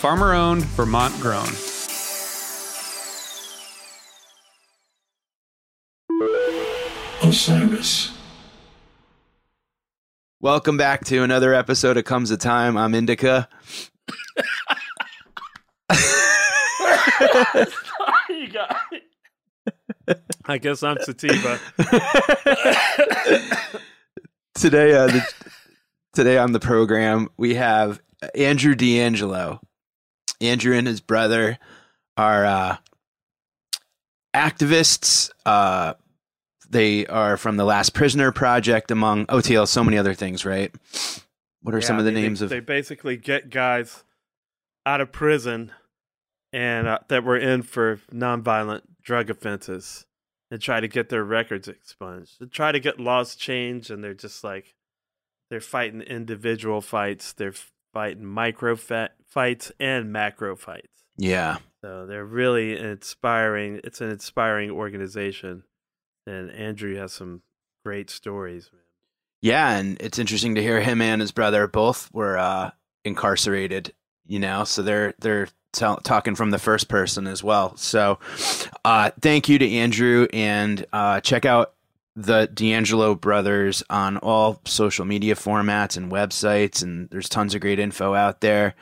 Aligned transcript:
farmer 0.00 0.32
owned, 0.32 0.64
Vermont 0.64 1.14
grown. 1.20 1.46
Osiris. 7.22 8.16
Welcome 10.40 10.78
back 10.78 11.04
to 11.04 11.22
another 11.22 11.52
episode 11.52 11.98
of 11.98 12.04
Comes 12.04 12.30
a 12.30 12.38
Time. 12.38 12.78
I'm 12.78 12.94
Indica. 12.94 13.46
you 18.30 18.48
got 18.48 18.74
I 20.46 20.56
guess 20.56 20.82
I'm 20.82 20.96
Sativa. 21.02 21.60
today, 24.54 24.94
uh, 24.94 25.08
the, 25.08 25.30
today 26.14 26.38
on 26.38 26.52
the 26.52 26.60
program 26.60 27.28
we 27.36 27.56
have 27.56 28.00
Andrew 28.34 28.74
DeAngelo. 28.74 29.60
Andrew 30.40 30.74
and 30.74 30.86
his 30.86 31.00
brother 31.00 31.58
are 32.16 32.44
uh, 32.44 32.76
activists. 34.34 35.30
Uh, 35.44 35.94
they 36.68 37.06
are 37.06 37.36
from 37.36 37.56
the 37.56 37.64
Last 37.64 37.94
Prisoner 37.94 38.32
Project, 38.32 38.90
among 38.90 39.26
OTL, 39.26 39.66
so 39.66 39.82
many 39.82 39.98
other 39.98 40.14
things. 40.14 40.44
Right? 40.44 40.72
What 41.62 41.74
are 41.74 41.78
Yeah, 41.78 41.86
some 41.86 41.98
of 41.98 42.04
the 42.04 42.10
I 42.10 42.14
mean, 42.14 42.22
names 42.24 42.40
they, 42.40 42.44
of? 42.44 42.50
They 42.50 42.60
basically 42.60 43.16
get 43.16 43.50
guys 43.50 44.04
out 44.86 45.00
of 45.00 45.12
prison 45.12 45.72
and 46.52 46.88
uh, 46.88 46.98
that 47.08 47.24
were 47.24 47.36
in 47.36 47.62
for 47.62 48.00
nonviolent 48.12 48.82
drug 49.02 49.30
offenses 49.30 50.06
and 50.50 50.60
try 50.60 50.80
to 50.80 50.88
get 50.88 51.08
their 51.10 51.24
records 51.24 51.68
expunged. 51.68 52.40
They 52.40 52.46
try 52.46 52.72
to 52.72 52.80
get 52.80 52.98
laws 52.98 53.34
changed, 53.36 53.90
and 53.90 54.02
they're 54.02 54.14
just 54.14 54.42
like 54.42 54.74
they're 55.50 55.60
fighting 55.60 56.00
individual 56.02 56.80
fights. 56.80 57.32
They're 57.32 57.54
fighting 57.92 58.24
micro 58.24 58.76
fights 59.30 59.72
and 59.80 60.12
macro 60.12 60.56
fights. 60.56 61.04
yeah, 61.16 61.58
So 61.80 62.06
they're 62.06 62.24
really 62.24 62.78
inspiring. 62.78 63.80
It's 63.84 64.00
an 64.00 64.10
inspiring 64.10 64.70
organization, 64.70 65.62
and 66.26 66.50
Andrew 66.50 66.96
has 66.96 67.12
some 67.12 67.42
great 67.84 68.10
stories. 68.10 68.70
Man. 68.72 68.82
yeah, 69.40 69.76
and 69.76 69.96
it's 70.00 70.18
interesting 70.18 70.54
to 70.56 70.62
hear 70.62 70.80
him 70.80 71.00
and 71.00 71.20
his 71.20 71.32
brother 71.32 71.66
both 71.66 72.12
were 72.12 72.36
uh, 72.36 72.70
incarcerated. 73.04 73.94
You 74.26 74.38
know, 74.38 74.64
so 74.64 74.82
they're 74.82 75.14
they're 75.20 75.48
tell 75.72 75.96
talking 75.98 76.34
from 76.34 76.50
the 76.50 76.58
first 76.58 76.88
person 76.88 77.26
as 77.26 77.42
well. 77.42 77.76
So, 77.76 78.18
uh, 78.84 79.10
thank 79.20 79.48
you 79.48 79.58
to 79.58 79.70
Andrew, 79.70 80.26
and 80.32 80.84
uh, 80.92 81.20
check 81.20 81.44
out 81.44 81.74
the 82.16 82.48
DeAngelo 82.52 83.20
brothers 83.20 83.82
on 83.88 84.18
all 84.18 84.60
social 84.66 85.04
media 85.04 85.34
formats 85.34 85.96
and 85.96 86.10
websites, 86.12 86.82
and 86.82 87.08
there's 87.10 87.28
tons 87.28 87.54
of 87.54 87.60
great 87.60 87.78
info 87.78 88.14
out 88.14 88.40
there. 88.40 88.74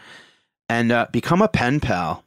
And 0.68 0.92
uh, 0.92 1.06
become 1.12 1.40
a 1.42 1.48
pen 1.48 1.80
pal 1.80 2.24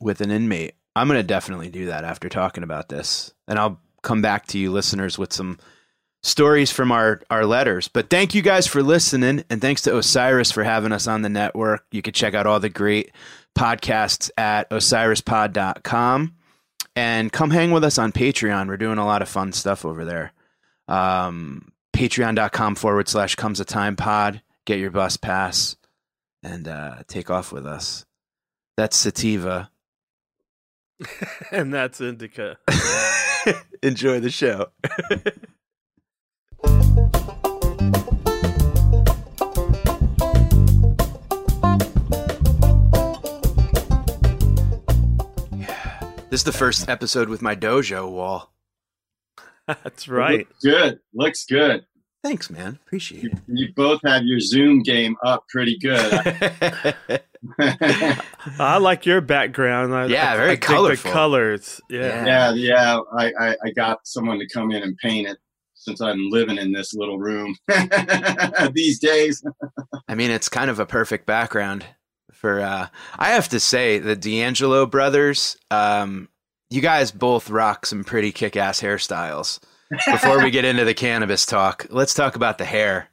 with 0.00 0.20
an 0.20 0.30
inmate. 0.30 0.74
I'm 0.94 1.08
going 1.08 1.18
to 1.18 1.26
definitely 1.26 1.70
do 1.70 1.86
that 1.86 2.04
after 2.04 2.28
talking 2.28 2.62
about 2.62 2.88
this, 2.88 3.32
and 3.46 3.58
I'll 3.58 3.80
come 4.02 4.22
back 4.22 4.46
to 4.48 4.58
you, 4.58 4.72
listeners, 4.72 5.18
with 5.18 5.32
some 5.32 5.58
stories 6.22 6.70
from 6.70 6.92
our 6.92 7.22
our 7.30 7.46
letters. 7.46 7.88
But 7.88 8.10
thank 8.10 8.34
you 8.34 8.42
guys 8.42 8.66
for 8.66 8.82
listening, 8.82 9.44
and 9.50 9.60
thanks 9.60 9.82
to 9.82 9.96
Osiris 9.96 10.52
for 10.52 10.64
having 10.64 10.92
us 10.92 11.06
on 11.06 11.22
the 11.22 11.28
network. 11.28 11.84
You 11.92 12.02
can 12.02 12.12
check 12.12 12.34
out 12.34 12.46
all 12.46 12.60
the 12.60 12.68
great 12.68 13.12
podcasts 13.56 14.30
at 14.36 14.68
osirispod.com 14.70 16.34
and 16.96 17.32
come 17.32 17.50
hang 17.50 17.70
with 17.70 17.84
us 17.84 17.98
on 17.98 18.12
Patreon. 18.12 18.68
We're 18.68 18.76
doing 18.76 18.98
a 18.98 19.06
lot 19.06 19.22
of 19.22 19.28
fun 19.28 19.52
stuff 19.52 19.84
over 19.84 20.04
there. 20.04 20.32
Um, 20.88 21.72
Patreon.com 21.94 22.74
forward 22.74 23.08
slash 23.08 23.34
comes 23.36 23.60
a 23.60 23.64
time 23.64 23.96
pod. 23.96 24.42
Get 24.66 24.78
your 24.78 24.90
bus 24.90 25.16
pass 25.16 25.76
and 26.42 26.68
uh, 26.68 26.96
take 27.06 27.30
off 27.30 27.52
with 27.52 27.66
us. 27.66 28.04
That's 28.76 28.96
Sativa. 28.96 29.70
and 31.52 31.72
that's 31.72 32.00
Indica. 32.00 32.58
Enjoy 33.82 34.20
the 34.20 34.30
show. 34.30 34.66
This 46.30 46.42
is 46.42 46.44
the 46.44 46.52
first 46.52 46.88
episode 46.88 47.28
with 47.28 47.42
my 47.42 47.56
dojo 47.56 48.08
wall. 48.08 48.52
That's 49.66 50.06
right. 50.06 50.46
Looks 50.46 50.64
good. 50.64 51.00
Looks 51.12 51.44
good. 51.44 51.86
Thanks, 52.22 52.50
man. 52.50 52.78
Appreciate 52.86 53.22
You, 53.22 53.30
you 53.46 53.72
both 53.74 54.00
have 54.04 54.24
your 54.24 54.40
Zoom 54.40 54.82
game 54.82 55.16
up 55.24 55.48
pretty 55.48 55.78
good. 55.78 56.12
I 58.58 58.78
like 58.78 59.06
your 59.06 59.20
background. 59.22 59.94
I, 59.94 60.06
Yeah, 60.06 60.32
I, 60.32 60.36
very 60.36 60.50
I 60.52 60.56
colorful. 60.56 61.10
The 61.10 61.14
colors. 61.14 61.80
Yeah. 61.88 62.26
yeah, 62.26 62.52
yeah. 62.52 63.00
I, 63.16 63.32
I, 63.40 63.56
I 63.64 63.70
got 63.70 64.06
someone 64.06 64.38
to 64.38 64.46
come 64.48 64.70
in 64.70 64.82
and 64.82 64.96
paint 64.98 65.28
it 65.28 65.38
since 65.74 66.02
I'm 66.02 66.28
living 66.28 66.58
in 66.58 66.72
this 66.72 66.92
little 66.92 67.18
room 67.18 67.56
these 68.72 68.98
days. 68.98 69.42
I 70.06 70.14
mean, 70.14 70.30
it's 70.30 70.50
kind 70.50 70.70
of 70.70 70.78
a 70.78 70.86
perfect 70.86 71.24
background 71.24 71.86
for. 72.32 72.60
Uh, 72.60 72.88
I 73.18 73.30
have 73.30 73.48
to 73.48 73.60
say, 73.60 73.98
the 73.98 74.16
DeAngelo 74.16 74.90
brothers. 74.90 75.56
Um, 75.70 76.28
you 76.68 76.82
guys 76.82 77.10
both 77.10 77.48
rock 77.50 77.86
some 77.86 78.04
pretty 78.04 78.30
kick-ass 78.30 78.80
hairstyles. 78.80 79.58
Before 79.90 80.42
we 80.42 80.50
get 80.50 80.64
into 80.64 80.84
the 80.84 80.94
cannabis 80.94 81.44
talk, 81.46 81.86
let's 81.90 82.14
talk 82.14 82.36
about 82.36 82.58
the 82.58 82.64
hair. 82.64 83.08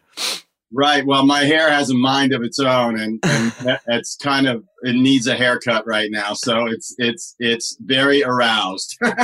Right. 0.71 1.06
Well, 1.06 1.25
my 1.25 1.44
hair 1.45 1.69
has 1.71 1.89
a 1.89 1.95
mind 1.95 2.33
of 2.33 2.44
its 2.44 2.59
own, 2.59 3.00
and, 3.00 3.19
and 3.24 4.03
kind 4.21 4.47
of 4.47 4.63
it 4.83 4.95
needs 4.95 5.25
a 5.27 5.35
haircut 5.35 5.88
right 5.88 6.09
now. 6.12 6.33
So 6.33 6.68
it's 6.68 6.94
it's 6.97 7.35
it's 7.39 7.77
very 7.79 8.21
aroused. 8.24 8.97
and 9.01 9.18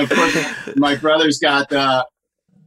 of 0.00 0.10
course, 0.10 0.76
my 0.76 0.96
brother's 0.96 1.38
got 1.38 1.68
the 1.70 2.06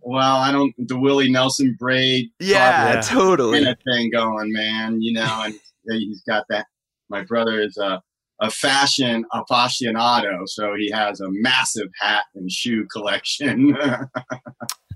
well, 0.02 0.38
I 0.38 0.52
don't 0.52 0.74
the 0.88 0.98
Willie 1.00 1.30
Nelson 1.32 1.76
braid. 1.78 2.30
yeah, 2.40 2.96
Yeah. 2.96 3.02
totally. 3.02 3.60
kind 3.64 3.68
of 3.70 3.78
thing 3.94 4.10
going, 4.12 4.52
man. 4.52 5.02
You 5.02 5.14
know, 5.14 5.44
and 5.46 5.54
he's 5.88 6.22
got 6.24 6.46
that. 6.50 6.66
My 7.10 7.24
brother 7.24 7.62
is 7.62 7.78
a 7.78 8.02
a 8.40 8.50
fashion 8.52 9.26
aficionado, 9.34 10.48
so 10.48 10.74
he 10.76 10.92
has 10.92 11.20
a 11.20 11.28
massive 11.30 11.90
hat 12.00 12.26
and 12.36 12.52
shoe 12.52 12.86
collection. 12.92 13.76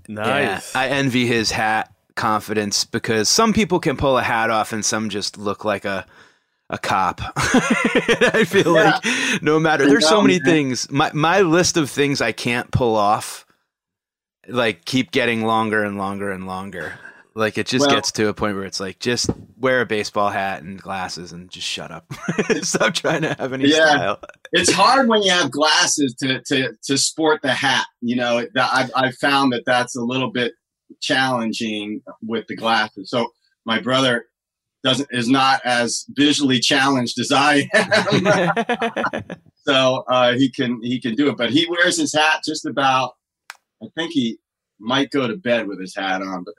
Nice. 0.08 0.74
Yeah, 0.74 0.80
I 0.80 0.88
envy 0.88 1.26
his 1.26 1.52
hat 1.52 1.92
confidence 2.16 2.84
because 2.84 3.28
some 3.28 3.52
people 3.52 3.80
can 3.80 3.96
pull 3.96 4.18
a 4.18 4.22
hat 4.22 4.50
off 4.50 4.72
and 4.72 4.84
some 4.84 5.08
just 5.08 5.38
look 5.38 5.64
like 5.64 5.84
a 5.84 6.06
a 6.70 6.78
cop. 6.78 7.20
I 7.36 8.44
feel 8.48 8.74
yeah. 8.74 8.98
like 9.04 9.42
no 9.42 9.60
matter 9.60 9.86
there's 9.86 10.08
so 10.08 10.22
many 10.22 10.38
things. 10.38 10.90
My 10.90 11.10
my 11.12 11.42
list 11.42 11.76
of 11.76 11.90
things 11.90 12.20
I 12.20 12.32
can't 12.32 12.70
pull 12.70 12.96
off 12.96 13.46
like 14.48 14.84
keep 14.84 15.12
getting 15.12 15.44
longer 15.44 15.84
and 15.84 15.98
longer 15.98 16.32
and 16.32 16.46
longer. 16.46 16.94
Like 17.34 17.56
it 17.56 17.66
just 17.66 17.86
well, 17.86 17.94
gets 17.94 18.12
to 18.12 18.28
a 18.28 18.34
point 18.34 18.56
where 18.56 18.64
it's 18.64 18.80
like 18.80 18.98
just 18.98 19.30
wear 19.56 19.80
a 19.80 19.86
baseball 19.86 20.28
hat 20.28 20.62
and 20.62 20.80
glasses 20.80 21.32
and 21.32 21.50
just 21.50 21.66
shut 21.66 21.90
up. 21.90 22.12
Stop 22.62 22.94
trying 22.94 23.22
to 23.22 23.34
have 23.34 23.52
any 23.52 23.68
yeah, 23.68 23.86
style. 23.86 24.20
it's 24.52 24.72
hard 24.72 25.08
when 25.08 25.22
you 25.22 25.30
have 25.30 25.50
glasses 25.50 26.14
to 26.20 26.42
to 26.48 26.74
to 26.84 26.98
sport 26.98 27.40
the 27.42 27.52
hat. 27.52 27.86
You 28.00 28.16
know, 28.16 28.44
I've 28.56 28.90
I've 28.94 29.14
found 29.16 29.52
that 29.52 29.62
that's 29.64 29.96
a 29.96 30.02
little 30.02 30.30
bit 30.30 30.52
challenging 31.00 32.02
with 32.22 32.46
the 32.48 32.56
glasses. 32.56 33.08
So 33.10 33.28
my 33.64 33.80
brother 33.80 34.26
doesn't 34.84 35.08
is 35.12 35.28
not 35.28 35.60
as 35.64 36.04
visually 36.10 36.60
challenged 36.60 37.18
as 37.18 37.32
I 37.32 37.68
am. 37.74 39.24
so 39.66 40.04
uh, 40.08 40.34
he 40.34 40.50
can 40.50 40.80
he 40.82 41.00
can 41.00 41.14
do 41.14 41.28
it, 41.30 41.36
but 41.36 41.50
he 41.50 41.66
wears 41.68 41.96
his 41.96 42.14
hat 42.14 42.42
just 42.44 42.66
about. 42.66 43.12
I 43.82 43.86
think 43.96 44.12
he 44.12 44.38
might 44.82 45.10
go 45.10 45.26
to 45.26 45.36
bed 45.36 45.66
with 45.66 45.80
his 45.80 45.94
hat 45.94 46.22
on, 46.22 46.44
but 46.44 46.54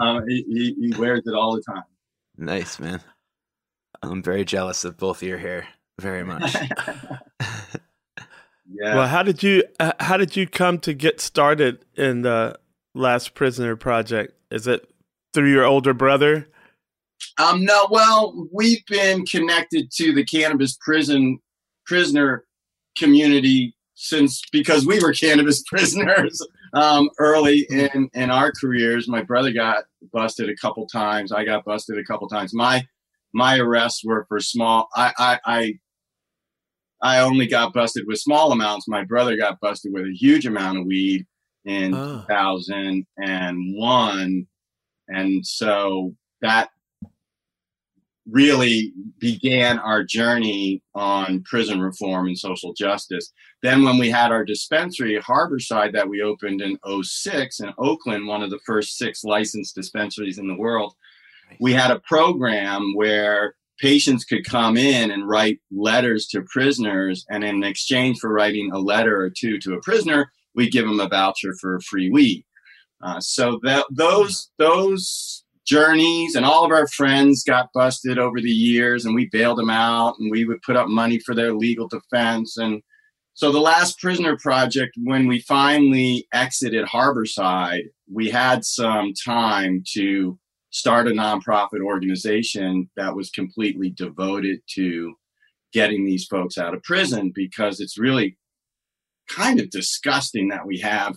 um, 0.00 0.22
he, 0.28 0.44
he, 0.48 0.74
he 0.88 0.98
wears 0.98 1.22
it 1.24 1.34
all 1.34 1.54
the 1.54 1.62
time. 1.62 1.84
Nice 2.36 2.78
man. 2.78 3.00
I'm 4.02 4.22
very 4.22 4.44
jealous 4.44 4.84
of 4.84 4.96
both 4.96 5.22
your 5.22 5.38
hair. 5.38 5.68
Very 6.00 6.24
much. 6.24 6.54
yeah. 8.68 8.94
Well, 8.94 9.08
how 9.08 9.22
did 9.22 9.42
you 9.42 9.64
how 10.00 10.16
did 10.16 10.36
you 10.36 10.46
come 10.46 10.78
to 10.80 10.92
get 10.92 11.20
started 11.20 11.84
in 11.94 12.22
the 12.22 12.58
Last 12.94 13.34
Prisoner 13.34 13.76
project? 13.76 14.34
Is 14.50 14.66
it 14.66 14.90
through 15.32 15.50
your 15.50 15.64
older 15.64 15.94
brother? 15.94 16.48
Um, 17.38 17.64
no. 17.64 17.88
Well, 17.90 18.48
we've 18.52 18.84
been 18.86 19.24
connected 19.24 19.90
to 19.92 20.12
the 20.12 20.24
cannabis 20.24 20.76
prison 20.80 21.38
prisoner 21.86 22.44
community 22.98 23.75
since 23.96 24.40
because 24.52 24.86
we 24.86 25.00
were 25.00 25.12
cannabis 25.12 25.62
prisoners 25.66 26.40
um, 26.74 27.10
early 27.18 27.66
in 27.70 28.08
in 28.14 28.30
our 28.30 28.52
careers. 28.52 29.08
My 29.08 29.22
brother 29.22 29.52
got 29.52 29.86
busted 30.12 30.48
a 30.48 30.54
couple 30.56 30.86
times. 30.86 31.32
I 31.32 31.44
got 31.44 31.64
busted 31.64 31.98
a 31.98 32.04
couple 32.04 32.28
times. 32.28 32.54
My 32.54 32.86
my 33.32 33.58
arrests 33.58 34.04
were 34.04 34.26
for 34.28 34.38
small. 34.38 34.88
I 34.94 35.12
I 35.18 35.40
I, 35.44 35.74
I 37.02 37.18
only 37.20 37.48
got 37.48 37.74
busted 37.74 38.06
with 38.06 38.20
small 38.20 38.52
amounts. 38.52 38.86
My 38.86 39.02
brother 39.04 39.36
got 39.36 39.58
busted 39.60 39.92
with 39.92 40.04
a 40.04 40.14
huge 40.14 40.46
amount 40.46 40.78
of 40.78 40.86
weed 40.86 41.26
in 41.64 41.92
oh. 41.94 42.24
2001 42.28 44.46
and 45.08 45.46
so 45.46 46.14
that 46.42 46.70
really 48.28 48.92
began 49.18 49.78
our 49.78 50.02
journey 50.02 50.82
on 50.94 51.42
prison 51.44 51.80
reform 51.80 52.26
and 52.26 52.38
social 52.38 52.72
justice. 52.72 53.32
Then, 53.66 53.82
when 53.82 53.98
we 53.98 54.08
had 54.08 54.30
our 54.30 54.44
dispensary, 54.44 55.18
Harborside, 55.18 55.92
that 55.94 56.08
we 56.08 56.22
opened 56.22 56.62
in 56.62 56.78
06 57.02 57.58
in 57.58 57.74
Oakland, 57.78 58.28
one 58.28 58.40
of 58.40 58.50
the 58.50 58.60
first 58.64 58.96
six 58.96 59.24
licensed 59.24 59.74
dispensaries 59.74 60.38
in 60.38 60.46
the 60.46 60.54
world, 60.54 60.94
we 61.58 61.72
had 61.72 61.90
a 61.90 61.98
program 61.98 62.92
where 62.94 63.56
patients 63.80 64.24
could 64.24 64.44
come 64.44 64.76
in 64.76 65.10
and 65.10 65.28
write 65.28 65.58
letters 65.72 66.28
to 66.28 66.42
prisoners. 66.42 67.26
And 67.28 67.42
in 67.42 67.64
exchange 67.64 68.20
for 68.20 68.32
writing 68.32 68.70
a 68.70 68.78
letter 68.78 69.20
or 69.20 69.30
two 69.30 69.58
to 69.58 69.74
a 69.74 69.80
prisoner, 69.80 70.30
we 70.54 70.70
give 70.70 70.86
them 70.86 71.00
a 71.00 71.08
voucher 71.08 71.52
for 71.60 71.80
free 71.80 72.08
weed. 72.08 72.44
Uh, 73.02 73.18
so 73.18 73.58
that 73.64 73.84
those 73.90 74.48
those 74.58 75.42
journeys 75.66 76.36
and 76.36 76.46
all 76.46 76.64
of 76.64 76.70
our 76.70 76.86
friends 76.86 77.42
got 77.42 77.72
busted 77.74 78.16
over 78.16 78.40
the 78.40 78.48
years 78.48 79.04
and 79.04 79.14
we 79.16 79.28
bailed 79.32 79.58
them 79.58 79.70
out 79.70 80.14
and 80.20 80.30
we 80.30 80.44
would 80.44 80.62
put 80.62 80.76
up 80.76 80.86
money 80.86 81.18
for 81.18 81.34
their 81.34 81.52
legal 81.52 81.88
defense 81.88 82.58
and 82.58 82.80
so 83.36 83.52
the 83.52 83.60
last 83.60 84.00
prisoner 84.00 84.36
project 84.38 84.96
when 85.04 85.26
we 85.26 85.38
finally 85.40 86.26
exited 86.32 86.86
harborside 86.86 87.84
we 88.12 88.30
had 88.30 88.64
some 88.64 89.12
time 89.12 89.84
to 89.86 90.38
start 90.70 91.06
a 91.06 91.10
nonprofit 91.10 91.80
organization 91.82 92.90
that 92.96 93.14
was 93.14 93.30
completely 93.30 93.90
devoted 93.90 94.60
to 94.68 95.14
getting 95.72 96.04
these 96.04 96.26
folks 96.26 96.58
out 96.58 96.74
of 96.74 96.82
prison 96.82 97.30
because 97.34 97.80
it's 97.80 97.98
really 97.98 98.36
kind 99.28 99.60
of 99.60 99.70
disgusting 99.70 100.48
that 100.48 100.66
we 100.66 100.78
have 100.78 101.16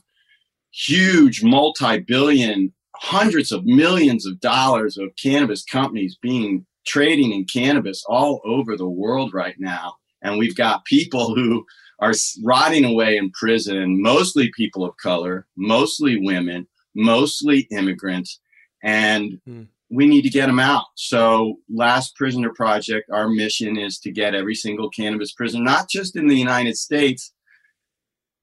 huge 0.71 1.43
multi-billion 1.43 2.73
hundreds 2.95 3.51
of 3.51 3.65
millions 3.65 4.25
of 4.25 4.39
dollars 4.39 4.97
of 4.97 5.09
cannabis 5.21 5.63
companies 5.63 6.17
being 6.21 6.65
trading 6.85 7.31
in 7.31 7.45
cannabis 7.45 8.03
all 8.07 8.41
over 8.43 8.75
the 8.75 8.89
world 8.89 9.33
right 9.33 9.55
now. 9.57 9.95
And 10.21 10.37
we've 10.37 10.55
got 10.55 10.85
people 10.85 11.33
who 11.33 11.65
are 12.01 12.13
rotting 12.43 12.85
away 12.85 13.17
in 13.17 13.31
prison 13.31 14.01
mostly 14.01 14.51
people 14.55 14.83
of 14.83 14.95
color 14.97 15.47
mostly 15.55 16.19
women 16.21 16.67
mostly 16.95 17.67
immigrants 17.71 18.39
and 18.83 19.39
mm. 19.47 19.67
we 19.89 20.07
need 20.07 20.21
to 20.21 20.29
get 20.29 20.47
them 20.47 20.59
out 20.59 20.85
so 20.95 21.55
last 21.69 22.15
prisoner 22.15 22.51
project 22.53 23.09
our 23.11 23.27
mission 23.27 23.77
is 23.77 23.99
to 23.99 24.11
get 24.11 24.35
every 24.35 24.55
single 24.55 24.89
cannabis 24.89 25.31
prisoner 25.33 25.63
not 25.63 25.89
just 25.89 26.15
in 26.15 26.27
the 26.27 26.37
united 26.37 26.75
states 26.75 27.33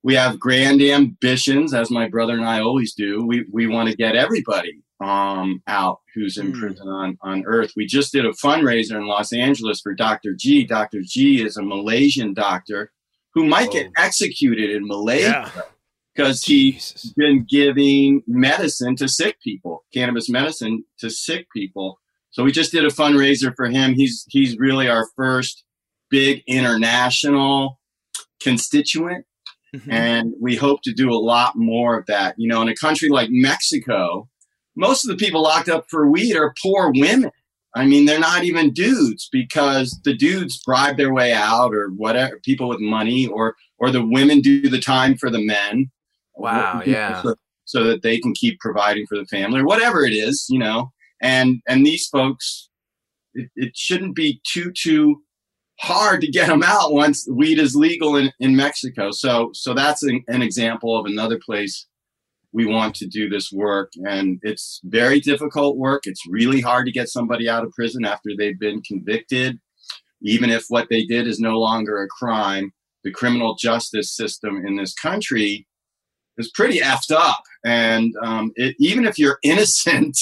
we 0.06 0.14
have 0.14 0.38
grand 0.38 0.80
ambitions, 0.82 1.74
as 1.74 1.90
my 1.90 2.08
brother 2.08 2.34
and 2.34 2.44
I 2.44 2.60
always 2.60 2.94
do. 2.94 3.26
We 3.26 3.44
we 3.50 3.66
want 3.66 3.88
to 3.90 3.96
get 3.96 4.14
everybody 4.14 4.80
um, 5.00 5.60
out 5.66 5.98
who's 6.14 6.38
in 6.38 6.52
mm. 6.52 6.60
prison 6.60 6.86
on, 6.86 7.18
on 7.22 7.42
earth. 7.44 7.72
We 7.74 7.86
just 7.86 8.12
did 8.12 8.24
a 8.24 8.30
fundraiser 8.30 8.92
in 8.92 9.08
Los 9.08 9.32
Angeles 9.32 9.80
for 9.80 9.94
Dr. 9.94 10.32
G. 10.34 10.64
Dr. 10.64 11.00
G 11.02 11.44
is 11.44 11.56
a 11.56 11.62
Malaysian 11.62 12.34
doctor 12.34 12.92
who 13.36 13.46
might 13.46 13.70
get 13.70 13.92
executed 13.96 14.70
in 14.70 14.88
Malaysia 14.88 15.52
because 16.12 16.48
yeah. 16.48 16.54
he's 16.54 17.14
been 17.16 17.46
giving 17.48 18.22
medicine 18.26 18.96
to 18.96 19.06
sick 19.06 19.40
people, 19.40 19.84
cannabis 19.94 20.28
medicine 20.28 20.82
to 20.98 21.08
sick 21.08 21.46
people. 21.54 22.00
So 22.30 22.42
we 22.42 22.50
just 22.50 22.72
did 22.72 22.84
a 22.84 22.88
fundraiser 22.88 23.54
for 23.54 23.66
him. 23.66 23.94
He's 23.94 24.24
he's 24.28 24.58
really 24.58 24.88
our 24.88 25.06
first 25.16 25.62
big 26.10 26.42
international 26.48 27.78
constituent 28.42 29.24
Mm-hmm. 29.76 29.92
And 29.92 30.34
we 30.40 30.56
hope 30.56 30.82
to 30.82 30.92
do 30.92 31.10
a 31.10 31.18
lot 31.18 31.54
more 31.56 31.98
of 31.98 32.06
that. 32.06 32.34
You 32.38 32.48
know, 32.48 32.62
in 32.62 32.68
a 32.68 32.74
country 32.74 33.08
like 33.08 33.28
Mexico, 33.30 34.28
most 34.76 35.04
of 35.04 35.10
the 35.10 35.22
people 35.22 35.42
locked 35.42 35.68
up 35.68 35.86
for 35.90 36.10
weed 36.10 36.36
are 36.36 36.54
poor 36.62 36.92
women. 36.94 37.30
I 37.76 37.84
mean, 37.84 38.06
they're 38.06 38.18
not 38.18 38.42
even 38.42 38.72
dudes 38.72 39.28
because 39.30 40.00
the 40.02 40.16
dudes 40.16 40.62
bribe 40.64 40.96
their 40.96 41.12
way 41.12 41.32
out 41.32 41.74
or 41.74 41.88
whatever, 41.90 42.40
people 42.42 42.68
with 42.68 42.80
money, 42.80 43.26
or 43.26 43.54
or 43.78 43.90
the 43.90 44.04
women 44.04 44.40
do 44.40 44.68
the 44.68 44.80
time 44.80 45.16
for 45.16 45.28
the 45.30 45.44
men. 45.44 45.90
Wow, 46.34 46.82
yeah. 46.86 47.22
So, 47.22 47.34
so 47.66 47.84
that 47.84 48.02
they 48.02 48.18
can 48.18 48.32
keep 48.32 48.58
providing 48.60 49.06
for 49.06 49.18
the 49.18 49.26
family 49.26 49.60
or 49.60 49.66
whatever 49.66 50.04
it 50.04 50.12
is, 50.12 50.46
you 50.48 50.58
know. 50.58 50.90
And 51.20 51.60
and 51.68 51.84
these 51.84 52.08
folks, 52.08 52.70
it, 53.34 53.50
it 53.56 53.76
shouldn't 53.76 54.16
be 54.16 54.40
too 54.50 54.72
too 54.72 55.22
hard 55.78 56.22
to 56.22 56.30
get 56.30 56.48
them 56.48 56.62
out 56.62 56.94
once 56.94 57.28
weed 57.30 57.58
is 57.58 57.76
legal 57.76 58.16
in, 58.16 58.32
in 58.40 58.56
Mexico. 58.56 59.10
So, 59.10 59.50
so 59.52 59.74
that's 59.74 60.02
an, 60.02 60.24
an, 60.28 60.40
example 60.40 60.98
of 60.98 61.04
another 61.04 61.38
place 61.44 61.86
we 62.56 62.64
want 62.64 62.94
to 62.94 63.06
do 63.06 63.28
this 63.28 63.52
work. 63.52 63.92
And 64.08 64.40
it's 64.42 64.80
very 64.84 65.20
difficult 65.20 65.76
work. 65.76 66.04
It's 66.06 66.26
really 66.26 66.62
hard 66.62 66.86
to 66.86 66.92
get 66.92 67.10
somebody 67.10 67.50
out 67.50 67.64
of 67.64 67.72
prison 67.72 68.06
after 68.06 68.30
they've 68.36 68.58
been 68.58 68.80
convicted, 68.80 69.60
even 70.22 70.48
if 70.48 70.64
what 70.70 70.88
they 70.88 71.04
did 71.04 71.26
is 71.26 71.38
no 71.38 71.58
longer 71.58 72.02
a 72.02 72.08
crime. 72.08 72.72
The 73.04 73.12
criminal 73.12 73.56
justice 73.56 74.16
system 74.16 74.64
in 74.66 74.76
this 74.76 74.94
country 74.94 75.66
is 76.38 76.50
pretty 76.54 76.78
effed 76.78 77.14
up. 77.14 77.42
And 77.62 78.14
um, 78.22 78.52
it, 78.56 78.74
even 78.78 79.04
if 79.04 79.18
you're 79.18 79.38
innocent, 79.44 80.18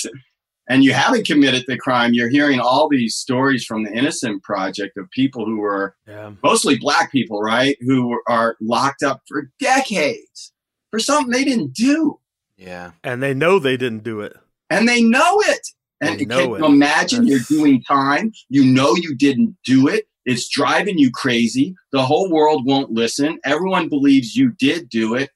and 0.66 0.82
you 0.82 0.94
haven't 0.94 1.26
committed 1.26 1.64
the 1.68 1.76
crime, 1.76 2.14
you're 2.14 2.30
hearing 2.30 2.58
all 2.58 2.88
these 2.88 3.16
stories 3.16 3.66
from 3.66 3.84
the 3.84 3.92
Innocent 3.92 4.42
Project 4.42 4.96
of 4.96 5.10
people 5.10 5.44
who 5.44 5.58
were 5.58 5.94
yeah. 6.08 6.32
mostly 6.42 6.78
black 6.78 7.12
people, 7.12 7.42
right? 7.42 7.76
Who 7.82 8.18
are 8.26 8.56
locked 8.62 9.02
up 9.02 9.20
for 9.28 9.50
decades 9.60 10.54
for 10.90 11.00
something 11.00 11.30
they 11.30 11.44
didn't 11.44 11.74
do. 11.74 12.18
Yeah. 12.56 12.92
And 13.02 13.22
they 13.22 13.34
know 13.34 13.58
they 13.58 13.76
didn't 13.76 14.04
do 14.04 14.20
it. 14.20 14.36
And 14.70 14.88
they 14.88 15.02
know 15.02 15.40
it. 15.46 15.66
And 16.00 16.20
they 16.20 16.24
know 16.24 16.54
can 16.54 16.64
it. 16.64 16.66
imagine 16.66 17.26
you're 17.26 17.40
doing 17.48 17.82
time. 17.82 18.32
You 18.48 18.64
know 18.64 18.94
you 18.94 19.16
didn't 19.16 19.56
do 19.64 19.88
it. 19.88 20.06
It's 20.24 20.48
driving 20.48 20.98
you 20.98 21.10
crazy. 21.12 21.74
The 21.92 22.02
whole 22.02 22.30
world 22.30 22.66
won't 22.66 22.90
listen. 22.90 23.38
Everyone 23.44 23.88
believes 23.88 24.34
you 24.34 24.50
did 24.50 24.88
do 24.88 25.14
it. 25.14 25.30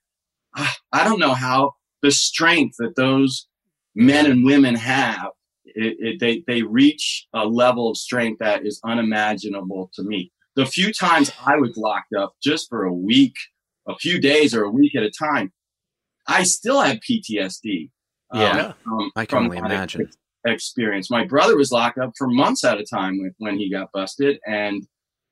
Ah, 0.56 0.74
I 0.92 1.04
don't 1.04 1.20
know 1.20 1.34
how 1.34 1.74
the 2.02 2.10
strength 2.10 2.76
that 2.78 2.96
those 2.96 3.46
men 3.94 4.26
and 4.26 4.44
women 4.44 4.74
have, 4.74 5.30
it, 5.64 5.96
it, 5.98 6.20
they, 6.20 6.42
they 6.46 6.62
reach 6.62 7.26
a 7.34 7.46
level 7.46 7.90
of 7.90 7.96
strength 7.96 8.38
that 8.38 8.64
is 8.64 8.80
unimaginable 8.84 9.90
to 9.94 10.02
me. 10.02 10.32
The 10.56 10.66
few 10.66 10.92
times 10.92 11.30
I 11.46 11.56
was 11.56 11.76
locked 11.76 12.14
up 12.14 12.34
just 12.42 12.68
for 12.68 12.84
a 12.84 12.92
week, 12.92 13.34
a 13.86 13.96
few 13.96 14.20
days 14.20 14.54
or 14.54 14.64
a 14.64 14.70
week 14.70 14.96
at 14.96 15.02
a 15.02 15.10
time, 15.10 15.52
I 16.28 16.44
still 16.44 16.80
have 16.80 16.98
PTSD. 16.98 17.90
Yeah, 18.34 18.72
um, 18.86 19.10
I 19.16 19.24
can 19.24 19.38
only 19.38 19.56
imagine. 19.56 20.10
experience. 20.46 21.10
My 21.10 21.24
brother 21.24 21.56
was 21.56 21.72
locked 21.72 21.98
up 21.98 22.12
for 22.16 22.28
months 22.28 22.62
at 22.62 22.78
a 22.78 22.84
time 22.84 23.18
when, 23.18 23.34
when 23.38 23.58
he 23.58 23.70
got 23.70 23.90
busted. 23.92 24.38
And, 24.46 24.86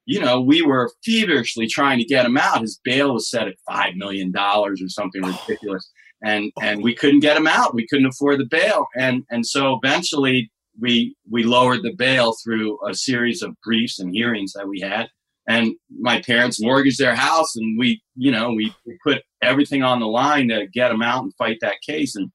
you 0.06 0.20
know, 0.20 0.40
we 0.40 0.62
were 0.62 0.90
feverishly 1.04 1.66
trying 1.66 1.98
to 1.98 2.04
get 2.04 2.24
him 2.24 2.38
out. 2.38 2.62
His 2.62 2.80
bail 2.82 3.12
was 3.12 3.30
set 3.30 3.48
at 3.48 3.54
$5 3.68 3.96
million 3.96 4.32
or 4.36 4.74
something 4.88 5.22
ridiculous. 5.48 5.90
And, 6.24 6.50
and 6.60 6.82
we 6.82 6.94
couldn't 6.94 7.20
get 7.20 7.36
him 7.36 7.46
out. 7.46 7.74
We 7.74 7.86
couldn't 7.86 8.06
afford 8.06 8.40
the 8.40 8.46
bail. 8.46 8.86
And, 8.96 9.24
and 9.30 9.46
so 9.46 9.78
eventually 9.82 10.50
we, 10.80 11.14
we 11.30 11.44
lowered 11.44 11.82
the 11.82 11.94
bail 11.94 12.34
through 12.42 12.78
a 12.88 12.94
series 12.94 13.42
of 13.42 13.54
briefs 13.62 13.98
and 13.98 14.14
hearings 14.14 14.54
that 14.54 14.66
we 14.66 14.80
had. 14.80 15.08
And 15.48 15.74
my 16.00 16.20
parents 16.22 16.60
mortgaged 16.60 16.98
their 16.98 17.14
house 17.14 17.54
and 17.56 17.78
we, 17.78 18.02
you 18.16 18.32
know, 18.32 18.52
we, 18.52 18.74
put 19.04 19.22
everything 19.42 19.82
on 19.82 20.00
the 20.00 20.06
line 20.06 20.48
to 20.48 20.66
get 20.66 20.88
them 20.88 21.02
out 21.02 21.22
and 21.22 21.34
fight 21.36 21.58
that 21.60 21.80
case. 21.86 22.16
And, 22.16 22.30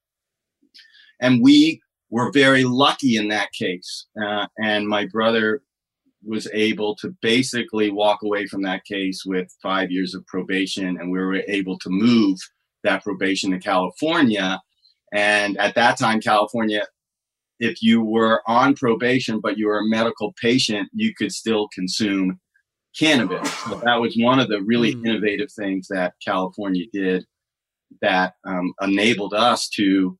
and 1.19 1.43
we 1.43 1.81
were 2.09 2.31
very 2.31 2.63
lucky 2.63 3.17
in 3.17 3.27
that 3.29 3.51
case. 3.51 4.07
Uh, 4.21 4.47
and 4.61 4.87
my 4.87 5.07
brother 5.07 5.61
was 6.23 6.47
able 6.53 6.95
to 6.95 7.15
basically 7.21 7.89
walk 7.89 8.21
away 8.23 8.45
from 8.45 8.61
that 8.61 8.85
case 8.85 9.23
with 9.25 9.53
five 9.61 9.91
years 9.91 10.13
of 10.13 10.25
probation, 10.27 10.97
and 10.99 11.11
we 11.11 11.19
were 11.19 11.41
able 11.47 11.79
to 11.79 11.89
move 11.89 12.37
that 12.83 13.03
probation 13.03 13.51
to 13.51 13.59
California. 13.59 14.61
And 15.13 15.57
at 15.57 15.75
that 15.75 15.97
time, 15.97 16.21
California, 16.21 16.85
if 17.59 17.81
you 17.81 18.01
were 18.01 18.41
on 18.47 18.75
probation 18.75 19.39
but 19.39 19.57
you 19.57 19.67
were 19.67 19.79
a 19.79 19.87
medical 19.87 20.33
patient, 20.41 20.89
you 20.93 21.13
could 21.15 21.31
still 21.31 21.67
consume 21.73 22.39
cannabis. 22.97 23.51
So 23.65 23.75
that 23.83 23.99
was 23.99 24.15
one 24.17 24.39
of 24.39 24.47
the 24.47 24.61
really 24.61 24.95
mm. 24.95 25.05
innovative 25.05 25.51
things 25.51 25.87
that 25.89 26.13
California 26.23 26.85
did 26.91 27.25
that 28.01 28.35
um, 28.45 28.73
enabled 28.81 29.33
us 29.33 29.69
to 29.69 30.17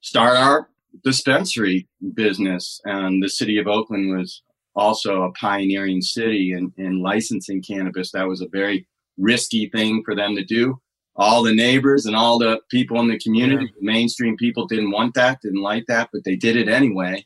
start 0.00 0.36
our 0.36 0.68
dispensary 1.04 1.88
business. 2.14 2.80
And 2.84 3.22
the 3.22 3.28
city 3.28 3.58
of 3.58 3.66
Oakland 3.66 4.16
was 4.16 4.42
also 4.74 5.22
a 5.22 5.32
pioneering 5.32 6.00
city 6.02 6.52
in, 6.52 6.72
in 6.76 7.00
licensing 7.00 7.62
cannabis. 7.62 8.12
That 8.12 8.28
was 8.28 8.40
a 8.40 8.48
very 8.48 8.86
risky 9.18 9.68
thing 9.68 10.02
for 10.04 10.14
them 10.14 10.36
to 10.36 10.44
do. 10.44 10.80
All 11.16 11.42
the 11.42 11.54
neighbors 11.54 12.04
and 12.04 12.14
all 12.14 12.38
the 12.38 12.60
people 12.70 13.00
in 13.00 13.08
the 13.08 13.18
community, 13.18 13.64
yeah. 13.64 13.70
mainstream 13.80 14.36
people 14.36 14.66
didn't 14.66 14.90
want 14.90 15.14
that, 15.14 15.40
didn't 15.42 15.62
like 15.62 15.84
that, 15.88 16.10
but 16.12 16.24
they 16.24 16.36
did 16.36 16.56
it 16.56 16.68
anyway. 16.68 17.24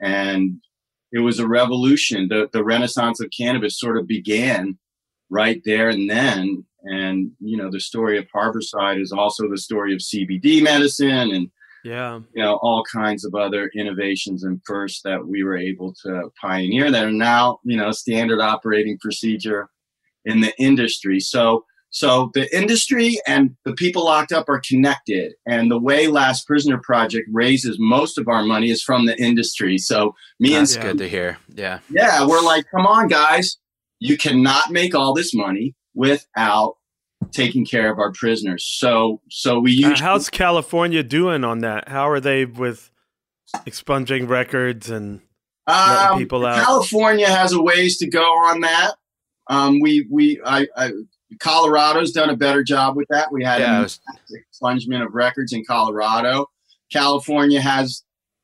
And 0.00 0.60
it 1.14 1.20
was 1.20 1.38
a 1.38 1.46
revolution. 1.46 2.26
The, 2.28 2.50
the 2.52 2.64
renaissance 2.64 3.20
of 3.20 3.30
cannabis 3.30 3.78
sort 3.78 3.96
of 3.96 4.06
began 4.08 4.76
right 5.30 5.62
there 5.64 5.88
and 5.88 6.10
then. 6.10 6.64
And, 6.82 7.30
you 7.38 7.56
know, 7.56 7.70
the 7.70 7.80
story 7.80 8.18
of 8.18 8.26
Harborside 8.34 9.00
is 9.00 9.12
also 9.12 9.48
the 9.48 9.56
story 9.56 9.94
of 9.94 10.00
CBD 10.00 10.62
medicine 10.62 11.30
and 11.30 11.50
yeah 11.84 12.18
you 12.34 12.42
know 12.42 12.54
all 12.62 12.82
kinds 12.90 13.26
of 13.26 13.34
other 13.34 13.70
innovations 13.76 14.42
and 14.42 14.58
firsts 14.64 15.02
that 15.02 15.24
we 15.24 15.44
were 15.44 15.56
able 15.56 15.94
to 16.02 16.30
pioneer 16.40 16.90
that 16.90 17.04
are 17.04 17.12
now 17.12 17.58
you 17.62 17.76
know 17.76 17.90
standard 17.90 18.40
operating 18.40 18.98
procedure 18.98 19.68
in 20.24 20.40
the 20.40 20.52
industry 20.58 21.20
so 21.20 21.62
so 21.94 22.30
the 22.34 22.54
industry 22.56 23.18
and 23.26 23.54
the 23.64 23.72
people 23.74 24.04
locked 24.04 24.32
up 24.32 24.48
are 24.48 24.60
connected 24.60 25.32
and 25.46 25.70
the 25.70 25.78
way 25.78 26.08
last 26.08 26.46
prisoner 26.46 26.78
project 26.82 27.28
raises 27.32 27.76
most 27.78 28.18
of 28.18 28.26
our 28.28 28.42
money 28.42 28.70
is 28.70 28.82
from 28.82 29.06
the 29.06 29.16
industry 29.20 29.78
so 29.78 30.14
me 30.40 30.50
That's 30.50 30.74
and 30.74 30.82
good 30.84 30.98
to 30.98 31.08
hear 31.08 31.38
yeah 31.54 31.78
yeah 31.88 32.26
we're 32.26 32.42
like 32.42 32.64
come 32.70 32.86
on 32.86 33.08
guys 33.08 33.58
you 34.00 34.16
cannot 34.16 34.70
make 34.70 34.94
all 34.94 35.14
this 35.14 35.34
money 35.34 35.74
without 35.94 36.76
taking 37.32 37.64
care 37.64 37.90
of 37.90 37.98
our 37.98 38.12
prisoners. 38.12 38.64
So 38.78 39.20
so 39.30 39.60
we 39.60 39.72
usually, 39.72 39.94
uh, 39.94 39.98
how's 39.98 40.30
California 40.30 41.02
doing 41.02 41.44
on 41.44 41.60
that? 41.60 41.88
How 41.88 42.08
are 42.08 42.20
they 42.20 42.44
with 42.44 42.90
expunging 43.66 44.26
records 44.26 44.90
and 44.90 45.20
letting 45.66 46.12
um, 46.12 46.18
people 46.18 46.46
out? 46.46 46.64
California 46.64 47.28
has 47.28 47.52
a 47.52 47.62
ways 47.62 47.98
to 47.98 48.08
go 48.08 48.24
on 48.24 48.60
that. 48.60 48.92
Um, 49.48 49.80
we 49.80 50.06
we 50.10 50.40
I, 50.44 50.66
I, 50.76 50.90
Colorado's 51.40 52.12
done 52.12 52.30
a 52.30 52.36
better 52.36 52.62
job 52.62 52.96
with 52.96 53.06
that. 53.10 53.32
We 53.32 53.44
had 53.44 53.60
yeah, 53.60 53.82
was... 53.82 54.00
expungement 54.52 55.04
of 55.04 55.14
records 55.14 55.52
in 55.52 55.64
Colorado. 55.64 56.46
California 56.92 57.60
has. 57.60 58.02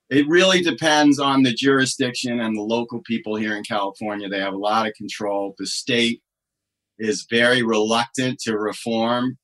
It 0.08 0.26
really 0.28 0.60
depends 0.60 1.20
on 1.20 1.44
the 1.44 1.52
jurisdiction 1.52 2.40
and 2.40 2.56
the 2.56 2.62
local 2.62 3.00
people 3.06 3.36
here 3.36 3.54
in 3.56 3.62
California. 3.62 4.28
They 4.28 4.40
have 4.40 4.54
a 4.54 4.58
lot 4.58 4.88
of 4.88 4.94
control. 4.94 5.54
The 5.56 5.66
state 5.66 6.20
is 6.98 7.26
very 7.30 7.62
reluctant 7.62 8.40
to 8.40 8.58
reform 8.58 9.38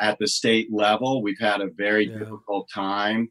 at 0.00 0.18
the 0.18 0.28
state 0.28 0.68
level. 0.72 1.22
We've 1.22 1.40
had 1.40 1.60
a 1.60 1.70
very 1.76 2.08
yeah. 2.08 2.18
difficult 2.18 2.68
time 2.72 3.30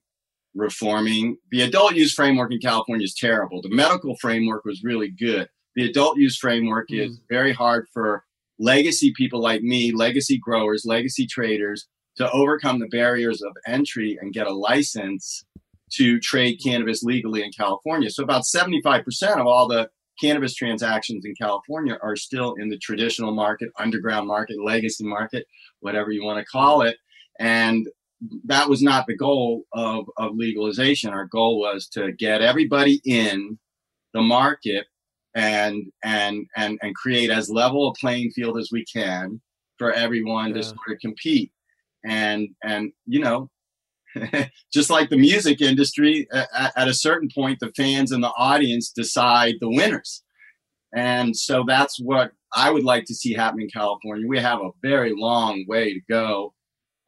reforming. 0.53 1.37
The 1.51 1.61
adult 1.61 1.95
use 1.95 2.13
framework 2.13 2.51
in 2.51 2.59
California 2.59 3.03
is 3.03 3.13
terrible. 3.13 3.61
The 3.61 3.73
medical 3.73 4.15
framework 4.17 4.65
was 4.65 4.83
really 4.83 5.11
good. 5.11 5.47
The 5.75 5.89
adult 5.89 6.17
use 6.17 6.37
framework 6.37 6.89
mm. 6.89 7.05
is 7.05 7.19
very 7.29 7.51
hard 7.51 7.87
for 7.93 8.23
legacy 8.59 9.13
people 9.15 9.41
like 9.41 9.61
me, 9.61 9.91
legacy 9.91 10.37
growers, 10.37 10.83
legacy 10.85 11.27
traders 11.27 11.87
to 12.17 12.31
overcome 12.31 12.79
the 12.79 12.87
barriers 12.87 13.41
of 13.41 13.51
entry 13.67 14.17
and 14.21 14.33
get 14.33 14.47
a 14.47 14.53
license 14.53 15.45
to 15.91 16.19
trade 16.19 16.59
cannabis 16.63 17.03
legally 17.03 17.43
in 17.43 17.51
California. 17.51 18.09
So 18.09 18.23
about 18.23 18.43
75% 18.43 19.03
of 19.37 19.45
all 19.45 19.67
the 19.67 19.89
cannabis 20.21 20.55
transactions 20.55 21.25
in 21.25 21.35
California 21.35 21.97
are 22.01 22.15
still 22.15 22.55
in 22.55 22.69
the 22.69 22.77
traditional 22.77 23.33
market, 23.33 23.69
underground 23.77 24.27
market, 24.27 24.57
legacy 24.63 25.05
market, 25.05 25.45
whatever 25.81 26.11
you 26.11 26.23
want 26.23 26.39
to 26.39 26.45
call 26.45 26.81
it. 26.81 26.97
And 27.39 27.87
that 28.45 28.69
was 28.69 28.81
not 28.81 29.07
the 29.07 29.15
goal 29.15 29.63
of, 29.73 30.05
of 30.17 30.35
legalization. 30.35 31.11
Our 31.11 31.25
goal 31.25 31.59
was 31.59 31.87
to 31.89 32.13
get 32.13 32.41
everybody 32.41 33.01
in 33.05 33.59
the 34.13 34.21
market 34.21 34.87
and 35.35 35.83
and 36.03 36.47
and 36.55 36.79
and 36.81 36.95
create 36.95 37.29
as 37.29 37.49
level 37.49 37.89
a 37.89 37.93
playing 37.99 38.31
field 38.31 38.57
as 38.57 38.69
we 38.71 38.85
can 38.85 39.41
for 39.77 39.91
everyone 39.91 40.49
yeah. 40.49 40.55
to 40.55 40.63
sort 40.63 40.91
of 40.91 40.99
compete. 41.01 41.51
And 42.05 42.49
and 42.63 42.91
you 43.05 43.19
know, 43.19 43.49
just 44.73 44.89
like 44.89 45.09
the 45.09 45.17
music 45.17 45.61
industry, 45.61 46.27
at, 46.31 46.71
at, 46.75 46.87
a 46.87 46.93
certain 46.93 47.29
point, 47.33 47.59
the 47.59 47.73
fans 47.75 48.11
and 48.11 48.23
the 48.23 48.31
audience 48.37 48.91
decide 48.91 49.55
the 49.59 49.69
winners. 49.69 50.23
And 50.95 51.35
so 51.35 51.65
that's 51.67 51.99
what 51.99 52.31
I 52.55 52.71
would 52.71 52.83
like 52.83 53.05
to 53.05 53.15
see 53.15 53.33
happen 53.33 53.61
in 53.61 53.69
California. 53.69 54.27
We 54.27 54.39
have 54.39 54.61
a 54.61 54.71
very 54.81 55.13
long 55.15 55.65
way 55.67 55.93
to 55.93 55.99
go, 56.09 56.53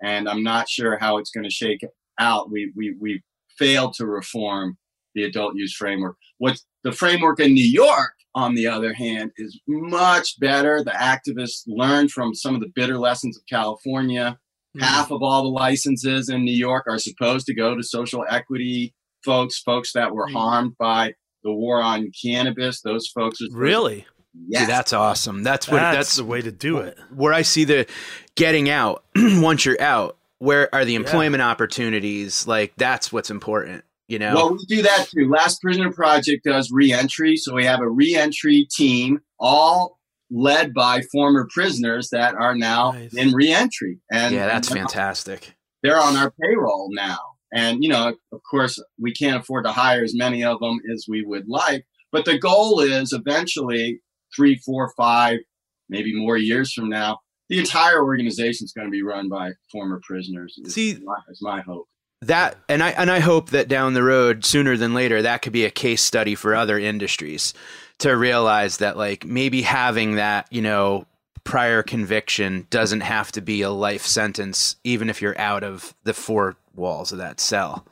and 0.03 0.27
I'm 0.27 0.43
not 0.43 0.67
sure 0.67 0.97
how 0.97 1.17
it's 1.17 1.31
going 1.31 1.45
to 1.45 1.49
shake 1.49 1.85
out. 2.19 2.51
We, 2.51 2.73
we, 2.75 2.95
we 2.99 3.23
failed 3.57 3.93
to 3.93 4.05
reform 4.05 4.77
the 5.15 5.23
adult 5.23 5.55
use 5.55 5.73
framework. 5.73 6.17
What 6.37 6.59
the 6.83 6.91
framework 6.91 7.39
in 7.39 7.53
New 7.53 7.65
York, 7.65 8.13
on 8.37 8.55
the 8.55 8.67
other 8.67 8.93
hand, 8.93 9.31
is 9.37 9.59
much 9.67 10.39
better. 10.39 10.83
The 10.83 10.91
activists 10.91 11.63
learned 11.67 12.11
from 12.11 12.35
some 12.35 12.55
of 12.55 12.61
the 12.61 12.71
bitter 12.73 12.97
lessons 12.97 13.37
of 13.37 13.43
California 13.49 14.37
Mm-hmm. 14.77 14.83
Half 14.83 15.11
of 15.11 15.23
all 15.23 15.43
the 15.43 15.49
licenses 15.49 16.29
in 16.29 16.43
New 16.43 16.55
York 16.55 16.85
are 16.87 16.99
supposed 16.99 17.47
to 17.47 17.55
go 17.55 17.75
to 17.75 17.81
social 17.81 18.23
equity 18.29 18.93
folks, 19.23 19.59
folks 19.59 19.93
that 19.93 20.13
were 20.13 20.27
mm-hmm. 20.27 20.37
harmed 20.37 20.77
by 20.77 21.13
the 21.43 21.51
war 21.51 21.81
on 21.81 22.11
cannabis. 22.23 22.81
Those 22.81 23.07
folks 23.07 23.41
are 23.41 23.47
really. 23.51 24.05
Yeah, 24.47 24.65
that's 24.65 24.93
awesome. 24.93 25.41
That's 25.41 25.67
what 25.67 25.77
that's, 25.77 25.97
that's 25.97 26.15
the 26.17 26.25
way 26.25 26.41
to 26.41 26.51
do 26.51 26.77
it. 26.77 26.97
Where 27.15 27.33
I 27.33 27.41
see 27.41 27.63
the 27.63 27.87
getting 28.35 28.69
out 28.69 29.03
once 29.15 29.65
you're 29.65 29.81
out. 29.81 30.17
Where 30.39 30.73
are 30.75 30.85
the 30.85 30.93
employment 30.93 31.41
yeah. 31.41 31.49
opportunities? 31.49 32.45
Like 32.45 32.73
that's 32.77 33.11
what's 33.11 33.31
important. 33.31 33.83
You 34.07 34.19
know. 34.19 34.35
Well, 34.35 34.51
we 34.53 34.65
do 34.67 34.81
that 34.83 35.07
too. 35.09 35.29
Last 35.29 35.61
Prisoner 35.61 35.91
Project 35.91 36.45
does 36.45 36.71
reentry, 36.71 37.35
so 37.35 37.53
we 37.53 37.65
have 37.65 37.81
a 37.81 37.89
reentry 37.89 38.67
team, 38.71 39.19
all 39.39 39.97
led 40.29 40.73
by 40.73 41.01
former 41.11 41.47
prisoners 41.53 42.09
that 42.09 42.35
are 42.35 42.55
now 42.55 42.91
nice. 42.91 43.13
in 43.13 43.33
reentry. 43.33 43.99
And 44.11 44.33
yeah, 44.33 44.47
that's 44.47 44.69
and 44.69 44.79
fantastic. 44.79 45.55
They're 45.83 45.99
on 45.99 46.15
our 46.15 46.31
payroll 46.41 46.89
now. 46.91 47.17
And, 47.53 47.81
you 47.81 47.89
know, 47.89 48.15
of 48.33 48.41
course, 48.49 48.81
we 48.99 49.13
can't 49.13 49.41
afford 49.41 49.65
to 49.65 49.71
hire 49.71 50.03
as 50.03 50.13
many 50.15 50.43
of 50.43 50.59
them 50.59 50.79
as 50.93 51.05
we 51.07 51.23
would 51.23 51.47
like. 51.47 51.85
But 52.11 52.25
the 52.25 52.37
goal 52.37 52.81
is 52.81 53.13
eventually 53.13 54.01
three, 54.35 54.59
four, 54.65 54.91
five, 54.97 55.39
maybe 55.87 56.13
more 56.13 56.37
years 56.37 56.73
from 56.73 56.89
now, 56.89 57.19
the 57.49 57.59
entire 57.59 58.03
organization 58.03 58.65
is 58.65 58.73
going 58.73 58.87
to 58.87 58.91
be 58.91 59.03
run 59.03 59.29
by 59.29 59.51
former 59.71 60.01
prisoners. 60.05 60.59
See, 60.67 60.91
is 60.91 61.01
my, 61.01 61.15
is 61.29 61.41
my 61.41 61.61
hope 61.61 61.87
that 62.21 62.57
and 62.67 62.81
i 62.81 62.89
and 62.91 63.11
i 63.11 63.19
hope 63.19 63.51
that 63.51 63.67
down 63.67 63.93
the 63.93 64.01
road 64.01 64.43
sooner 64.43 64.75
than 64.75 64.95
later 64.95 65.21
that 65.21 65.43
could 65.43 65.53
be 65.53 65.65
a 65.65 65.69
case 65.69 66.01
study 66.01 66.33
for 66.33 66.55
other 66.55 66.79
industries 66.79 67.53
to 67.99 68.15
realize 68.15 68.77
that 68.77 68.97
like 68.97 69.25
maybe 69.25 69.61
having 69.61 70.15
that, 70.15 70.47
you 70.51 70.61
know, 70.61 71.05
prior 71.43 71.81
conviction 71.81 72.67
doesn't 72.69 73.01
have 73.01 73.31
to 73.31 73.41
be 73.41 73.61
a 73.61 73.69
life 73.69 74.05
sentence, 74.05 74.75
even 74.83 75.09
if 75.09 75.21
you're 75.21 75.39
out 75.39 75.63
of 75.63 75.95
the 76.03 76.13
four 76.13 76.55
walls 76.75 77.11
of 77.11 77.17
that 77.17 77.39
cell. 77.39 77.85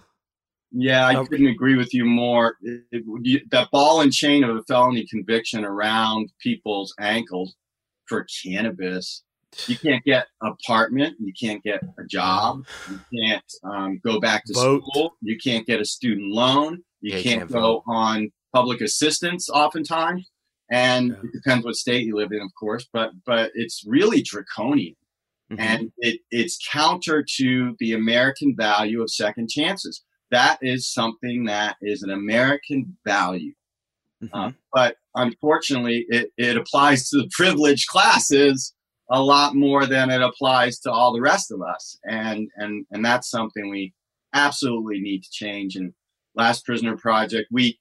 Yeah, 0.71 1.07
I 1.07 1.23
couldn't 1.23 1.47
agree 1.47 1.77
with 1.77 1.93
you 1.93 2.03
more. 2.03 2.57
It, 2.61 2.83
it, 2.91 3.49
that 3.51 3.71
ball 3.71 4.01
and 4.01 4.11
chain 4.11 4.43
of 4.43 4.55
a 4.57 4.63
felony 4.63 5.07
conviction 5.07 5.63
around 5.63 6.31
people's 6.39 6.93
ankles 6.99 7.55
for 8.07 8.27
cannabis 8.43 9.23
You 9.67 9.77
can't 9.77 10.03
get 10.03 10.27
an 10.41 10.53
apartment. 10.53 11.15
You 11.19 11.33
can't 11.39 11.63
get 11.63 11.81
a 11.97 12.03
job. 12.05 12.65
You 12.89 12.99
can't 13.21 13.43
um, 13.63 13.99
go 14.03 14.19
back 14.19 14.43
to 14.45 14.53
Vote. 14.53 14.83
school. 14.85 15.15
You 15.21 15.37
can't 15.37 15.65
get 15.65 15.79
a 15.81 15.85
student 15.85 16.31
loan. 16.31 16.83
You 17.01 17.15
Yeah, 17.17 17.21
can't, 17.23 17.39
can't 17.41 17.51
go 17.51 17.83
on 17.87 18.31
public 18.53 18.81
assistance 18.81 19.49
oftentimes. 19.49 20.29
And 20.71 21.09
Yeah. 21.09 21.15
it 21.23 21.31
depends 21.33 21.65
what 21.65 21.75
state 21.75 22.05
you 22.05 22.15
live 22.15 22.31
in, 22.31 22.41
of 22.41 22.51
course, 22.59 22.87
but 22.91 23.11
but 23.25 23.51
it's 23.55 23.83
really 23.85 24.21
draconian 24.21 24.95
Mhm. 25.51 25.59
and 25.59 25.91
it, 25.99 26.21
it's 26.31 26.57
counter 26.71 27.23
to 27.37 27.75
the 27.79 27.93
American 27.93 28.55
value 28.57 29.01
of 29.03 29.11
second 29.11 29.49
chances. 29.49 30.03
That 30.31 30.57
is 30.63 30.91
something 30.91 31.45
that 31.45 31.77
is 31.83 32.01
an 32.01 32.09
American 32.09 32.97
value. 33.05 33.53
Mhm. 34.23 34.29
Uh, 34.33 34.51
but 34.73 34.97
unfortunately, 35.13 36.05
it, 36.09 36.31
it 36.37 36.57
applies 36.57 37.09
to 37.09 37.17
the 37.17 37.29
privileged 37.31 37.87
classes 37.89 38.73
a 39.09 39.21
lot 39.21 39.55
more 39.55 39.85
than 39.85 40.09
it 40.09 40.21
applies 40.21 40.79
to 40.79 40.91
all 40.91 41.13
the 41.13 41.21
rest 41.21 41.51
of 41.51 41.61
us. 41.61 41.97
And, 42.09 42.49
and, 42.55 42.85
and 42.91 43.05
that's 43.05 43.29
something 43.29 43.69
we 43.69 43.93
absolutely 44.33 44.99
need 44.99 45.23
to 45.23 45.31
change. 45.31 45.75
And 45.75 45.93
Last 46.35 46.65
Prisoner 46.65 46.97
Project, 46.97 47.47
we, 47.51 47.79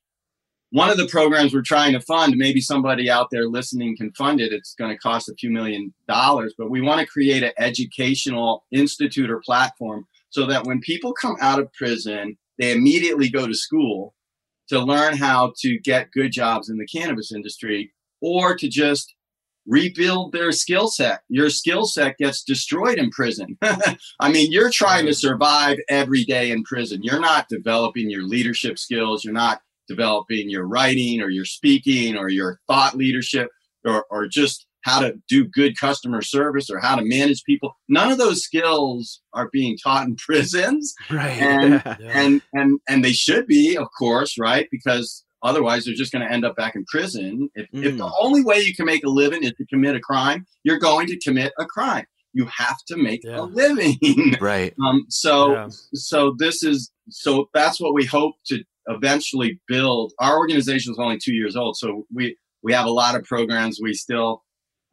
one 0.71 0.91
of 0.91 0.97
the 0.97 1.07
programs 1.07 1.55
we're 1.55 1.63
trying 1.63 1.93
to 1.93 2.01
fund, 2.01 2.35
maybe 2.37 2.61
somebody 2.61 3.09
out 3.09 3.29
there 3.31 3.49
listening 3.49 3.97
can 3.97 4.13
fund 4.13 4.41
it. 4.41 4.53
It's 4.53 4.75
going 4.75 4.91
to 4.91 4.99
cost 4.99 5.29
a 5.29 5.35
few 5.35 5.51
million 5.51 5.95
dollars, 6.09 6.55
but 6.59 6.71
we 6.71 6.81
want 6.81 7.01
to 7.01 7.07
create 7.07 7.43
an 7.43 7.53
educational 7.59 8.65
institute 8.71 9.31
or 9.31 9.41
platform 9.41 10.07
so 10.31 10.47
that 10.47 10.65
when 10.65 10.81
people 10.81 11.13
come 11.13 11.37
out 11.41 11.61
of 11.61 11.73
prison, 11.73 12.37
they 12.59 12.73
immediately 12.73 13.29
go 13.29 13.47
to 13.47 13.55
school 13.55 14.15
to 14.69 14.81
learn 14.81 15.17
how 15.17 15.53
to 15.59 15.79
get 15.79 16.11
good 16.11 16.33
jobs 16.33 16.69
in 16.69 16.79
the 16.79 16.87
cannabis 16.87 17.33
industry 17.33 17.93
or 18.21 18.57
to 18.57 18.69
just 18.69 19.15
rebuild 19.67 20.33
their 20.33 20.53
skill 20.53 20.89
set. 20.89 21.21
Your 21.29 21.51
skill 21.51 21.87
set 21.87 22.19
gets 22.19 22.43
destroyed 22.45 22.99
in 22.99 23.11
prison. 23.11 23.57
I 24.21 24.31
mean, 24.31 24.53
you're 24.53 24.71
trying 24.71 25.07
to 25.07 25.15
survive 25.15 25.79
every 25.89 26.25
day 26.25 26.51
in 26.51 26.63
prison. 26.65 27.01
You're 27.03 27.21
not 27.21 27.47
developing 27.49 28.11
your 28.11 28.23
leadership 28.25 28.79
skills. 28.79 29.25
You're 29.25 29.33
not 29.35 29.61
developing 29.89 30.49
your 30.51 30.67
writing 30.67 31.21
or 31.21 31.29
your 31.31 31.45
speaking 31.45 32.17
or 32.17 32.29
your 32.29 32.61
thought 32.67 32.95
leadership 32.97 33.49
or, 33.85 34.05
or 34.11 34.27
just 34.27 34.67
how 34.83 35.01
to 35.01 35.15
do 35.31 35.47
good 35.47 35.79
customer 35.79 36.21
service 36.21 36.69
or 36.69 36.79
how 36.79 36.95
to 36.95 37.03
manage 37.05 37.43
people. 37.45 37.73
None 37.89 38.11
of 38.13 38.19
those 38.19 38.43
skills 38.43 39.23
are 39.33 39.49
being 39.51 39.79
taught 39.83 40.07
in 40.07 40.17
prisons 40.19 40.95
Right. 41.11 41.41
And- 41.41 41.83
Yeah. 42.01 42.11
and 42.13 42.43
and 42.53 42.81
and 42.89 43.05
they 43.05 43.13
should 43.13 43.47
be 43.47 43.77
of 43.77 43.89
course 43.99 44.37
right 44.39 44.69
because 44.71 45.24
otherwise 45.45 45.85
they're 45.85 45.95
just 45.95 46.11
going 46.13 46.27
to 46.27 46.33
end 46.33 46.45
up 46.45 46.57
back 46.57 46.75
in 46.75 46.85
prison 46.87 47.49
if, 47.55 47.67
if 47.73 47.97
the 47.97 48.05
Mm. 48.05 48.13
only 48.21 48.43
way 48.43 48.59
you 48.61 48.75
can 48.75 48.87
make 48.87 49.05
a 49.05 49.09
living 49.09 49.45
is 49.45 49.53
to 49.59 49.67
commit 49.67 49.95
a 49.95 50.01
crime 50.01 50.45
you're 50.65 50.79
going 50.81 51.07
to 51.07 51.19
commit 51.21 51.53
a 51.59 51.65
crime 51.67 52.05
you 52.33 52.47
have 52.47 52.79
to 52.89 52.97
make 52.97 53.23
Yeah. 53.23 53.41
a 53.41 53.45
living 53.45 53.97
right. 54.41 54.75
um 54.85 55.05
so 55.09 55.53
Yeah. 55.53 55.69
so 55.95 56.35
this 56.39 56.63
is 56.65 56.91
so 57.11 57.49
that's 57.55 57.79
what 57.81 57.95
we 57.95 58.05
hope 58.05 58.35
to 58.47 58.65
eventually 58.89 59.61
build 59.69 60.13
our 60.19 60.37
organization 60.39 60.93
is 60.93 60.99
only 60.99 61.19
two 61.19 61.35
years 61.35 61.55
old 61.57 61.77
so 61.77 62.05
we 62.13 62.37
we 62.63 62.73
have 62.73 62.87
a 62.87 62.91
lot 63.03 63.15
of 63.15 63.23
programs 63.25 63.79
we 63.83 63.93
still 63.95 64.43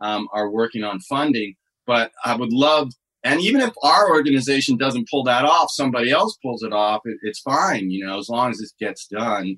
um, 0.01 0.27
are 0.33 0.49
working 0.49 0.83
on 0.83 0.99
funding 1.01 1.55
but 1.87 2.11
i 2.25 2.35
would 2.35 2.51
love 2.53 2.91
and 3.23 3.39
even 3.41 3.61
if 3.61 3.71
our 3.83 4.09
organization 4.09 4.77
doesn't 4.77 5.07
pull 5.11 5.23
that 5.23 5.45
off 5.45 5.69
somebody 5.71 6.09
else 6.11 6.37
pulls 6.43 6.63
it 6.63 6.73
off 6.73 7.01
it, 7.05 7.17
it's 7.23 7.39
fine 7.41 7.89
you 7.89 8.05
know 8.05 8.17
as 8.19 8.29
long 8.29 8.49
as 8.51 8.59
it 8.59 8.69
gets 8.79 9.07
done 9.07 9.57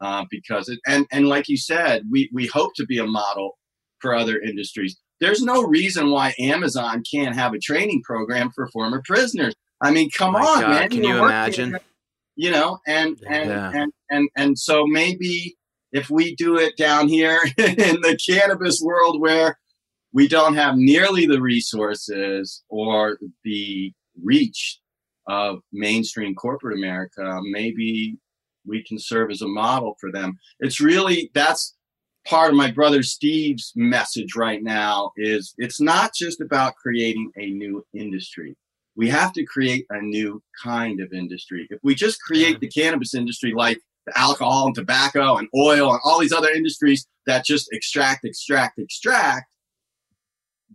uh, 0.00 0.24
because 0.30 0.68
it 0.68 0.78
and 0.86 1.06
and 1.12 1.28
like 1.28 1.48
you 1.48 1.56
said 1.56 2.02
we 2.10 2.30
we 2.32 2.46
hope 2.46 2.72
to 2.74 2.86
be 2.86 2.98
a 2.98 3.06
model 3.06 3.58
for 4.00 4.14
other 4.14 4.38
industries 4.40 4.96
there's 5.20 5.42
no 5.42 5.62
reason 5.62 6.10
why 6.10 6.34
amazon 6.38 7.02
can't 7.10 7.34
have 7.34 7.52
a 7.52 7.58
training 7.58 8.00
program 8.04 8.50
for 8.54 8.68
former 8.68 9.02
prisoners 9.04 9.54
i 9.82 9.90
mean 9.90 10.08
come 10.10 10.32
My 10.32 10.40
on 10.40 10.60
God, 10.60 10.70
man 10.70 10.88
can 10.90 11.02
We're 11.02 11.08
you 11.08 11.24
imagine? 11.24 11.76
you 12.36 12.50
know 12.50 12.78
and 12.86 13.18
and, 13.28 13.50
Yeah. 13.50 13.72
and 13.74 13.92
and 14.10 14.28
and 14.36 14.58
so 14.58 14.86
maybe 14.86 15.56
if 15.92 16.10
we 16.10 16.34
do 16.36 16.58
it 16.58 16.76
down 16.76 17.08
here 17.08 17.40
in 17.58 18.00
the 18.02 18.18
cannabis 18.28 18.80
world 18.82 19.20
where 19.20 19.58
we 20.12 20.28
don't 20.28 20.54
have 20.54 20.76
nearly 20.76 21.26
the 21.26 21.40
resources 21.40 22.62
or 22.68 23.18
the 23.44 23.92
reach 24.22 24.80
of 25.26 25.58
mainstream 25.72 26.34
corporate 26.34 26.78
America, 26.78 27.40
maybe 27.50 28.16
we 28.68 28.82
can 28.84 28.98
serve 28.98 29.30
as 29.30 29.42
a 29.42 29.48
model 29.48 29.96
for 30.00 30.12
them. 30.12 30.38
It's 30.60 30.80
really 30.80 31.30
that's 31.34 31.74
part 32.26 32.50
of 32.50 32.56
my 32.56 32.70
brother 32.70 33.02
Steve's 33.02 33.72
message 33.74 34.36
right 34.36 34.62
now 34.62 35.12
is 35.16 35.54
it's 35.56 35.80
not 35.80 36.12
just 36.14 36.40
about 36.40 36.76
creating 36.76 37.30
a 37.36 37.46
new 37.50 37.84
industry. 37.94 38.56
We 38.96 39.08
have 39.08 39.32
to 39.34 39.44
create 39.44 39.86
a 39.90 40.00
new 40.00 40.42
kind 40.62 41.00
of 41.00 41.12
industry. 41.12 41.66
If 41.70 41.78
we 41.82 41.94
just 41.94 42.20
create 42.20 42.60
the 42.60 42.68
cannabis 42.68 43.14
industry 43.14 43.52
like 43.56 43.78
the 44.06 44.18
alcohol 44.18 44.66
and 44.66 44.74
tobacco 44.74 45.36
and 45.36 45.48
oil 45.56 45.92
and 45.92 46.00
all 46.04 46.18
these 46.18 46.32
other 46.32 46.50
industries 46.50 47.06
that 47.26 47.44
just 47.44 47.72
extract, 47.72 48.24
extract, 48.24 48.78
extract, 48.78 49.46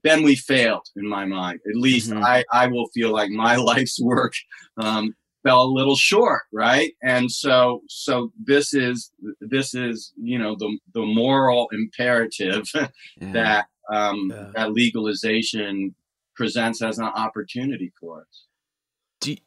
then 0.03 0.23
we 0.23 0.35
failed 0.35 0.87
in 0.95 1.07
my 1.07 1.25
mind. 1.25 1.59
At 1.67 1.75
least 1.75 2.11
Mhm. 2.11 2.23
I, 2.23 2.43
I 2.51 2.67
will 2.67 2.87
feel 2.93 3.11
like 3.11 3.29
my 3.29 3.55
life's 3.71 3.99
work 3.99 4.33
um, 4.77 5.15
fell 5.43 5.63
a 5.63 5.67
little 5.71 5.95
short, 5.95 6.43
right? 6.51 6.93
And 7.03 7.31
so 7.31 7.81
so 7.87 8.31
this 8.41 8.73
is 8.73 9.11
this 9.41 9.73
is 9.75 10.13
you 10.21 10.39
know 10.39 10.55
the 10.57 10.77
the 10.93 11.01
moral 11.05 11.67
imperative 11.71 12.69
Yeah. 13.21 13.31
that 13.33 13.65
um, 13.91 14.29
Yeah. 14.31 14.51
that 14.55 14.73
legalization 14.73 15.95
presents 16.35 16.81
as 16.81 16.97
an 16.99 17.05
opportunity 17.05 17.91
for 17.99 18.21
us. 18.21 18.45
Do 19.21 19.31
you- 19.31 19.37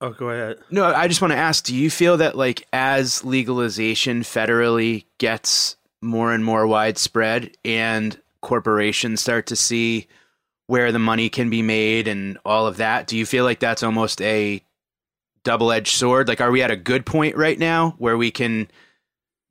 Oh, 0.00 0.10
go 0.10 0.28
ahead. 0.28 0.58
No, 0.70 0.84
I 0.84 1.08
just 1.08 1.22
want 1.22 1.32
to 1.32 1.38
ask, 1.38 1.64
do 1.64 1.74
you 1.74 1.88
feel 1.90 2.18
that 2.18 2.36
like 2.36 2.66
as 2.72 3.24
legalization 3.24 4.20
federally 4.22 5.06
gets 5.18 5.76
more 6.02 6.34
and 6.34 6.44
more 6.44 6.66
widespread 6.66 7.56
and 7.64 8.20
corporations 8.42 9.22
start 9.22 9.46
to 9.46 9.56
see 9.56 10.06
where 10.66 10.92
the 10.92 10.98
money 10.98 11.30
can 11.30 11.48
be 11.48 11.62
made 11.62 12.08
and 12.08 12.36
all 12.44 12.66
of 12.66 12.76
that, 12.76 13.06
do 13.06 13.16
you 13.16 13.24
feel 13.24 13.44
like 13.44 13.58
that's 13.58 13.82
almost 13.82 14.20
a 14.20 14.62
double-edged 15.46 15.96
sword? 15.96 16.26
Like 16.26 16.40
are 16.40 16.50
we 16.50 16.60
at 16.60 16.72
a 16.72 16.76
good 16.76 17.06
point 17.06 17.36
right 17.36 17.58
now 17.58 17.94
where 17.98 18.18
we 18.18 18.32
can 18.32 18.68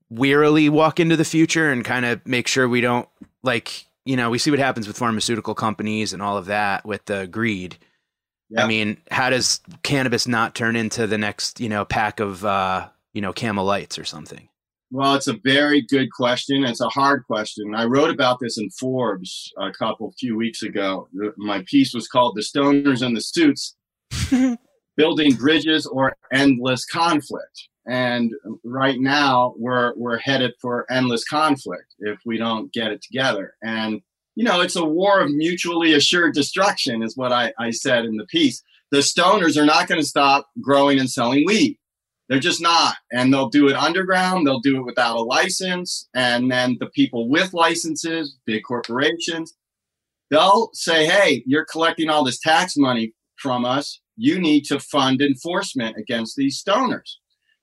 wearily 0.10 0.68
walk 0.68 1.00
into 1.00 1.16
the 1.16 1.26
future 1.26 1.72
and 1.72 1.84
kind 1.86 2.06
of 2.06 2.24
make 2.28 2.48
sure 2.48 2.68
we 2.68 2.82
don't 2.82 3.08
like, 3.44 3.86
you 4.04 4.18
know, 4.18 4.30
we 4.30 4.38
see 4.38 4.52
what 4.52 4.60
happens 4.60 4.88
with 4.88 4.98
pharmaceutical 4.98 5.56
companies 5.56 6.12
and 6.12 6.22
all 6.22 6.38
of 6.38 6.48
that 6.48 6.86
with 6.86 7.06
the 7.06 7.28
greed. 7.28 7.78
Yeah. 8.50 8.66
I 8.66 8.68
mean, 8.68 8.98
how 9.10 9.30
does 9.30 9.62
cannabis 9.84 10.28
not 10.28 10.54
turn 10.54 10.76
into 10.76 11.08
the 11.08 11.18
next, 11.18 11.62
you 11.62 11.70
know, 11.70 11.86
pack 11.86 12.20
of, 12.20 12.44
uh, 12.44 12.90
you 13.14 13.22
know, 13.22 13.32
Camel 13.34 13.66
Lights 13.66 13.98
or 13.98 14.04
something? 14.04 14.50
Well, 14.92 15.16
it's 15.16 15.28
a 15.28 15.40
very 15.44 15.82
good 15.82 16.12
question. 16.12 16.64
It's 16.66 16.82
a 16.82 16.90
hard 16.90 17.26
question. 17.26 17.74
I 17.74 17.86
wrote 17.86 18.12
about 18.12 18.40
this 18.40 18.58
in 18.58 18.70
Forbes 18.70 19.52
a 19.58 19.72
couple 19.72 20.14
few 20.20 20.36
weeks 20.38 20.62
ago. 20.62 21.08
My 21.38 21.64
piece 21.66 21.94
was 21.94 22.08
called 22.08 22.36
"The 22.36 22.42
Stoners 22.42 23.02
and 23.02 23.18
the 23.18 23.22
Suits: 23.22 23.76
Building 24.98 25.36
Bridges 25.36 25.86
or 25.86 26.16
Endless 26.34 26.86
Conflict." 26.86 27.70
And 27.88 28.34
right 28.64 29.00
now, 29.00 29.54
we're 29.58 29.94
we're 29.96 30.18
headed 30.18 30.54
for 30.60 30.92
endless 30.92 31.24
conflict 31.24 31.94
if 32.00 32.20
we 32.26 32.38
don't 32.38 32.74
get 32.74 32.92
it 32.92 33.02
together. 33.04 33.54
And 33.64 34.02
you 34.36 34.44
know, 34.44 34.62
it's 34.62 34.76
a 34.76 34.84
war 34.84 35.22
of 35.22 35.32
mutually 35.32 35.94
assured 35.94 36.34
destruction, 36.34 37.02
is 37.02 37.16
what 37.16 37.32
I, 37.32 37.54
I 37.58 37.72
said 37.72 38.06
in 38.06 38.18
the 38.18 38.26
piece. 38.26 38.62
The 38.92 38.98
stoners 38.98 39.58
are 39.58 39.66
not 39.66 39.88
going 39.88 40.02
to 40.02 40.08
stop 40.08 40.50
growing 40.62 41.00
and 41.00 41.10
selling 41.10 41.46
weed. 41.46 41.78
They're 42.28 42.40
just 42.40 42.62
not. 42.62 42.96
And 43.12 43.34
they'll 43.34 43.50
do 43.50 43.68
it 43.70 43.76
underground, 43.76 44.46
they'll 44.46 44.60
do 44.60 44.78
it 44.78 44.86
without 44.86 45.16
a 45.16 45.22
license. 45.22 46.10
And 46.14 46.52
then 46.52 46.78
the 46.80 46.88
people 46.88 47.30
with 47.30 47.54
licenses, 47.54 48.38
big 48.46 48.64
corporations, 48.64 49.54
they'll 50.30 50.70
say, 50.74 51.06
hey, 51.06 51.44
you're 51.46 51.66
collecting 51.66 52.10
all 52.10 52.24
this 52.24 52.40
tax 52.40 52.76
money 52.78 53.14
from 53.38 53.64
us. 53.64 54.02
You 54.18 54.40
need 54.40 54.66
to 54.66 54.80
fund 54.80 55.22
enforcement 55.22 55.98
against 55.98 56.36
these 56.36 56.62
stoners. 56.62 57.16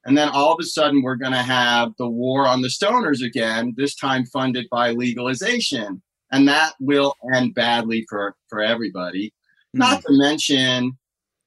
And 0.05 0.19
then 0.19 0.29
all 0.29 0.53
of 0.53 0.59
a 0.61 0.65
sudden, 0.65 1.03
we're 1.03 1.17
going 1.17 1.33
to 1.33 1.39
have 1.39 1.93
the 1.99 2.09
war 2.09 2.47
on 2.47 2.63
the 2.63 2.69
stoners 2.69 3.25
again, 3.25 3.75
this 3.77 3.95
time 3.95 4.27
funded 4.27 4.67
by 4.71 4.91
legalization. 4.91 6.03
And 6.33 6.49
that 6.49 6.75
will 6.81 7.15
end 7.35 7.55
badly 7.55 8.05
for, 8.09 8.35
for 8.49 8.61
everybody. 8.61 9.33
Hmm. 9.73 9.79
Not 9.79 10.03
to 10.03 10.13
mention, 10.13 10.99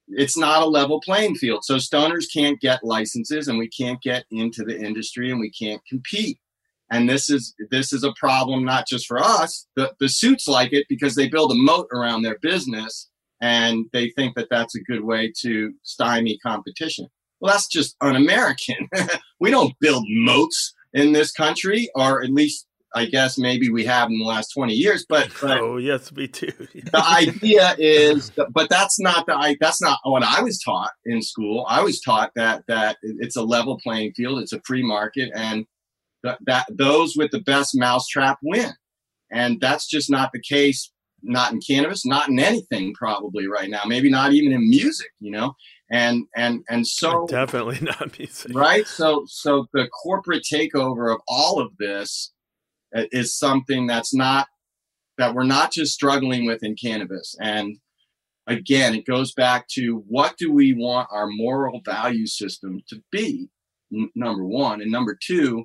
it's 0.08 0.38
not 0.38 0.62
a 0.62 0.66
level 0.66 1.00
playing 1.00 1.34
field. 1.34 1.64
So 1.64 1.76
stoners 1.76 2.24
can't 2.32 2.60
get 2.60 2.84
licenses 2.84 3.48
and 3.48 3.58
we 3.58 3.68
can't 3.68 4.00
get 4.00 4.24
into 4.30 4.64
the 4.64 4.78
industry 4.78 5.30
and 5.30 5.40
we 5.40 5.50
can't 5.50 5.82
compete. 5.86 6.38
And 6.90 7.08
this 7.08 7.28
is 7.28 7.52
this 7.72 7.92
is 7.92 8.04
a 8.04 8.14
problem 8.16 8.64
not 8.64 8.86
just 8.86 9.08
for 9.08 9.18
us. 9.18 9.66
The 9.74 9.92
the 9.98 10.08
suits 10.08 10.46
like 10.46 10.72
it 10.72 10.86
because 10.88 11.16
they 11.16 11.28
build 11.28 11.50
a 11.50 11.56
moat 11.56 11.88
around 11.92 12.22
their 12.22 12.38
business 12.38 13.08
and 13.40 13.86
they 13.92 14.10
think 14.10 14.34
that 14.36 14.48
that's 14.50 14.74
a 14.74 14.82
good 14.82 15.04
way 15.04 15.32
to 15.42 15.72
stymie 15.82 16.38
competition. 16.38 17.08
Well, 17.40 17.52
that's 17.52 17.66
just 17.66 17.96
un-American. 18.00 18.88
we 19.40 19.50
don't 19.50 19.74
build 19.80 20.04
moats 20.08 20.74
in 20.94 21.12
this 21.12 21.32
country, 21.32 21.90
or 21.94 22.22
at 22.22 22.30
least 22.30 22.66
I 22.96 23.04
guess 23.04 23.36
maybe 23.36 23.68
we 23.68 23.84
have 23.84 24.08
in 24.08 24.18
the 24.18 24.24
last 24.24 24.52
20 24.54 24.72
years, 24.72 25.04
but, 25.06 25.28
but 25.40 25.58
oh 25.60 25.76
yes, 25.76 26.10
we 26.12 26.28
do. 26.28 26.46
the 26.74 27.04
idea 27.06 27.74
is, 27.78 28.30
but 28.52 28.70
that's 28.70 28.98
not 28.98 29.26
the 29.26 29.56
that's 29.60 29.82
not 29.82 29.98
what 30.04 30.22
I 30.22 30.40
was 30.40 30.58
taught 30.62 30.92
in 31.04 31.20
school. 31.20 31.66
I 31.68 31.82
was 31.82 32.00
taught 32.00 32.32
that 32.36 32.64
that 32.68 32.96
it's 33.02 33.36
a 33.36 33.42
level 33.42 33.78
playing 33.82 34.12
field, 34.16 34.40
it's 34.40 34.54
a 34.54 34.62
free 34.64 34.82
market, 34.82 35.30
and 35.34 35.66
that, 36.22 36.38
that 36.46 36.66
those 36.70 37.14
with 37.16 37.32
the 37.32 37.42
best 37.42 37.72
mousetrap 37.74 38.38
win, 38.42 38.72
and 39.30 39.60
that's 39.60 39.86
just 39.86 40.10
not 40.10 40.30
the 40.32 40.40
case. 40.40 40.90
Not 41.22 41.52
in 41.52 41.60
cannabis, 41.60 42.06
not 42.06 42.28
in 42.28 42.38
anything 42.38 42.94
probably 42.94 43.48
right 43.48 43.70
now. 43.70 43.82
Maybe 43.86 44.10
not 44.10 44.32
even 44.32 44.52
in 44.52 44.68
music, 44.68 45.10
you 45.20 45.30
know. 45.30 45.54
And 45.90 46.26
and 46.36 46.62
and 46.68 46.86
so 46.86 47.26
definitely 47.30 47.78
not 47.80 48.18
music, 48.18 48.54
right? 48.54 48.86
So 48.86 49.24
so 49.28 49.66
the 49.72 49.88
corporate 49.88 50.44
takeover 50.44 51.12
of 51.12 51.20
all 51.26 51.60
of 51.60 51.76
this 51.78 52.32
uh, 52.94 53.04
is 53.12 53.36
something 53.36 53.86
that's 53.86 54.14
not 54.14 54.46
that 55.18 55.34
we're 55.34 55.44
not 55.44 55.72
just 55.72 55.92
struggling 55.92 56.46
with 56.46 56.62
in 56.62 56.76
cannabis 56.76 57.34
and 57.40 57.78
again 58.46 58.94
it 58.94 59.04
goes 59.06 59.32
back 59.32 59.66
to 59.68 60.04
what 60.08 60.36
do 60.38 60.52
we 60.52 60.72
want 60.72 61.08
our 61.10 61.26
moral 61.26 61.80
value 61.84 62.26
system 62.26 62.82
to 62.88 63.02
be 63.10 63.48
n- 63.92 64.10
number 64.14 64.44
one 64.44 64.80
and 64.80 64.90
number 64.90 65.18
two 65.20 65.64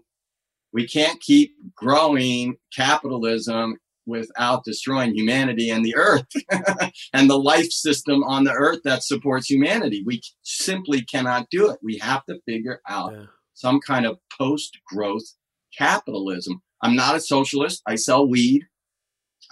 we 0.74 0.88
can't 0.88 1.20
keep 1.20 1.54
growing 1.76 2.56
capitalism 2.76 3.78
without 4.06 4.64
destroying 4.64 5.14
humanity 5.16 5.70
and 5.70 5.86
the 5.86 5.96
earth 5.96 6.26
and 7.14 7.30
the 7.30 7.38
life 7.38 7.72
system 7.72 8.24
on 8.24 8.44
the 8.44 8.52
earth 8.52 8.80
that 8.84 9.04
supports 9.04 9.50
humanity 9.50 10.04
we 10.06 10.22
simply 10.44 11.02
cannot 11.04 11.48
do 11.52 11.70
it 11.70 11.78
we 11.84 11.98
have 11.98 12.26
to 12.26 12.40
figure 12.48 12.82
out 12.88 13.14
yeah. 13.14 13.26
some 13.54 13.80
kind 13.80 14.06
of 14.06 14.18
post 14.38 14.80
growth 14.88 15.36
capitalism 15.78 16.62
I'm 16.82 16.96
not 16.96 17.16
a 17.16 17.20
socialist. 17.20 17.82
I 17.88 17.96
sell 17.96 18.28
weed. 18.28 18.64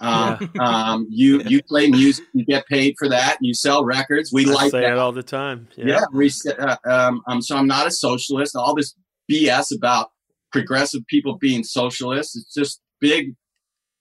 Um, 0.00 0.50
yeah. 0.54 0.62
um, 0.92 1.06
you 1.10 1.42
you 1.42 1.62
play 1.68 1.88
music, 1.88 2.24
you 2.32 2.44
get 2.44 2.66
paid 2.66 2.94
for 2.98 3.08
that. 3.08 3.38
You 3.40 3.54
sell 3.54 3.84
records. 3.84 4.32
We 4.32 4.46
I 4.46 4.52
like 4.52 4.72
that 4.72 4.84
it 4.84 4.98
all 4.98 5.12
the 5.12 5.22
time. 5.22 5.68
Yeah, 5.76 6.00
yeah 6.14 6.52
uh, 6.58 6.76
um, 6.84 7.22
um, 7.26 7.42
so 7.42 7.56
I'm 7.56 7.66
not 7.66 7.86
a 7.86 7.90
socialist. 7.90 8.56
All 8.56 8.74
this 8.74 8.94
BS 9.30 9.74
about 9.74 10.10
progressive 10.52 11.06
people 11.06 11.38
being 11.38 11.62
socialists, 11.62 12.36
it's 12.36 12.52
just 12.52 12.80
big 13.00 13.34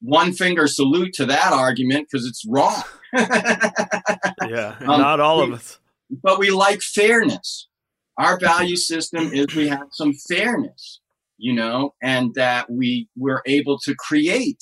one 0.01 0.31
finger 0.33 0.67
salute 0.67 1.13
to 1.13 1.25
that 1.25 1.51
argument 1.53 2.07
because 2.09 2.25
it's 2.25 2.43
wrong. 2.47 2.83
yeah, 3.13 4.75
um, 4.81 4.99
not 4.99 5.19
all 5.19 5.41
of 5.41 5.51
us. 5.51 5.79
But 6.09 6.39
we 6.39 6.51
like 6.51 6.81
fairness. 6.81 7.67
Our 8.17 8.39
value 8.39 8.75
system 8.75 9.31
is 9.33 9.55
we 9.55 9.69
have 9.69 9.87
some 9.91 10.13
fairness 10.13 10.99
you 11.39 11.53
know, 11.53 11.95
and 12.03 12.33
that 12.35 12.69
we 12.69 13.07
were 13.17 13.41
able 13.47 13.79
to 13.79 13.95
create 13.95 14.61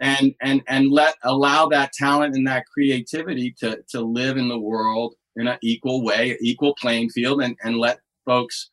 and 0.00 0.34
and 0.42 0.62
and 0.66 0.90
let 0.90 1.14
allow 1.22 1.68
that 1.68 1.92
talent 1.92 2.34
and 2.34 2.46
that 2.48 2.64
creativity 2.66 3.54
to 3.58 3.78
to 3.90 4.00
live 4.00 4.36
in 4.36 4.48
the 4.48 4.58
world 4.58 5.14
in 5.36 5.46
an 5.46 5.58
equal 5.62 6.02
way, 6.02 6.36
equal 6.40 6.74
playing 6.80 7.10
field, 7.10 7.42
and 7.42 7.56
and 7.62 7.76
let 7.76 8.00
folks 8.24 8.70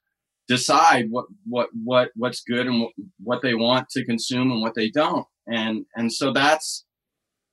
decide 0.52 1.06
what 1.10 1.26
what 1.48 1.70
what 1.84 2.10
what's 2.16 2.42
good 2.42 2.68
and 2.68 2.82
what, 2.82 2.92
what 3.24 3.42
they 3.42 3.56
want 3.56 3.88
to 3.90 4.06
consume 4.06 4.52
and 4.52 4.62
what 4.62 4.76
they 4.76 4.90
don't. 4.90 5.26
And 5.48 5.86
and 5.96 6.12
so 6.12 6.34
that's 6.34 6.86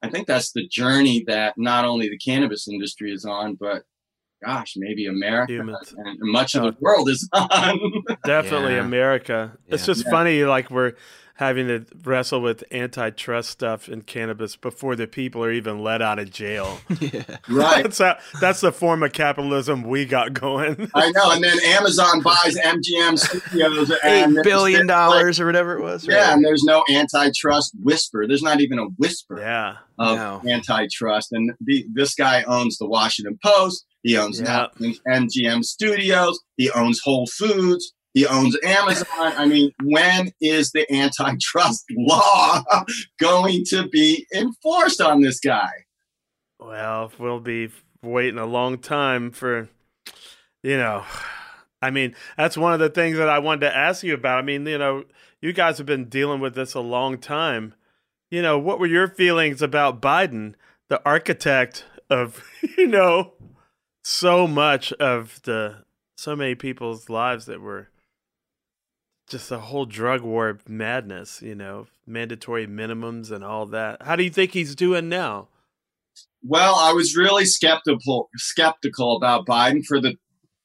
I 0.03 0.11
think 0.11 0.27
that's 0.27 0.53
the 0.53 0.67
journey 0.67 1.25
that 1.27 1.55
not 1.57 1.85
only 1.85 2.09
the 2.09 2.19
cannabis 2.19 2.69
industry 2.69 3.13
is 3.13 3.25
on, 3.25 3.55
but 3.55 3.85
gosh, 4.45 4.75
maybe 4.77 5.07
America 5.07 5.53
Humans. 5.53 5.95
and 5.97 6.19
much 6.21 6.55
of 6.55 6.63
the 6.63 6.69
uh, 6.69 6.81
world 6.81 7.09
is 7.09 7.29
on. 7.33 7.79
Definitely 8.25 8.75
yeah. 8.75 8.85
America. 8.85 9.53
Yeah. 9.67 9.75
It's 9.75 9.87
just 9.87 10.05
yeah. 10.05 10.11
funny, 10.11 10.45
like 10.45 10.71
we're 10.71 10.95
having 11.39 11.69
to 11.69 11.87
wrestle 12.03 12.41
with 12.41 12.65
antitrust 12.73 13.49
stuff 13.49 13.89
in 13.89 14.03
cannabis 14.03 14.57
before 14.57 14.97
the 14.97 15.07
people 15.07 15.43
are 15.43 15.53
even 15.53 15.85
let 15.85 16.03
out 16.03 16.19
of 16.19 16.29
jail. 16.33 16.81
yeah. 17.01 17.23
Right. 17.49 17.85
that's, 17.85 17.99
how, 17.99 18.19
that's 18.41 18.61
the 18.61 18.73
form 18.73 19.05
of 19.05 19.13
capitalism 19.13 19.85
we 19.85 20.05
got 20.05 20.33
going. 20.33 20.91
I 20.97 21.13
know. 21.13 21.31
And 21.31 21.45
then 21.45 21.57
Amazon 21.65 22.23
buys 22.23 22.59
MGM 22.59 23.17
Studios. 23.17 23.93
Eight 24.03 24.43
billion 24.43 24.89
dollars 24.89 25.39
like, 25.39 25.45
or 25.45 25.47
whatever 25.47 25.79
it 25.79 25.83
was. 25.83 26.09
Right? 26.09 26.15
Yeah. 26.17 26.35
And 26.35 26.45
there's 26.45 26.65
no 26.65 26.83
antitrust 26.91 27.73
whisper. 27.81 28.27
There's 28.27 28.43
not 28.43 28.61
even 28.61 28.81
a 28.81 28.87
whisper 28.99 29.39
yeah. 29.39 29.77
of 29.97 30.17
no. 30.17 30.43
antitrust. 30.51 31.31
And 31.31 31.53
the, 31.61 31.87
this 31.93 32.17
guy 32.17 32.43
owns 32.49 32.79
the 32.79 32.89
Washington 32.89 33.39
Post. 33.45 33.87
He 34.03 34.17
owns 34.17 34.41
yep. 34.41 34.75
MGM 34.77 35.65
Studios. 35.65 36.41
He 36.57 36.69
owns 36.73 37.01
Whole 37.05 37.29
Foods. 37.29 37.95
He 38.19 38.27
owns 38.27 38.59
Amazon. 38.65 39.07
I 39.17 39.47
mean, 39.47 39.71
when 39.81 40.33
is 40.41 40.73
the 40.73 40.93
antitrust 40.93 41.85
law 41.97 42.65
going 43.21 43.63
to 43.67 43.87
be 43.87 44.27
enforced 44.35 45.01
on 45.01 45.21
this 45.21 45.39
guy? 45.39 45.71
Well, 46.59 47.13
we'll 47.17 47.39
be 47.39 47.71
waiting 48.03 48.41
a 48.41 48.45
long 48.45 48.79
time 48.79 49.31
for, 49.31 49.69
you 50.65 50.77
know, 50.77 51.05
I 51.81 51.91
mean, 51.91 52.17
that's 52.37 52.59
one 52.59 52.73
of 52.73 52.81
the 52.81 52.89
things 52.89 53.19
that 53.19 53.29
I 53.29 53.39
wanted 53.39 53.61
to 53.61 53.77
ask 53.77 54.03
you 54.03 54.15
about. 54.15 54.41
I 54.41 54.43
mean, 54.43 54.67
you 54.67 54.79
know, 54.79 55.05
you 55.41 55.53
guys 55.53 55.79
have 55.79 55.87
been 55.87 56.07
dealing 56.07 56.41
with 56.41 56.57
this 56.57 56.75
a 56.75 56.81
long 56.81 57.19
time. 57.19 57.73
You 58.33 58.43
know, 58.43 58.59
what 58.59 58.81
were 58.81 58.89
your 58.89 59.07
feelings 59.07 59.63
about 59.63 60.03
Biden, 60.03 60.55
the 60.89 61.01
architect 61.07 61.85
of, 62.11 62.45
you 62.77 62.89
know, 62.89 63.35
so 64.03 64.49
much 64.49 64.93
of 64.95 65.41
the 65.43 65.85
so 66.17 66.35
many 66.35 66.57
people's 66.57 67.09
lives 67.09 67.47
that 67.47 67.61
were 67.61 67.91
just 69.29 69.51
a 69.51 69.59
whole 69.59 69.85
drug 69.85 70.23
war 70.23 70.59
madness, 70.67 71.43
you 71.43 71.55
know, 71.55 71.87
mandatory 72.07 72.67
minimums 72.67 73.31
and 73.31 73.45
all 73.45 73.67
that. 73.67 74.03
How 74.03 74.17
do 74.17 74.23
you 74.25 74.31
think 74.31 74.53
he's 74.53 74.75
doing 74.75 75.09
now? 75.09 75.49
Well, 76.43 76.77
I 76.77 76.93
was 76.93 77.17
really 77.17 77.45
skeptical 77.45 78.31
skeptical 78.37 79.17
about 79.17 79.47
Biden 79.47 79.85
for 79.85 80.01
the 80.01 80.15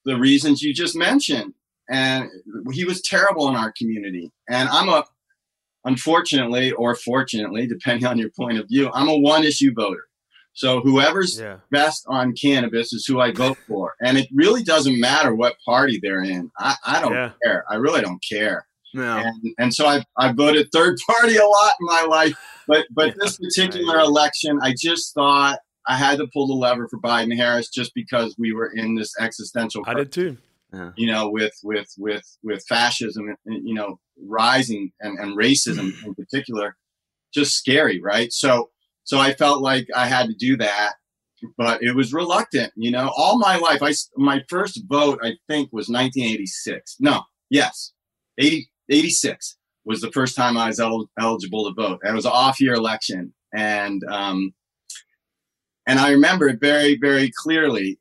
the 0.04 0.16
reasons 0.16 0.62
you 0.62 0.74
just 0.74 0.96
mentioned. 0.96 1.54
And 1.88 2.30
he 2.72 2.84
was 2.84 3.02
terrible 3.02 3.48
in 3.48 3.56
our 3.56 3.72
community. 3.76 4.32
And 4.48 4.68
I'm 4.68 4.88
a 4.88 5.04
unfortunately 5.84 6.72
or 6.72 6.94
fortunately, 6.94 7.66
depending 7.66 8.06
on 8.06 8.18
your 8.18 8.30
point 8.30 8.58
of 8.58 8.68
view, 8.68 8.90
I'm 8.94 9.08
a 9.08 9.18
one 9.18 9.44
issue 9.44 9.72
voter. 9.74 10.06
So 10.54 10.80
whoever's 10.80 11.38
yeah. 11.38 11.58
best 11.70 12.04
on 12.08 12.32
cannabis 12.40 12.92
is 12.92 13.04
who 13.06 13.20
I 13.20 13.32
vote 13.32 13.58
for. 13.66 13.94
And 14.00 14.16
it 14.16 14.28
really 14.32 14.62
doesn't 14.62 14.98
matter 14.98 15.34
what 15.34 15.56
party 15.66 15.98
they're 16.00 16.22
in. 16.22 16.50
I, 16.58 16.76
I 16.86 17.00
don't 17.00 17.12
yeah. 17.12 17.32
care. 17.42 17.64
I 17.68 17.74
really 17.74 18.00
don't 18.00 18.22
care. 18.28 18.66
No. 18.94 19.16
And, 19.16 19.54
and 19.58 19.74
so 19.74 19.86
I, 19.86 20.04
I 20.16 20.32
voted 20.32 20.68
third 20.72 20.96
party 21.06 21.36
a 21.36 21.44
lot 21.44 21.74
in 21.80 21.86
my 21.86 22.06
life. 22.08 22.34
But 22.66 22.86
but 22.90 23.08
yeah. 23.08 23.14
this 23.18 23.36
particular 23.36 23.98
election, 23.98 24.58
I 24.62 24.74
just 24.80 25.12
thought 25.12 25.58
I 25.86 25.96
had 25.96 26.18
to 26.18 26.28
pull 26.32 26.46
the 26.46 26.54
lever 26.54 26.88
for 26.88 27.00
Biden 27.00 27.36
Harris 27.36 27.68
just 27.68 27.92
because 27.94 28.34
we 28.38 28.52
were 28.52 28.70
in 28.74 28.94
this 28.94 29.12
existential. 29.20 29.82
I 29.86 29.94
did 29.94 30.12
too. 30.12 30.38
You 30.96 31.06
know, 31.06 31.30
with 31.30 31.52
with 31.62 31.88
with 31.98 32.24
with 32.42 32.64
fascism, 32.68 33.36
you 33.46 33.74
know, 33.74 34.00
rising 34.20 34.92
and, 35.00 35.18
and 35.18 35.36
racism 35.36 35.92
in 36.04 36.14
particular, 36.14 36.76
just 37.32 37.54
scary, 37.56 38.00
right? 38.00 38.32
So 38.32 38.70
so 39.04 39.18
I 39.18 39.34
felt 39.34 39.62
like 39.62 39.86
I 39.94 40.06
had 40.06 40.26
to 40.26 40.34
do 40.34 40.56
that, 40.56 40.94
but 41.56 41.82
it 41.82 41.94
was 41.94 42.12
reluctant. 42.12 42.72
You 42.74 42.90
know, 42.90 43.12
all 43.16 43.38
my 43.38 43.56
life, 43.56 43.82
I 43.82 43.92
my 44.16 44.42
first 44.48 44.82
vote 44.88 45.20
I 45.22 45.34
think 45.48 45.70
was 45.72 45.88
1986. 45.88 46.96
No, 47.00 47.22
yes, 47.50 47.92
80, 48.38 48.68
86 48.90 49.56
was 49.84 50.00
the 50.00 50.10
first 50.12 50.34
time 50.34 50.56
I 50.56 50.68
was 50.68 50.80
el- 50.80 51.10
eligible 51.20 51.68
to 51.68 51.74
vote. 51.74 52.00
It 52.02 52.14
was 52.14 52.24
an 52.24 52.32
off 52.34 52.60
year 52.60 52.74
election, 52.74 53.34
and 53.54 54.02
um, 54.10 54.54
and 55.86 55.98
I 55.98 56.10
remember 56.10 56.48
it 56.48 56.60
very 56.60 56.98
very 57.00 57.30
clearly 57.42 57.98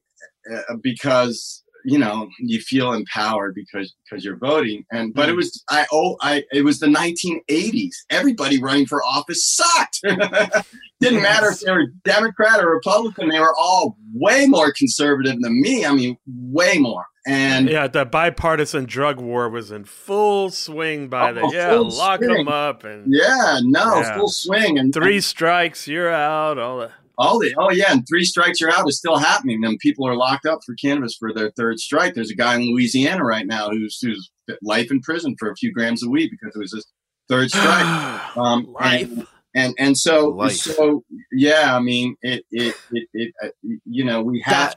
uh, 0.52 0.76
because 0.82 1.63
you 1.84 1.98
know 1.98 2.30
you 2.40 2.60
feel 2.60 2.94
empowered 2.94 3.54
because 3.56 3.94
because 4.04 4.24
you're 4.24 4.38
voting. 4.38 4.86
And 4.92 5.14
but 5.14 5.30
it 5.30 5.34
mm. 5.34 5.38
was 5.38 5.64
i 5.70 5.86
oh 5.92 6.18
i 6.22 6.44
it 6.52 6.64
was 6.64 6.80
the 6.80 6.88
1980s 6.88 7.94
everybody 8.10 8.62
running 8.62 8.86
for 8.86 9.04
office 9.04 9.46
sucked. 9.46 10.02
Didn't 11.00 11.22
matter 11.22 11.50
if 11.50 11.60
they 11.60 11.72
were 11.72 11.88
democrat 12.04 12.64
or 12.64 12.70
republican 12.70 13.30
they 13.30 13.40
were 13.40 13.56
all 13.58 13.98
way 14.14 14.46
more 14.48 14.72
conservative 14.72 15.40
than 15.42 15.62
me. 15.62 15.86
I 15.86 15.94
mean 15.94 16.18
way 16.28 16.78
more. 16.78 17.06
And 17.26 17.70
yeah 17.70 17.88
the 17.88 18.06
bipartisan 18.06 18.86
drug 18.86 19.20
war 19.20 19.50
was 19.50 19.72
in 19.72 19.86
full 19.86 20.50
swing 20.50 21.08
by 21.08 21.32
oh, 21.32 21.34
the 21.34 21.56
yeah 21.56 21.74
lock 21.74 22.24
swing. 22.24 22.34
them 22.34 22.48
up 22.48 22.84
and 22.84 23.14
yeah 23.14 23.60
no 23.64 24.00
yeah. 24.00 24.18
full 24.18 24.30
swing. 24.30 24.78
And 24.78 24.94
three 24.94 25.16
and, 25.16 25.24
strikes 25.24 25.88
you're 25.88 26.12
out 26.12 26.58
all 26.58 26.80
that 26.80 26.92
all 27.18 27.40
the 27.40 27.54
oh 27.58 27.72
yeah, 27.72 27.92
and 27.92 28.06
three 28.08 28.26
strikes 28.26 28.60
you're 28.60 28.72
out 28.72 28.88
is 28.88 28.98
still 28.98 29.18
happening. 29.18 29.64
And 29.64 29.78
people 29.80 30.08
are 30.08 30.16
locked 30.16 30.46
up 30.46 30.60
for 30.66 30.76
cannabis 30.76 31.16
for 31.16 31.34
their 31.34 31.52
third 31.52 31.80
strike. 31.80 32.14
There's 32.14 32.32
a 32.32 32.36
guy 32.36 32.56
in 32.56 32.72
Louisiana 32.72 33.24
right 33.24 33.46
now 33.46 33.70
who's 33.70 34.00
who's 34.02 34.32
life 34.62 34.92
in 34.92 35.02
prison 35.02 35.36
for 35.40 35.50
a 35.50 35.56
few 35.56 35.72
grams 35.72 36.04
of 36.04 36.10
weed 36.10 36.30
because 36.32 36.56
it 36.56 36.60
was 36.60 36.74
his 36.74 36.88
third 37.30 37.50
strike. 37.52 38.38
Um, 38.38 38.66
life. 38.74 39.10
And, 39.12 39.28
and 39.56 39.76
and 39.78 39.98
so 39.98 40.30
life. 40.30 40.54
so 40.54 41.04
yeah, 41.32 41.76
I 41.76 41.80
mean 41.80 42.16
it 42.22 42.44
it 42.52 42.76
it, 42.92 43.08
it 43.14 43.34
uh, 43.44 43.50
you 43.86 44.04
know 44.04 44.22
we 44.22 44.42
have 44.46 44.76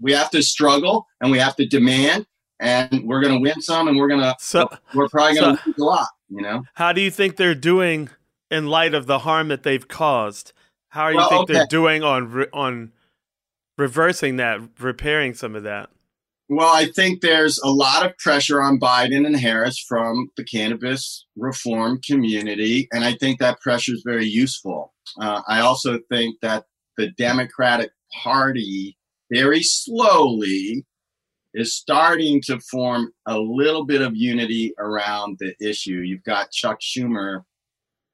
we 0.00 0.12
have 0.12 0.30
to 0.30 0.42
struggle 0.42 1.06
and 1.20 1.30
we 1.30 1.38
have 1.38 1.56
to 1.56 1.66
demand 1.66 2.26
and 2.60 3.04
we're 3.04 3.20
gonna 3.20 3.40
win 3.40 3.60
some 3.60 3.88
and 3.88 3.96
we're 3.98 4.08
gonna 4.08 4.34
so, 4.38 4.68
we're 4.94 5.08
probably 5.08 5.38
gonna 5.38 5.58
so, 5.58 5.62
lose 5.66 5.78
a 5.78 5.84
lot. 5.84 6.08
You 6.28 6.42
know. 6.42 6.64
How 6.74 6.92
do 6.92 7.00
you 7.00 7.10
think 7.10 7.36
they're 7.36 7.54
doing 7.54 8.08
in 8.50 8.66
light 8.66 8.94
of 8.94 9.06
the 9.06 9.20
harm 9.20 9.48
that 9.48 9.62
they've 9.62 9.86
caused? 9.86 10.52
How 10.96 11.08
do 11.08 11.12
you 11.12 11.18
Well, 11.18 11.28
think 11.28 11.42
okay. 11.42 11.52
they're 11.52 11.66
doing 11.66 12.02
on 12.02 12.30
re- 12.30 12.48
on 12.54 12.92
reversing 13.76 14.36
that, 14.36 14.60
repairing 14.80 15.34
some 15.34 15.54
of 15.54 15.62
that? 15.64 15.90
Well, 16.48 16.74
I 16.74 16.86
think 16.86 17.20
there's 17.20 17.58
a 17.62 17.68
lot 17.68 18.06
of 18.06 18.16
pressure 18.16 18.62
on 18.62 18.80
Biden 18.80 19.26
and 19.26 19.36
Harris 19.36 19.78
from 19.78 20.30
the 20.36 20.44
cannabis 20.44 21.26
reform 21.36 22.00
community, 22.06 22.88
and 22.92 23.04
I 23.04 23.12
think 23.14 23.40
that 23.40 23.60
pressure 23.60 23.92
is 23.92 24.02
very 24.06 24.26
useful. 24.26 24.94
Uh, 25.20 25.42
I 25.46 25.60
also 25.60 25.98
think 26.08 26.36
that 26.40 26.64
the 26.96 27.10
Democratic 27.18 27.90
Party, 28.22 28.96
very 29.30 29.62
slowly, 29.62 30.86
is 31.52 31.74
starting 31.74 32.40
to 32.46 32.58
form 32.60 33.12
a 33.26 33.38
little 33.38 33.84
bit 33.84 34.00
of 34.00 34.16
unity 34.16 34.72
around 34.78 35.38
the 35.40 35.54
issue. 35.60 35.98
You've 35.98 36.24
got 36.24 36.52
Chuck 36.52 36.78
Schumer 36.80 37.42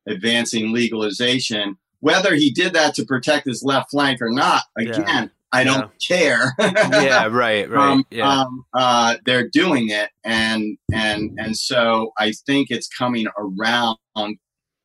advancing 0.09 0.73
legalization. 0.73 1.77
Whether 2.03 2.35
he 2.35 2.51
did 2.51 2.75
that 2.75 2.95
to 2.97 3.05
protect 3.07 3.47
his 3.47 3.63
left 3.65 3.93
flank 3.93 4.21
or 4.21 4.31
not, 4.31 4.65
Yeah. 4.77 4.91
again, 5.01 5.31
I 5.53 5.65
don't 5.65 5.91
care. 6.07 6.53
yeah, 6.59 7.27
right, 7.31 7.69
right. 7.71 7.91
um, 7.93 8.05
yeah. 8.11 8.29
um, 8.41 8.65
uh, 8.75 9.17
they're 9.25 9.49
doing 9.49 9.89
it, 9.89 10.11
and 10.25 10.77
and 10.93 11.39
and 11.39 11.57
so 11.57 12.11
I 12.19 12.33
think 12.47 12.71
it's 12.71 12.89
coming 12.89 13.27
around 13.39 13.99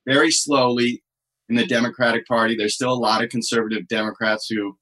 very 0.06 0.30
slowly 0.32 1.04
in 1.50 1.56
the 1.56 1.66
Democratic 1.66 2.28
Party. 2.28 2.56
There's 2.56 2.76
still 2.76 2.94
a 2.94 2.96
lot 2.96 3.24
of 3.24 3.30
conservative 3.30 3.88
Democrats 3.88 4.48
who 4.50 4.78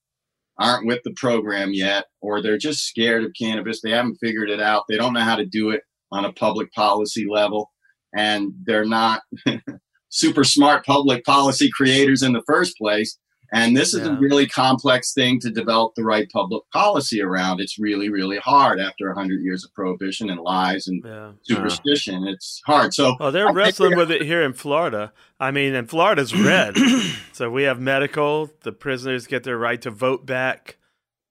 aren't 0.60 0.88
with 0.88 1.00
the 1.06 1.14
program 1.16 1.72
yet, 1.74 2.06
or 2.22 2.42
they're 2.42 2.58
just 2.58 2.86
scared 2.88 3.24
of 3.24 3.32
cannabis. 3.40 3.82
They 3.82 3.92
haven't 3.92 4.18
figured 4.22 4.50
it 4.50 4.60
out. 4.62 4.84
They 4.90 4.98
don't 4.98 5.14
know 5.14 5.22
how 5.22 5.36
to 5.38 5.46
do 5.46 5.70
it 5.70 5.82
on 6.12 6.26
a 6.26 6.34
public 6.34 6.72
policy 6.74 7.26
level, 7.30 7.72
and 8.16 8.52
they're 8.66 8.86
not 8.86 9.22
super 10.16 10.46
smart 10.46 10.86
public 10.86 11.26
policy 11.26 11.70
creators 11.70 12.24
in 12.24 12.32
the 12.32 12.42
first 12.48 12.78
place. 12.78 13.18
And 13.54 13.76
this 13.78 13.94
is 13.94 14.06
a 14.08 14.14
really 14.14 14.48
complex 14.48 15.14
thing 15.14 15.40
to 15.42 15.52
develop 15.52 15.94
the 15.96 16.04
right 16.04 16.28
public 16.32 16.64
policy 16.74 17.22
around. 17.22 17.62
It's 17.62 17.78
really, 17.78 18.10
really 18.10 18.38
hard 18.38 18.80
after 18.80 19.08
100 19.08 19.42
years 19.42 19.64
of 19.64 19.74
prohibition 19.74 20.30
and 20.30 20.40
lies 20.42 20.88
and 20.88 21.04
Yeah. 21.06 21.32
superstition. 21.44 22.28
It's 22.28 22.62
hard. 22.66 22.94
So, 22.94 23.16
Oh, 23.20 23.32
they're 23.32 23.50
I 23.50 23.52
wrestling 23.52 23.92
they're- 23.92 24.00
with 24.00 24.12
it 24.12 24.24
here 24.24 24.42
in 24.42 24.54
Florida. 24.54 25.14
I 25.40 25.52
mean, 25.52 25.76
and 25.76 25.88
Florida's 25.90 26.34
red. 26.36 26.76
so 27.34 27.50
we 27.52 27.64
have 27.64 27.80
medical. 27.80 28.50
The 28.64 28.72
prisoners 28.72 29.28
get 29.28 29.44
their 29.44 29.58
right 29.58 29.82
to 29.84 29.92
vote 29.92 30.26
back. 30.26 30.78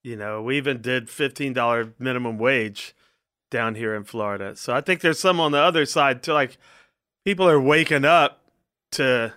You 0.03 0.17
know, 0.17 0.41
we 0.43 0.57
even 0.57 0.81
did 0.83 1.09
$15 1.09 1.95
minimum 1.99 2.39
wage 2.39 2.95
down 3.51 3.75
here 3.75 3.95
in 3.95 4.05
Florida. 4.05 4.55
So 4.57 4.73
I 4.75 4.81
think 4.83 5.01
there's 5.01 5.19
some 5.19 5.41
on 5.41 5.53
the 5.53 5.59
other 5.59 5.85
side 5.85 6.23
too. 6.23 6.33
Like 6.33 6.59
people 7.25 7.49
are 7.49 7.61
waking 7.61 8.05
up 8.05 8.41
to 8.95 9.33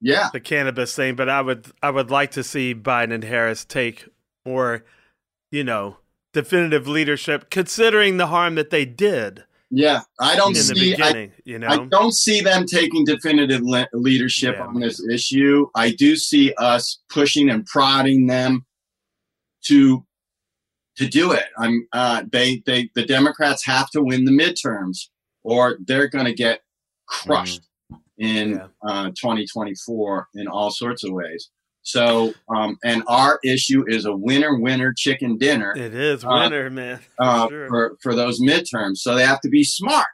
yeah, 0.00 0.30
the 0.32 0.40
cannabis 0.40 0.94
thing, 0.94 1.14
but 1.14 1.28
I 1.28 1.40
would 1.40 1.66
I 1.82 1.90
would 1.90 2.10
like 2.10 2.32
to 2.32 2.44
see 2.44 2.74
Biden 2.74 3.12
and 3.12 3.24
Harris 3.24 3.64
take 3.64 4.08
more, 4.46 4.84
you 5.50 5.64
know, 5.64 5.98
definitive 6.32 6.88
leadership 6.88 7.50
considering 7.50 8.16
the 8.16 8.28
harm 8.28 8.54
that 8.56 8.70
they 8.70 8.84
did 8.84 9.44
yeah. 9.74 10.02
I 10.20 10.36
don't 10.36 10.54
see. 10.54 10.94
I, 11.00 11.30
you 11.46 11.58
know. 11.58 11.66
I 11.66 11.86
don't 11.86 12.12
see 12.12 12.42
them 12.42 12.66
taking 12.66 13.06
definitive 13.06 13.62
le- 13.62 13.88
leadership 13.94 14.56
Yeah. 14.56 14.66
on 14.66 14.78
this 14.78 15.02
issue. 15.08 15.66
I 15.74 15.92
do 15.92 16.14
see 16.14 16.52
us 16.58 17.00
pushing 17.08 17.48
and 17.48 17.64
prodding 17.64 18.26
them 18.26 18.66
to 19.64 20.04
to 20.96 21.08
do 21.08 21.32
it. 21.32 21.46
I'm 21.56 21.88
uh, 21.94 22.24
they 22.30 22.62
they 22.66 22.90
the 22.94 23.06
Democrats 23.06 23.64
have 23.64 23.88
to 23.92 24.02
win 24.02 24.26
the 24.26 24.30
midterms, 24.30 25.08
or 25.42 25.78
they're 25.86 26.08
going 26.08 26.26
to 26.26 26.34
get 26.34 26.60
crushed 27.06 27.62
in 28.18 28.50
Yeah. 28.50 28.66
uh, 28.86 29.10
2024 29.10 30.28
in 30.34 30.48
all 30.48 30.70
sorts 30.70 31.04
of 31.04 31.12
ways. 31.12 31.50
So, 31.84 32.32
um, 32.54 32.76
and 32.84 33.02
our 33.08 33.40
issue 33.44 33.84
is 33.88 34.04
a 34.04 34.14
winner 34.16 34.56
winner 34.60 34.94
chicken 34.96 35.36
dinner 35.36 35.72
It 35.76 35.94
is 35.94 36.24
Uh, 36.24 36.28
winter, 36.42 36.70
man. 36.70 37.00
for 37.16 37.24
uh, 37.24 37.48
sure. 37.48 37.68
for, 37.68 37.96
for 38.02 38.14
those 38.14 38.40
midterms. 38.40 38.98
So 38.98 39.14
they 39.16 39.26
have 39.26 39.40
to 39.40 39.48
be 39.48 39.64
smart. 39.64 40.06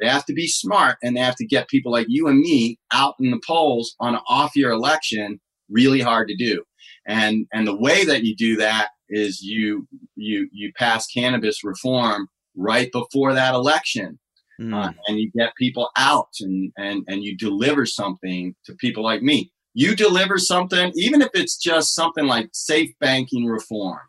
They 0.00 0.08
have 0.08 0.24
to 0.26 0.32
be 0.32 0.46
smart 0.48 0.98
and 1.02 1.16
they 1.16 1.20
have 1.20 1.36
to 1.36 1.46
get 1.46 1.68
people 1.68 1.90
like 1.92 2.06
you 2.08 2.26
and 2.28 2.38
me 2.40 2.78
out 2.92 3.14
in 3.20 3.30
the 3.30 3.40
polls 3.46 3.94
on 4.00 4.14
an 4.14 4.20
off 4.28 4.52
year 4.56 4.70
election 4.70 5.40
really 5.68 6.00
hard 6.00 6.28
to 6.28 6.36
do. 6.36 6.62
And 7.06 7.46
and 7.52 7.66
the 7.66 7.76
way 7.76 8.04
that 8.04 8.22
you 8.24 8.34
do 8.36 8.56
that 8.56 8.88
is 9.08 9.42
you 9.42 9.86
you 10.16 10.48
you 10.52 10.72
pass 10.76 11.06
cannabis 11.08 11.64
reform 11.64 12.28
right 12.56 12.90
before 12.92 13.32
that 13.34 13.54
election. 13.54 14.18
Mm. 14.62 14.74
Uh, 14.74 14.92
and 15.08 15.18
you 15.18 15.30
get 15.36 15.56
people 15.56 15.90
out 15.96 16.28
and, 16.40 16.72
and 16.76 17.02
and 17.08 17.22
you 17.22 17.36
deliver 17.36 17.84
something 17.84 18.54
to 18.64 18.74
people 18.74 19.02
like 19.02 19.22
me. 19.22 19.50
You 19.74 19.96
deliver 19.96 20.38
something, 20.38 20.92
even 20.94 21.22
if 21.22 21.30
it's 21.34 21.56
just 21.56 21.94
something 21.94 22.26
like 22.26 22.50
safe 22.52 22.90
banking 23.00 23.46
reform. 23.46 24.00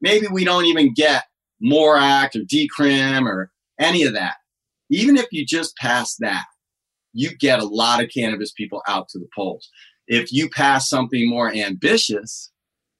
Maybe 0.00 0.26
we 0.28 0.44
don't 0.44 0.64
even 0.66 0.94
get 0.94 1.24
More 1.60 1.96
Act 1.98 2.36
or 2.36 2.40
Decrim 2.40 3.26
or 3.26 3.50
any 3.78 4.04
of 4.04 4.14
that. 4.14 4.36
Even 4.88 5.16
if 5.16 5.26
you 5.30 5.44
just 5.44 5.76
pass 5.76 6.16
that, 6.16 6.46
you 7.12 7.36
get 7.36 7.60
a 7.60 7.64
lot 7.66 8.02
of 8.02 8.10
cannabis 8.14 8.52
people 8.52 8.82
out 8.88 9.08
to 9.10 9.18
the 9.18 9.28
polls. 9.34 9.68
If 10.06 10.32
you 10.32 10.48
pass 10.48 10.88
something 10.88 11.28
more 11.28 11.52
ambitious, 11.52 12.50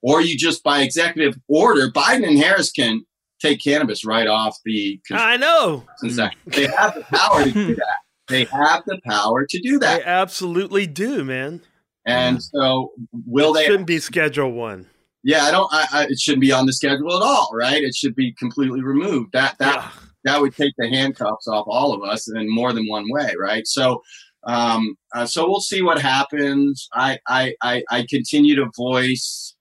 or 0.02 0.20
you 0.20 0.36
just 0.36 0.62
by 0.62 0.82
executive 0.82 1.38
order, 1.48 1.90
Biden 1.90 2.26
and 2.26 2.38
Harris 2.38 2.70
can 2.70 3.04
take 3.40 3.62
cannabis 3.62 4.04
right 4.04 4.26
off 4.26 4.56
the 4.64 5.00
I 5.10 5.36
know. 5.36 5.84
They 6.02 6.66
have 6.66 6.94
the 6.94 7.04
power 7.10 7.44
to 7.44 7.50
do 7.52 7.74
that. 7.76 7.96
They 8.28 8.44
have 8.44 8.84
the 8.86 9.00
power 9.06 9.44
to 9.46 9.60
do 9.60 9.78
They 9.78 9.86
that. 9.86 10.02
absolutely 10.06 10.86
do, 10.86 11.24
man. 11.24 11.62
And 12.06 12.42
so, 12.42 12.92
will 13.26 13.52
they? 13.52 13.66
Shouldn't 13.66 13.86
be 13.86 13.98
Schedule 13.98 14.52
One. 14.52 14.86
Yeah, 15.22 15.44
I 15.44 15.50
don't. 15.50 15.68
I, 15.72 15.86
I, 15.92 16.04
it 16.04 16.18
shouldn't 16.18 16.40
be 16.40 16.50
on 16.52 16.64
the 16.64 16.72
schedule 16.72 17.14
at 17.14 17.22
all, 17.22 17.50
right? 17.52 17.82
It 17.82 17.94
should 17.94 18.14
be 18.14 18.32
completely 18.38 18.82
removed. 18.82 19.32
That 19.32 19.58
that 19.58 19.74
Yeah. 19.76 19.90
that 20.24 20.40
would 20.40 20.56
take 20.56 20.72
the 20.78 20.88
handcuffs 20.88 21.46
off 21.46 21.66
all 21.68 21.92
of 21.92 22.02
us 22.08 22.30
in 22.32 22.48
more 22.54 22.72
than 22.72 22.88
one 22.88 23.04
way, 23.10 23.34
right? 23.38 23.66
So, 23.66 24.00
um, 24.46 24.96
uh, 25.14 25.26
so 25.26 25.46
we'll 25.48 25.60
see 25.60 25.82
what 25.82 26.00
happens. 26.00 26.88
I, 26.94 27.18
I, 27.28 27.54
I, 27.60 27.82
I 27.90 28.06
continue 28.08 28.56
to 28.56 28.70
voice 28.76 29.54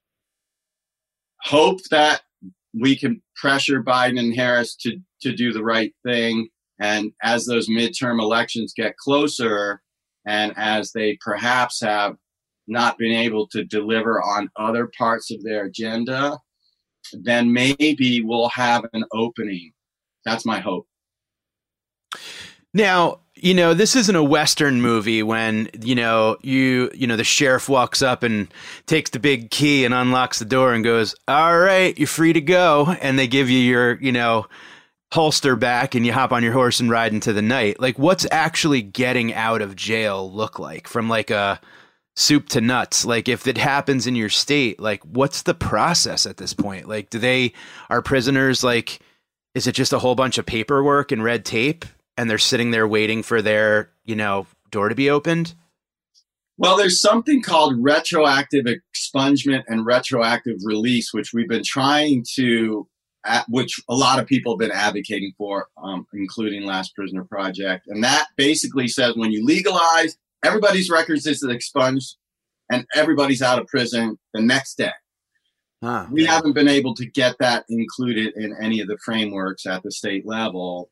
hope 1.42 1.80
that 1.90 2.22
we 2.72 2.96
can 2.96 3.22
pressure 3.36 3.82
Biden 3.82 4.18
and 4.18 4.34
Harris 4.34 4.76
to 4.76 4.98
to 5.22 5.34
do 5.34 5.52
the 5.52 5.64
right 5.64 5.92
thing, 6.04 6.48
and 6.80 7.12
as 7.22 7.44
those 7.44 7.68
midterm 7.68 8.20
elections 8.20 8.72
get 8.74 8.96
closer, 8.96 9.82
and 10.26 10.52
as 10.56 10.92
they 10.92 11.18
perhaps 11.20 11.80
have 11.80 12.16
not 12.66 12.96
been 12.98 13.12
able 13.12 13.48
to 13.48 13.64
deliver 13.64 14.22
on 14.22 14.48
other 14.56 14.90
parts 14.96 15.30
of 15.30 15.42
their 15.42 15.64
agenda, 15.64 16.38
then 17.12 17.52
maybe 17.52 18.22
we'll 18.22 18.48
have 18.50 18.84
an 18.92 19.04
opening. 19.12 19.72
That's 20.24 20.46
my 20.46 20.60
hope. 20.60 20.86
Now, 22.72 23.20
you 23.34 23.54
know, 23.54 23.74
this 23.74 23.96
isn't 23.96 24.14
a 24.14 24.22
Western 24.22 24.80
movie 24.80 25.22
when, 25.22 25.70
you 25.80 25.94
know, 25.94 26.36
you, 26.42 26.90
you 26.94 27.06
know, 27.06 27.16
the 27.16 27.24
sheriff 27.24 27.68
walks 27.68 28.02
up 28.02 28.22
and 28.22 28.52
takes 28.86 29.10
the 29.10 29.18
big 29.18 29.50
key 29.50 29.84
and 29.84 29.94
unlocks 29.94 30.38
the 30.38 30.44
door 30.44 30.74
and 30.74 30.84
goes, 30.84 31.14
all 31.26 31.58
right, 31.58 31.96
you're 31.98 32.06
free 32.06 32.32
to 32.32 32.40
go. 32.40 32.94
And 33.00 33.18
they 33.18 33.26
give 33.26 33.48
you 33.48 33.58
your, 33.58 33.94
you 34.00 34.12
know, 34.12 34.46
holster 35.12 35.56
back 35.56 35.94
and 35.94 36.06
you 36.06 36.12
hop 36.12 36.32
on 36.32 36.42
your 36.42 36.52
horse 36.52 36.80
and 36.80 36.90
ride 36.90 37.12
into 37.12 37.32
the 37.32 37.42
night. 37.42 37.80
Like, 37.80 37.98
what's 37.98 38.26
actually 38.30 38.82
getting 38.82 39.32
out 39.34 39.62
of 39.62 39.74
jail 39.74 40.30
look 40.30 40.58
like 40.58 40.86
from 40.86 41.08
like 41.08 41.30
a 41.30 41.60
soup 42.16 42.48
to 42.50 42.60
nuts? 42.60 43.04
Like, 43.04 43.28
if 43.28 43.46
it 43.46 43.58
happens 43.58 44.06
in 44.06 44.14
your 44.14 44.28
state, 44.28 44.78
like, 44.78 45.02
what's 45.04 45.42
the 45.42 45.54
process 45.54 46.26
at 46.26 46.36
this 46.36 46.52
point? 46.52 46.88
Like, 46.88 47.10
do 47.10 47.18
they, 47.18 47.54
are 47.88 48.02
prisoners 48.02 48.62
like, 48.62 49.00
is 49.54 49.66
it 49.66 49.72
just 49.72 49.92
a 49.92 49.98
whole 49.98 50.14
bunch 50.14 50.38
of 50.38 50.46
paperwork 50.46 51.10
and 51.10 51.24
red 51.24 51.44
tape? 51.44 51.84
And 52.20 52.28
they're 52.28 52.36
sitting 52.36 52.70
there 52.70 52.86
waiting 52.86 53.22
for 53.22 53.40
their, 53.40 53.88
you 54.04 54.14
know, 54.14 54.46
door 54.70 54.90
to 54.90 54.94
be 54.94 55.08
opened? 55.08 55.54
Well, 56.58 56.76
there's 56.76 57.00
something 57.00 57.42
called 57.42 57.82
retroactive 57.82 58.66
expungement 58.66 59.62
and 59.68 59.86
retroactive 59.86 60.56
release, 60.62 61.14
which 61.14 61.32
we've 61.32 61.48
been 61.48 61.64
trying 61.64 62.26
to, 62.34 62.86
which 63.48 63.80
a 63.88 63.94
lot 63.94 64.18
of 64.18 64.26
people 64.26 64.52
have 64.52 64.58
been 64.58 64.70
advocating 64.70 65.32
for, 65.38 65.68
um, 65.82 66.06
including 66.12 66.66
Last 66.66 66.94
Prisoner 66.94 67.24
Project. 67.24 67.86
And 67.86 68.04
that 68.04 68.26
basically 68.36 68.86
says 68.86 69.14
when 69.16 69.32
you 69.32 69.42
legalize, 69.42 70.18
everybody's 70.44 70.90
records 70.90 71.26
is 71.26 71.42
expunged 71.42 72.16
and 72.70 72.84
everybody's 72.94 73.40
out 73.40 73.58
of 73.58 73.66
prison 73.66 74.18
the 74.34 74.42
next 74.42 74.74
day. 74.74 74.92
Huh. 75.82 76.04
We 76.10 76.26
haven't 76.26 76.52
been 76.52 76.68
able 76.68 76.94
to 76.96 77.06
get 77.06 77.36
that 77.40 77.64
included 77.70 78.34
in 78.36 78.54
any 78.60 78.80
of 78.80 78.88
the 78.88 78.98
frameworks 79.02 79.64
at 79.64 79.82
the 79.82 79.90
state 79.90 80.26
level. 80.26 80.90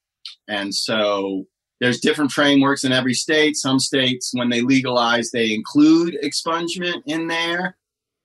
And 0.48 0.74
so 0.74 1.44
there's 1.80 2.00
different 2.00 2.32
frameworks 2.32 2.84
in 2.84 2.92
every 2.92 3.14
state. 3.14 3.56
Some 3.56 3.78
states, 3.78 4.30
when 4.34 4.48
they 4.48 4.62
legalize, 4.62 5.30
they 5.30 5.52
include 5.52 6.16
expungement 6.22 7.02
in 7.06 7.28
there. 7.28 7.76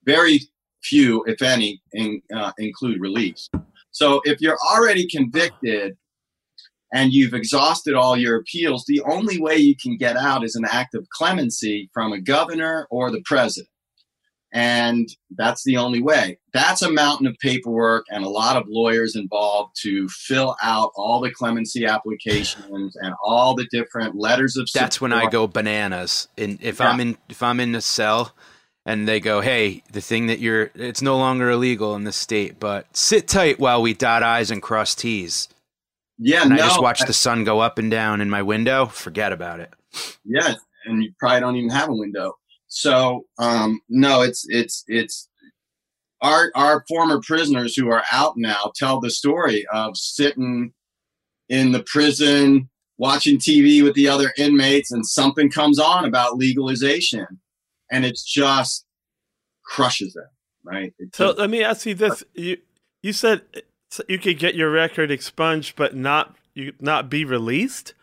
Very 0.05 0.41
few, 0.83 1.23
if 1.27 1.41
any, 1.41 1.81
in, 1.93 2.21
uh, 2.35 2.51
include 2.57 2.99
release. 2.99 3.49
So 3.91 4.21
if 4.25 4.41
you're 4.41 4.57
already 4.71 5.07
convicted 5.07 5.95
and 6.93 7.11
you've 7.11 7.33
exhausted 7.33 7.93
all 7.93 8.17
your 8.17 8.37
appeals, 8.37 8.85
the 8.87 9.01
only 9.01 9.39
way 9.39 9.57
you 9.57 9.75
can 9.81 9.97
get 9.97 10.17
out 10.17 10.43
is 10.43 10.55
an 10.55 10.65
act 10.69 10.95
of 10.95 11.07
clemency 11.09 11.89
from 11.93 12.11
a 12.11 12.21
governor 12.21 12.87
or 12.89 13.11
the 13.11 13.21
president. 13.25 13.69
And 14.55 15.09
that's 15.35 15.63
the 15.63 15.77
only 15.77 15.99
way. 15.99 16.37
That's 16.53 16.83
a 16.83 16.91
mountain 16.91 17.25
of 17.25 17.35
paperwork 17.39 18.05
and 18.11 18.23
a 18.23 18.29
lot 18.29 18.55
of 18.55 18.65
lawyers 18.67 19.15
involved 19.15 19.75
to 19.81 20.07
fill 20.09 20.55
out 20.61 20.91
all 20.95 21.19
the 21.19 21.31
clemency 21.31 21.85
applications 21.87 22.95
and 22.97 23.15
all 23.25 23.55
the 23.55 23.65
different 23.71 24.15
letters 24.15 24.55
of 24.55 24.69
That's 24.71 25.01
when 25.01 25.11
I 25.11 25.27
go 25.27 25.47
bananas. 25.47 26.27
And 26.37 26.59
if 26.61 26.79
Yeah. 26.79 26.89
I'm 26.89 26.99
in 26.99 27.17
if 27.29 27.41
I'm 27.41 27.59
in 27.59 27.73
a 27.73 27.81
cell 27.81 28.35
and 28.85 29.07
they 29.07 29.19
go, 29.19 29.41
"Hey, 29.41 29.81
the 29.91 30.01
thing 30.01 30.27
that 30.27 30.37
you're 30.39 30.69
it's 30.75 31.01
no 31.01 31.17
longer 31.17 31.49
illegal 31.49 31.95
in 31.95 32.03
this 32.03 32.15
state, 32.17 32.59
but 32.59 32.85
sit 32.95 33.27
tight 33.27 33.59
while 33.59 33.81
we 33.81 33.95
dot 33.95 34.21
i's 34.21 34.51
and 34.51 34.61
cross 34.61 34.93
t's." 34.93 35.49
Yeah, 36.19 36.41
And 36.41 36.51
no, 36.51 36.55
I 36.57 36.67
just 36.67 36.79
watch 36.81 37.01
the 37.07 37.13
sun 37.13 37.43
go 37.43 37.59
up 37.59 37.79
and 37.79 37.89
down 37.89 38.21
in 38.21 38.29
my 38.29 38.43
window. 38.43 38.85
Forget 38.85 39.33
about 39.33 39.59
it. 39.59 39.73
Yeah, 40.23 40.53
and 40.85 41.03
you 41.03 41.11
probably 41.19 41.39
don't 41.39 41.55
even 41.55 41.69
have 41.71 41.89
a 41.89 41.95
window. 41.95 42.35
So 42.73 43.25
um, 43.37 43.81
no, 43.87 44.21
it's 44.21 44.45
it's 44.49 44.83
it's 44.87 45.29
our 46.21 46.51
our 46.55 46.83
former 46.87 47.21
prisoners 47.21 47.75
who 47.75 47.91
are 47.91 48.03
out 48.11 48.33
now 48.35 48.71
tell 48.75 48.99
the 48.99 49.11
story 49.11 49.63
of 49.71 49.95
sitting 49.95 50.73
in 51.49 51.71
the 51.71 51.83
prison 51.83 52.69
watching 52.97 53.37
TV 53.37 53.83
with 53.83 53.93
the 53.93 54.07
other 54.07 54.33
inmates, 54.39 54.91
and 54.91 55.05
something 55.05 55.51
comes 55.51 55.77
on 55.77 56.03
about 56.03 56.37
legalization, 56.37 57.27
and 57.91 58.05
it's 58.05 58.23
just 58.23 58.85
crushes 59.63 60.13
them. 60.13 60.29
Right. 60.63 60.93
It 60.97 61.15
So 61.15 61.29
let 61.37 61.51
me 61.51 61.63
ask 61.63 61.85
you 61.85 61.93
this: 61.93 62.23
you 62.33 62.57
you 63.03 63.13
said 63.13 63.43
you 64.09 64.17
could 64.17 64.39
get 64.39 64.55
your 64.55 64.71
record 64.71 65.11
expunged, 65.11 65.75
but 65.75 65.95
not 65.95 66.35
you 66.55 66.73
not 66.79 67.07
be 67.07 67.23
released. 67.23 67.93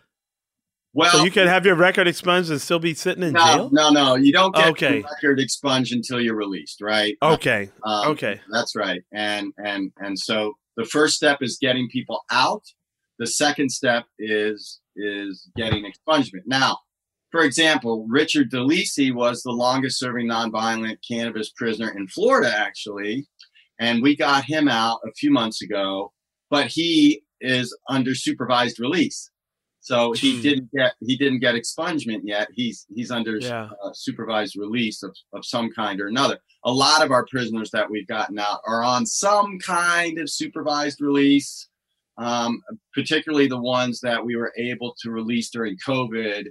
Well, 0.93 1.11
So 1.19 1.25
you 1.25 1.31
could 1.31 1.47
have 1.47 1.65
your 1.67 1.75
record 1.77 2.09
expunged 2.09 2.51
and 2.51 2.61
still 2.61 2.79
be 2.79 2.95
sitting 2.95 3.23
in 3.23 3.33
no, 3.33 3.45
jail. 3.45 3.71
no, 3.73 3.91
no. 3.91 4.15
You 4.17 4.33
don't 4.33 4.55
get 4.55 4.69
Okay. 4.71 4.99
your 5.01 5.09
record 5.11 5.41
expunged 5.41 5.93
until 5.93 6.21
you're 6.21 6.37
released, 6.37 6.81
right? 6.81 7.17
Okay, 7.23 7.71
Um, 7.85 8.09
okay. 8.13 8.41
That's 8.53 8.75
right. 8.77 9.03
And 9.13 9.53
and 9.65 9.93
and 9.99 10.19
so 10.19 10.55
the 10.77 10.85
first 10.85 11.17
step 11.17 11.39
is 11.43 11.59
getting 11.61 11.89
people 11.91 12.21
out. 12.31 12.63
The 13.19 13.27
second 13.27 13.71
step 13.71 14.05
is 14.19 14.81
is 14.97 15.49
getting 15.57 15.85
expungement. 15.85 16.43
Now, 16.47 16.79
for 17.31 17.43
example, 17.43 18.07
Richard 18.09 18.51
DeLisi 18.51 19.15
was 19.15 19.43
the 19.43 19.53
longest 19.53 19.99
serving 19.99 20.27
nonviolent 20.29 20.97
cannabis 21.09 21.51
prisoner 21.57 21.91
in 21.97 22.09
Florida, 22.09 22.53
actually, 22.57 23.27
and 23.79 24.03
we 24.03 24.17
got 24.17 24.45
him 24.45 24.67
out 24.69 24.99
a 25.07 25.13
few 25.13 25.31
months 25.31 25.63
ago. 25.63 26.13
But 26.51 26.67
he 26.67 27.23
is 27.41 27.77
under 27.89 28.15
supervised 28.15 28.81
release, 28.81 29.31
so 29.81 30.13
he 30.13 30.37
Hmm. 30.37 30.43
didn't 30.43 30.71
get 30.73 30.95
he 31.01 31.17
didn't 31.17 31.41
get 31.41 31.55
expungement 31.55 32.21
yet. 32.25 32.49
He's 32.53 32.87
he's 32.95 33.11
under 33.11 33.39
Yeah. 33.39 33.71
uh, 33.83 33.91
supervised 33.95 34.57
release 34.57 35.03
of, 35.03 35.15
of 35.33 35.45
some 35.45 35.71
kind 35.73 36.01
or 36.01 36.07
another. 36.09 36.39
A 36.65 36.73
lot 36.73 37.03
of 37.03 37.11
our 37.11 37.25
prisoners 37.31 37.71
that 37.73 37.91
we've 37.91 38.07
gotten 38.07 38.39
out 38.39 38.61
are 38.67 38.83
on 38.83 39.07
some 39.07 39.59
kind 39.59 40.19
of 40.19 40.29
supervised 40.29 41.01
release, 41.01 41.69
um, 42.19 42.61
particularly 42.95 43.47
the 43.47 43.61
ones 43.61 44.01
that 44.01 44.23
we 44.25 44.37
were 44.37 44.53
able 44.59 44.95
to 45.03 45.11
release 45.11 45.49
during 45.51 45.77
COVID. 45.87 46.45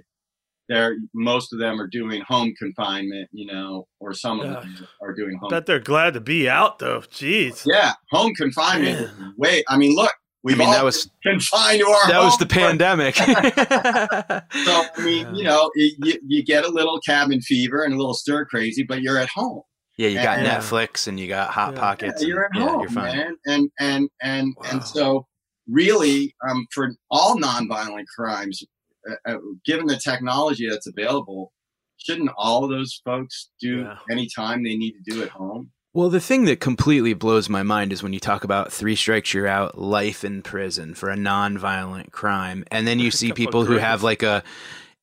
They're, 0.68 0.96
most 1.14 1.52
of 1.52 1.58
them 1.58 1.80
are 1.80 1.88
doing 1.88 2.22
home 2.28 2.54
confinement, 2.56 3.28
you 3.32 3.46
know, 3.46 3.88
or 3.98 4.14
some 4.14 4.38
of 4.38 4.48
them 4.50 4.86
are 5.02 5.12
doing 5.12 5.36
home. 5.40 5.50
Bet 5.50 5.66
they're 5.66 5.80
glad 5.80 6.14
to 6.14 6.20
be 6.20 6.48
out 6.48 6.78
though. 6.78 7.00
Jeez. 7.00 7.66
yeah, 7.66 7.92
home 8.10 8.32
confinement. 8.34 9.10
Wait, 9.36 9.64
I 9.68 9.76
mean, 9.76 9.96
look, 9.96 10.12
I 10.42 10.42
we've 10.42 10.56
mean, 10.58 10.70
that 10.70 10.84
was 10.84 11.10
confined 11.22 11.80
to 11.80 11.86
our 11.86 12.08
that 12.08 12.20
was 12.22 12.38
the 12.38 12.46
for- 12.46 12.54
pandemic. 12.54 13.14
So 14.64 14.82
I 14.96 15.04
mean, 15.04 15.34
you 15.34 15.44
know, 15.44 15.70
it, 15.74 15.94
you, 16.02 16.14
you 16.26 16.44
get 16.44 16.64
a 16.64 16.68
little 16.68 16.98
cabin 17.00 17.40
fever 17.40 17.82
and 17.84 17.92
a 17.94 17.96
little 17.96 18.14
stir 18.14 18.44
crazy, 18.46 18.82
but 18.82 19.02
you're 19.02 19.18
at 19.18 19.28
home. 19.28 19.62
yeah, 19.98 20.08
you 20.08 20.14
got 20.22 20.40
Yeah. 20.42 20.58
Netflix 20.58 21.06
and 21.08 21.18
you 21.20 21.28
got 21.28 21.50
Hot 21.50 21.74
Yeah. 21.74 21.80
Pockets. 21.80 22.22
Yeah, 22.22 22.28
you're 22.28 22.44
at 22.44 22.50
and, 22.54 22.64
yeah, 22.64 22.68
home, 22.70 22.80
you're 22.80 22.90
fine. 22.90 23.16
man. 23.16 23.36
And 23.46 23.70
and 23.80 24.08
and 24.22 24.54
Wow. 24.56 24.68
and 24.72 24.84
so 24.84 25.26
really, 25.68 26.34
um, 26.48 26.66
for 26.72 26.90
all 27.10 27.36
nonviolent 27.36 28.06
crimes, 28.16 28.62
uh, 29.10 29.14
uh, 29.30 29.36
given 29.64 29.86
the 29.86 29.96
technology 29.96 30.68
that's 30.68 30.86
available, 30.86 31.52
shouldn't 31.98 32.30
all 32.38 32.64
of 32.64 32.70
those 32.70 33.00
folks 33.04 33.50
do 33.60 33.80
Yeah. 33.80 33.96
any 34.10 34.26
time 34.34 34.62
they 34.64 34.76
need 34.76 34.92
to 34.92 35.02
do 35.14 35.22
at 35.22 35.28
home? 35.28 35.70
Well, 35.92 36.08
the 36.08 36.20
thing 36.20 36.44
that 36.44 36.60
completely 36.60 37.14
blows 37.14 37.48
my 37.48 37.64
mind 37.64 37.92
is 37.92 38.00
when 38.00 38.12
you 38.12 38.20
talk 38.20 38.44
about 38.44 38.72
three 38.72 38.94
strikes 38.94 39.34
you're 39.34 39.48
out, 39.48 39.76
life 39.76 40.22
in 40.22 40.40
prison 40.40 40.94
for 40.94 41.10
a 41.10 41.16
non-violent 41.16 42.12
crime, 42.12 42.64
and 42.70 42.86
then 42.86 42.98
you 43.00 43.10
see 43.10 43.32
people 43.32 43.64
who 43.64 43.76
have 43.76 44.04
like 44.04 44.22
a 44.22 44.44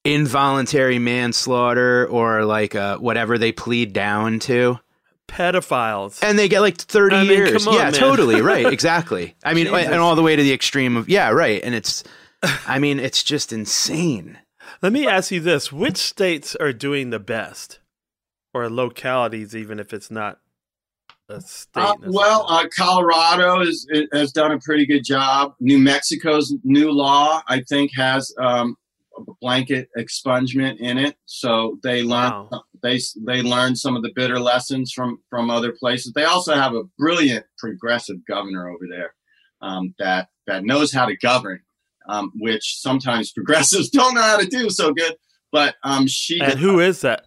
involuntary 0.06 0.97
manslaughter 0.97 2.08
or 2.08 2.45
like 2.45 2.73
a, 2.73 2.95
whatever 2.95 3.38
they 3.38 3.52
plead 3.52 3.91
down 3.91 4.39
to, 4.39 4.80
Pedophiles. 5.28 6.23
and 6.23 6.39
they 6.39 6.47
get 6.47 6.62
like 6.62 6.78
thirty 6.78 7.17
I 7.17 7.23
mean, 7.23 7.32
years. 7.32 7.67
on, 7.67 7.73
yeah, 7.73 7.84
man. 7.84 7.93
totally 7.93 8.41
right, 8.41 8.65
exactly. 8.71 9.36
I 9.43 9.54
mean, 9.54 9.65
Jesus. 9.65 9.88
and 9.88 9.95
all 9.95 10.15
the 10.15 10.23
way 10.23 10.38
to 10.38 10.41
the 10.41 10.54
extreme 10.54 10.95
of 10.95 11.10
yeah, 11.10 11.32
right. 11.32 11.62
And 11.65 11.76
it's, 11.76 12.06
I 12.65 12.80
mean, 12.80 12.97
it's 12.97 13.23
just 13.23 13.52
insane. 13.52 14.38
Let 14.82 14.93
me 14.93 15.06
ask 15.06 15.32
you 15.32 15.41
this: 15.41 15.69
Which 15.69 15.97
states 15.97 16.56
are 16.56 16.71
doing 16.71 17.10
the 17.10 17.19
best, 17.19 17.80
or 18.54 18.69
localities, 18.69 19.54
even 19.54 19.82
if 19.82 19.91
it's 19.91 20.10
not 20.10 20.39
state? 21.39 21.81
Uh, 21.81 21.95
well, 22.05 22.45
uh, 22.49 22.65
Colorado 22.75 23.61
is, 23.61 23.87
has 24.13 24.31
done 24.31 24.51
a 24.51 24.59
pretty 24.59 24.85
good 24.85 25.03
job. 25.03 25.53
New 25.59 25.77
Mexico's 25.77 26.53
new 26.63 26.91
law, 26.91 27.41
I 27.47 27.61
think, 27.67 27.91
has 27.95 28.33
um, 28.39 28.75
a 29.17 29.21
blanket 29.41 29.89
expungement 29.97 30.77
in 30.79 30.97
it. 30.97 31.15
So 31.25 31.79
they 31.83 32.03
learned 32.03 32.33
Wow. 32.51 32.63
they 32.83 32.99
they 33.25 33.41
learned 33.41 33.77
some 33.77 33.95
of 33.95 34.03
the 34.03 34.11
bitter 34.15 34.39
lessons 34.39 34.91
from 34.93 35.19
from 35.29 35.49
other 35.49 35.73
places. 35.79 36.13
They 36.13 36.25
also 36.25 36.53
have 36.55 36.73
a 36.73 36.83
brilliant 36.97 37.45
progressive 37.57 38.17
governor 38.27 38.69
over 38.69 38.85
there 38.89 39.13
um, 39.61 39.93
that 39.99 40.29
that 40.45 40.63
knows 40.63 40.93
how 40.93 41.05
to 41.05 41.17
govern, 41.17 41.59
um, 42.07 42.31
which 42.35 42.77
sometimes 42.79 43.31
progressives 43.35 43.89
don't 43.89 44.13
know 44.13 44.21
how 44.21 44.37
to 44.37 44.47
do 44.47 44.69
so 44.69 44.93
good. 44.93 45.15
But 45.51 45.75
um, 45.83 46.07
she 46.07 46.39
and 46.39 46.59
who 46.59 46.79
is 46.79 47.01
that? 47.01 47.25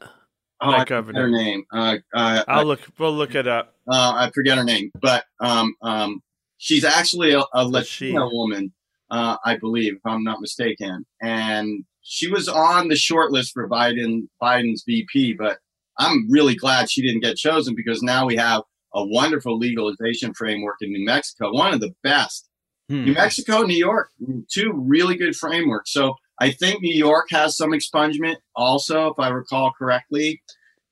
Oh, 0.61 0.71
I 0.71 0.85
governor? 0.85 1.23
her 1.23 1.31
name. 1.31 1.65
Uh, 1.73 1.99
uh, 2.15 2.45
I'll 2.49 2.65
look. 2.65 2.81
We'll 2.99 3.13
look 3.13 3.35
it 3.35 3.47
up. 3.47 3.75
uh, 3.89 4.13
I 4.17 4.31
forget 4.35 4.59
her 4.59 4.65
name, 4.65 4.91
but 5.01 5.25
um, 5.41 5.75
um, 5.83 6.23
she's 6.59 6.85
actually 6.85 7.33
a, 7.33 7.41
a 7.55 7.65
Who's 7.65 7.87
she? 7.89 8.13
Latina 8.13 8.29
woman, 8.31 8.73
uh, 9.11 9.37
I 9.45 9.57
believe, 9.57 9.95
if 9.95 10.07
I'm 10.07 10.25
not 10.25 10.41
mistaken. 10.41 11.05
And 11.21 11.85
she 12.03 12.31
was 12.31 12.49
on 12.49 12.89
the 12.89 12.97
short 12.97 13.33
list 13.33 13.53
for 13.53 13.69
Biden 13.69 14.29
Biden's 14.43 14.85
VP, 14.87 15.35
but 15.35 15.59
I'm 15.99 16.31
really 16.31 16.55
glad 16.55 16.91
she 16.91 17.03
didn't 17.03 17.23
get 17.23 17.37
chosen 17.37 17.75
because 17.75 18.03
now 18.03 18.27
we 18.27 18.37
have 18.37 18.63
a 18.95 19.05
wonderful 19.05 19.59
legalization 19.59 20.35
framework 20.35 20.77
in 20.81 20.93
New 20.93 21.05
Mexico, 21.05 21.53
one 21.53 21.73
of 21.73 21.81
the 21.81 21.95
best. 22.03 22.49
Hmm. 22.89 23.05
New 23.05 23.13
Mexico, 23.13 23.63
New 23.63 23.77
York, 23.77 24.11
two 24.51 24.73
really 24.75 25.17
good 25.17 25.37
frameworks. 25.37 25.93
So 25.93 26.17
I 26.41 26.51
think 26.51 26.81
New 26.83 26.95
York 26.95 27.29
has 27.31 27.57
some 27.57 27.71
expungement 27.73 28.37
also, 28.57 29.09
if 29.09 29.19
I 29.19 29.29
recall 29.29 29.73
correctly. 29.79 30.43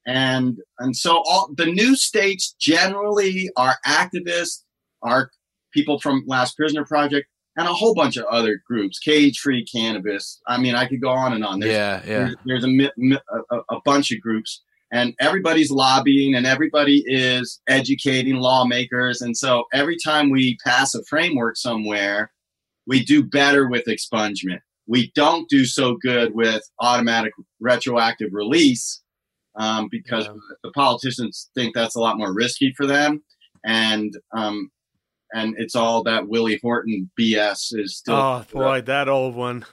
And 0.06 0.58
and 0.78 0.96
so 0.96 1.22
all 1.28 1.50
the 1.56 1.66
new 1.66 1.96
states 1.96 2.54
generally 2.58 3.50
are 3.56 3.76
activists, 3.86 4.62
are 5.02 5.30
people 5.72 5.98
from 6.00 6.24
Last 6.26 6.56
Prisoner 6.56 6.84
Project, 6.84 7.28
and 7.56 7.66
a 7.68 7.72
whole 7.72 7.94
bunch 7.94 8.16
of 8.16 8.24
other 8.26 8.62
groups, 8.66 8.98
cage 8.98 9.38
free 9.38 9.64
cannabis. 9.64 10.40
I 10.46 10.58
mean, 10.58 10.74
I 10.74 10.86
could 10.86 11.00
go 11.02 11.10
on 11.10 11.32
and 11.34 11.44
on. 11.44 11.60
There's, 11.60 11.72
Yeah, 11.72 12.00
yeah. 12.06 12.18
there's, 12.18 12.34
there's 12.46 12.64
a, 12.64 12.68
mi- 12.68 12.90
mi- 12.96 13.18
a, 13.50 13.56
a- 13.56 13.76
a 13.76 13.80
bunch 13.84 14.10
of 14.12 14.20
groups 14.20 14.62
and 14.90 15.12
everybody's 15.20 15.70
lobbying 15.70 16.34
and 16.34 16.46
everybody 16.46 17.02
is 17.06 17.60
educating 17.68 18.36
lawmakers 18.36 19.20
and 19.20 19.36
so 19.36 19.64
every 19.74 19.98
time 20.02 20.30
we 20.30 20.56
pass 20.64 20.94
a 20.94 21.04
framework 21.04 21.58
somewhere 21.58 22.32
we 22.86 23.04
do 23.04 23.22
better 23.22 23.68
with 23.68 23.84
expungement 23.84 24.60
we 24.88 25.12
don't 25.14 25.48
do 25.48 25.64
so 25.64 25.96
good 26.00 26.34
with 26.34 26.62
automatic 26.80 27.32
retroactive 27.60 28.30
release 28.32 29.00
um, 29.56 29.88
because 29.90 30.24
Yeah. 30.26 30.34
the 30.64 30.72
politicians 30.72 31.50
think 31.54 31.74
that's 31.74 31.94
a 31.96 32.00
lot 32.00 32.18
more 32.18 32.32
risky 32.34 32.72
for 32.76 32.86
them 32.86 33.22
and 33.64 34.12
um, 34.36 34.70
and 35.34 35.54
it's 35.58 35.74
all 35.76 36.02
that 36.04 36.28
Willie 36.28 36.58
Horton 36.62 37.10
BS 37.20 37.74
is 37.78 37.96
still 37.98 38.16
Oh 38.16 38.44
boy, 38.52 38.80
that 38.82 39.08
old 39.08 39.34
one. 39.34 39.66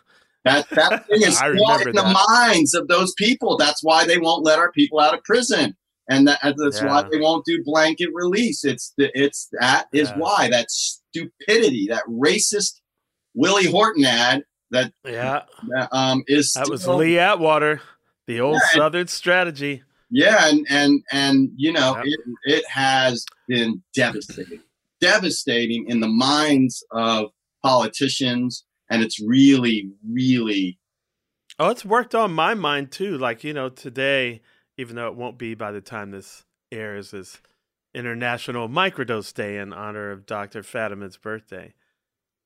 that 0.43 0.67
that 0.71 1.05
thing 1.07 1.21
is 1.21 1.37
I 1.39 1.47
still 1.47 1.53
remember 1.53 1.89
in 1.89 1.95
the 1.95 2.25
minds 2.37 2.73
of 2.73 2.87
those 2.87 3.13
people. 3.13 3.57
That's 3.57 3.81
why 3.83 4.05
they 4.05 4.17
won't 4.17 4.43
let 4.43 4.59
our 4.59 4.71
people 4.73 4.99
out 4.99 5.13
of 5.13 5.23
prison, 5.23 5.75
and 6.09 6.27
that, 6.27 6.39
that's 6.43 6.81
why 6.81 7.03
they 7.09 7.19
won't 7.21 7.45
do 7.45 7.63
blanket 7.63 8.09
release. 8.13 8.65
It's 8.65 8.93
the, 8.97 9.09
it's 9.17 9.47
that 9.59 9.85
is 9.93 10.09
Yeah. 10.09 10.17
why 10.17 10.49
that 10.49 10.69
stupidity, 10.71 11.87
that 11.89 12.03
racist 12.09 12.81
Willie 13.33 13.69
Horton 13.71 14.03
ad 14.05 14.43
that, 14.71 14.91
Yeah, 15.05 15.43
that 15.69 15.89
um 15.91 16.23
is 16.27 16.53
that 16.53 16.69
was 16.69 16.87
Lee 16.87 17.19
Atwater, 17.19 17.81
the 18.27 18.39
old 18.39 18.61
Yeah. 18.73 18.77
Southern 18.79 19.07
strategy. 19.07 19.83
Yeah, 20.09 20.47
and 20.49 20.65
and 20.69 21.03
and 21.11 21.49
you 21.55 21.71
know 21.73 21.95
Yep. 21.97 22.05
it 22.05 22.19
it 22.45 22.65
has 22.69 23.25
been 23.47 23.83
devastating, 23.93 24.61
devastating 25.01 25.85
in 25.89 25.99
the 25.99 26.07
minds 26.07 26.83
of 26.91 27.31
politicians 27.63 28.65
and 28.89 29.01
it's 29.01 29.19
really, 29.19 29.89
really. 30.07 30.77
Oh, 31.57 31.69
it's 31.69 31.85
worked 31.85 32.13
on 32.13 32.33
my 32.33 32.53
mind 32.53 32.91
too. 32.91 33.17
Like 33.17 33.43
you 33.43 33.53
know, 33.53 33.69
today, 33.69 34.41
even 34.77 34.95
though 34.95 35.07
it 35.07 35.15
won't 35.15 35.37
be 35.37 35.55
by 35.55 35.71
the 35.71 35.81
time 35.81 36.11
this 36.11 36.45
airs, 36.71 37.13
is 37.13 37.41
International 37.93 38.67
Microdose 38.67 39.33
Day 39.33 39.57
in 39.57 39.73
honor 39.73 40.11
of 40.11 40.25
Dr. 40.25 40.61
Fadiman's 40.61 41.17
birthday. 41.17 41.73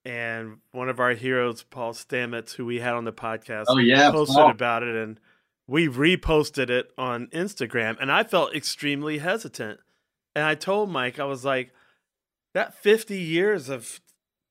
And 0.06 0.58
one 0.72 0.90
of 0.90 1.00
our 1.00 1.12
heroes, 1.12 1.64
Paul 1.64 1.94
Stamets, 1.94 2.54
who 2.54 2.66
we 2.66 2.80
had 2.80 2.94
on 2.94 3.04
the 3.04 3.12
podcast, 3.14 3.66
oh 3.68 3.78
yeah, 3.78 4.12
posted 4.12 4.36
Paul. 4.36 4.52
about 4.52 4.84
it, 4.84 4.96
and 4.96 5.20
we 5.68 5.88
reposted 5.88 6.70
it 6.70 6.92
on 6.98 7.28
Instagram. 7.28 7.98
And 8.02 8.12
I 8.12 8.24
felt 8.24 8.56
extremely 8.56 9.20
hesitant. 9.20 9.80
And 10.36 10.44
I 10.44 10.56
told 10.56 10.90
Mike, 10.90 11.20
I 11.20 11.26
was 11.26 11.46
like, 11.46 11.74
that 12.54 12.74
50 12.76 13.18
years 13.18 13.70
of 13.70 14.02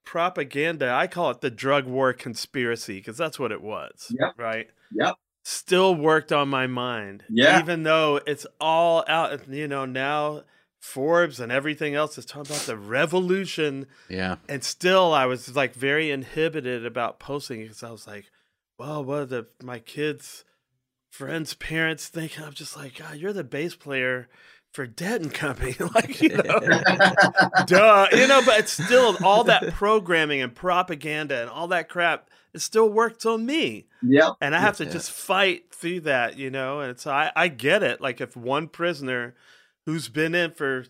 propaganda, 0.04 0.90
I 0.90 1.06
call 1.06 1.30
it 1.30 1.40
the 1.40 1.50
drug 1.50 1.86
war 1.86 2.12
conspiracy 2.12 2.98
because 2.98 3.16
that's 3.16 3.38
what 3.38 3.52
it 3.52 3.60
was. 3.60 4.14
Yep. 4.18 4.34
Right. 4.38 4.68
Yep. 4.92 5.14
Still 5.44 5.94
worked 5.94 6.32
on 6.32 6.48
my 6.48 6.66
mind. 6.66 7.24
Yeah. 7.28 7.60
Even 7.60 7.82
though 7.82 8.20
it's 8.26 8.46
all 8.60 9.04
out, 9.08 9.48
you 9.48 9.66
know, 9.66 9.86
now 9.86 10.44
Forbes 10.80 11.40
and 11.40 11.50
everything 11.52 11.94
else 11.94 12.16
is 12.18 12.24
talking 12.24 12.52
about 12.54 12.66
the 12.66 12.76
revolution. 12.76 13.86
Yeah. 14.08 14.36
And 14.48 14.62
still, 14.62 15.12
I 15.12 15.26
was 15.26 15.54
like 15.56 15.74
very 15.74 16.10
inhibited 16.10 16.86
about 16.86 17.18
posting 17.18 17.62
because 17.62 17.82
I 17.82 17.90
was 17.90 18.06
like, 18.06 18.30
well, 18.78 19.04
what 19.04 19.18
are 19.18 19.26
the, 19.26 19.46
my 19.62 19.80
kids' 19.80 20.44
friends' 21.10 21.54
parents 21.54 22.08
thinking? 22.08 22.44
I'm 22.44 22.52
just 22.52 22.76
like, 22.76 22.96
God, 22.98 23.16
you're 23.16 23.32
the 23.32 23.42
bass 23.44 23.74
player 23.74 24.28
for 24.72 24.86
Dead 24.86 25.20
and 25.20 25.34
Company. 25.34 25.74
like, 25.94 26.20
you 26.22 26.28
know, 26.28 26.60
duh. 27.66 28.06
You 28.12 28.26
know, 28.28 28.42
but 28.46 28.60
it's 28.60 28.72
still 28.84 29.16
all 29.24 29.44
that 29.44 29.72
programming 29.74 30.40
and 30.42 30.54
propaganda 30.54 31.40
and 31.40 31.50
all 31.50 31.68
that 31.68 31.88
crap. 31.88 32.30
It 32.54 32.60
still 32.60 32.88
works 32.88 33.26
on 33.26 33.44
me. 33.44 33.86
Yep. 34.02 34.34
And 34.40 34.54
I 34.54 34.60
have 34.60 34.76
to 34.78 34.84
Yeah. 34.84 34.90
just 34.92 35.10
fight 35.10 35.74
through 35.74 36.00
that, 36.02 36.38
you 36.38 36.50
know? 36.50 36.80
And 36.80 36.98
so 36.98 37.10
I, 37.10 37.30
I 37.36 37.48
get 37.48 37.82
it. 37.82 38.00
Like, 38.00 38.20
if 38.20 38.36
one 38.36 38.68
prisoner 38.68 39.34
who's 39.88 40.10
been 40.10 40.34
in 40.34 40.50
for 40.50 40.84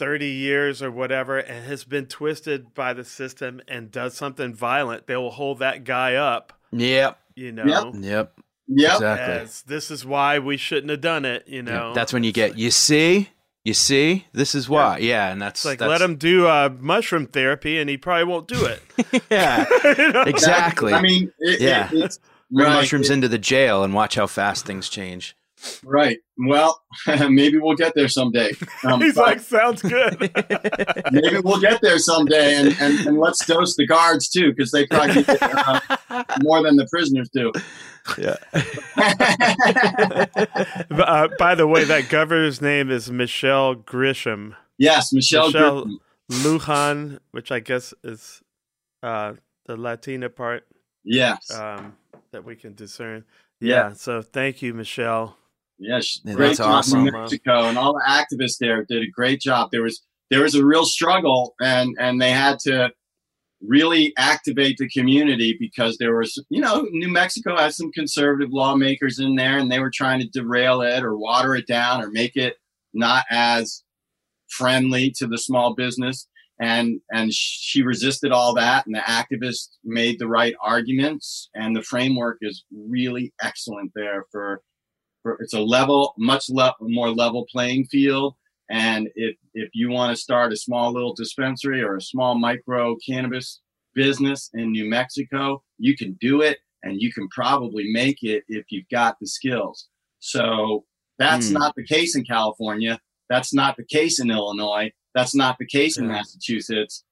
30 0.00 0.26
years 0.26 0.82
or 0.82 0.90
whatever 0.90 1.38
and 1.38 1.64
has 1.66 1.84
been 1.84 2.06
twisted 2.06 2.74
by 2.74 2.92
the 2.92 3.04
system 3.04 3.60
and 3.68 3.90
does 3.92 4.14
something 4.14 4.52
violent, 4.52 5.06
they 5.06 5.14
will 5.14 5.30
hold 5.30 5.60
that 5.60 5.84
guy 5.84 6.14
up, 6.16 6.52
Yep. 6.72 7.18
you 7.36 7.52
know? 7.52 7.64
Yep. 7.64 7.84
Yep. 8.02 8.32
Yep. 8.66 8.92
Exactly. 8.94 9.34
As 9.34 9.62
this 9.62 9.90
is 9.92 10.04
why 10.04 10.40
we 10.40 10.56
shouldn't 10.56 10.90
have 10.90 11.00
done 11.00 11.24
it, 11.24 11.44
you 11.46 11.58
Yep. 11.58 11.64
know? 11.66 11.94
That's 11.94 12.12
when 12.12 12.24
you 12.24 12.32
get, 12.32 12.58
you 12.58 12.72
see, 12.72 13.28
you 13.64 13.74
see, 13.74 14.26
this 14.32 14.56
is 14.56 14.68
why. 14.68 14.98
Yeah. 14.98 15.30
and 15.30 15.40
that's 15.40 15.60
It's 15.60 15.64
like 15.66 15.78
that's, 15.78 15.88
let 15.90 16.00
him 16.00 16.16
do 16.16 16.48
uh, 16.48 16.70
mushroom 16.80 17.26
therapy, 17.28 17.78
and 17.78 17.88
he 17.88 17.96
probably 17.96 18.24
won't 18.24 18.48
do 18.48 18.64
it. 18.66 18.82
Yeah. 19.30 19.66
You 19.98 20.12
know? 20.12 20.22
Exactly. 20.26 20.94
I 20.94 21.00
mean, 21.02 21.30
it, 21.38 21.60
Yeah. 21.60 21.88
it, 21.92 22.04
it's 22.04 22.18
Bring 22.50 22.66
right, 22.66 22.74
mushrooms 22.76 23.10
it- 23.10 23.12
into 23.12 23.28
the 23.28 23.38
jail 23.38 23.84
and 23.84 23.94
watch 23.94 24.16
how 24.16 24.26
fast 24.26 24.66
things 24.66 24.88
change. 24.88 25.36
Right. 25.84 26.18
Well, 26.38 26.80
maybe 27.06 27.58
we'll 27.58 27.76
get 27.76 27.94
there 27.94 28.08
someday. 28.08 28.52
Um, 28.84 29.00
He's 29.00 29.16
like, 29.16 29.40
sounds 29.40 29.82
good. 29.82 30.18
maybe 31.12 31.38
we'll 31.44 31.60
get 31.60 31.80
there 31.82 31.98
someday, 31.98 32.56
and, 32.56 32.76
and, 32.80 33.06
and 33.06 33.18
let's 33.18 33.44
dose 33.44 33.76
the 33.76 33.86
guards 33.86 34.28
too, 34.28 34.52
because 34.52 34.70
they 34.70 34.86
probably 34.86 35.22
get, 35.22 35.38
uh, 35.42 36.24
more 36.42 36.62
than 36.62 36.76
the 36.76 36.86
prisoners 36.90 37.28
do. 37.32 37.52
Yeah. 38.18 38.36
uh, 40.90 41.28
by 41.38 41.54
the 41.54 41.66
way, 41.66 41.84
that 41.84 42.08
governor's 42.08 42.60
name 42.60 42.90
is 42.90 43.10
Michelle 43.10 43.74
Grisham. 43.74 44.54
yes, 44.78 45.12
Michelle. 45.12 45.46
Michelle 45.46 45.82
Griffin. 45.84 45.98
Lujan, 46.30 47.18
which 47.32 47.50
I 47.50 47.58
guess 47.60 47.92
is 48.04 48.40
uh, 49.02 49.34
the 49.66 49.76
Latina 49.76 50.30
part 50.30 50.64
Yes. 51.04 51.50
um, 51.52 51.96
that 52.32 52.44
we 52.44 52.56
can 52.56 52.74
discern. 52.74 53.24
Yeah. 53.60 53.88
Yeah. 53.88 53.92
So 53.94 54.22
thank 54.22 54.62
you, 54.62 54.72
Michelle. 54.72 55.36
Yes, 55.80 56.20
Yeah, 56.24 56.34
great 56.34 56.46
that's 56.48 56.58
job 56.58 56.68
awesome. 56.68 57.06
in 57.06 57.12
Mexico, 57.14 57.64
and 57.64 57.78
all 57.78 57.94
the 57.94 58.04
activists 58.06 58.58
there 58.58 58.84
did 58.84 59.02
a 59.02 59.10
great 59.10 59.40
job. 59.40 59.70
There 59.72 59.82
was 59.82 60.02
there 60.30 60.42
was 60.42 60.54
a 60.54 60.64
real 60.64 60.84
struggle, 60.84 61.54
and 61.60 61.96
and 61.98 62.20
they 62.20 62.32
had 62.32 62.58
to 62.60 62.90
really 63.62 64.12
activate 64.16 64.76
the 64.78 64.88
community 64.88 65.56
because 65.58 65.96
there 65.98 66.16
was 66.16 66.42
you 66.50 66.60
know 66.60 66.86
New 66.90 67.08
Mexico 67.08 67.56
has 67.56 67.76
some 67.76 67.90
conservative 67.92 68.50
lawmakers 68.52 69.18
in 69.18 69.36
there, 69.36 69.58
and 69.58 69.72
they 69.72 69.80
were 69.80 69.90
trying 69.92 70.20
to 70.20 70.28
derail 70.28 70.82
it 70.82 71.02
or 71.02 71.16
water 71.16 71.54
it 71.54 71.66
down 71.66 72.02
or 72.02 72.10
make 72.10 72.36
it 72.36 72.56
not 72.92 73.24
as 73.30 73.82
friendly 74.48 75.10
to 75.16 75.26
the 75.26 75.38
small 75.38 75.74
business. 75.74 76.28
And 76.60 77.00
and 77.10 77.32
she 77.32 77.82
resisted 77.82 78.32
all 78.32 78.52
that, 78.56 78.84
and 78.84 78.94
the 78.94 79.00
activists 79.00 79.70
made 79.82 80.18
the 80.18 80.28
right 80.28 80.54
arguments, 80.62 81.48
and 81.54 81.74
the 81.74 81.82
framework 81.82 82.36
is 82.42 82.64
really 82.70 83.32
excellent 83.42 83.92
there 83.94 84.26
for 84.30 84.60
it's 85.40 85.54
a 85.54 85.60
level, 85.60 86.14
much 86.18 86.48
le- 86.48 86.74
more 86.80 87.10
level 87.10 87.46
playing 87.50 87.86
field. 87.86 88.34
And 88.70 89.08
if 89.16 89.36
if 89.54 89.70
you 89.74 89.90
want 89.90 90.14
to 90.16 90.20
start 90.22 90.52
a 90.52 90.56
small 90.56 90.92
little 90.92 91.14
dispensary 91.14 91.82
or 91.82 91.96
a 91.96 92.00
small 92.02 92.38
micro 92.38 92.96
cannabis 93.06 93.60
business 93.94 94.50
in 94.54 94.70
New 94.72 94.88
Mexico, 94.88 95.62
you 95.78 95.96
can 95.96 96.16
do 96.20 96.40
it, 96.42 96.58
and 96.84 97.00
you 97.00 97.12
can 97.12 97.28
probably 97.28 97.90
make 97.92 98.22
it 98.22 98.44
if 98.48 98.66
you've 98.70 98.88
got 98.90 99.16
the 99.20 99.26
skills. 99.26 99.88
So 100.20 100.84
that's 101.18 101.48
Hmm. 101.48 101.54
not 101.54 101.74
the 101.74 101.84
case 101.84 102.14
in 102.16 102.24
California. 102.24 103.00
That's 103.28 103.52
not 103.52 103.76
the 103.76 103.84
case 103.84 104.20
in 104.20 104.30
Illinois. 104.30 104.92
That's 105.14 105.34
not 105.34 105.56
the 105.58 105.66
case 105.66 105.98
in 105.98 106.06
Massachusetts. 106.06 107.04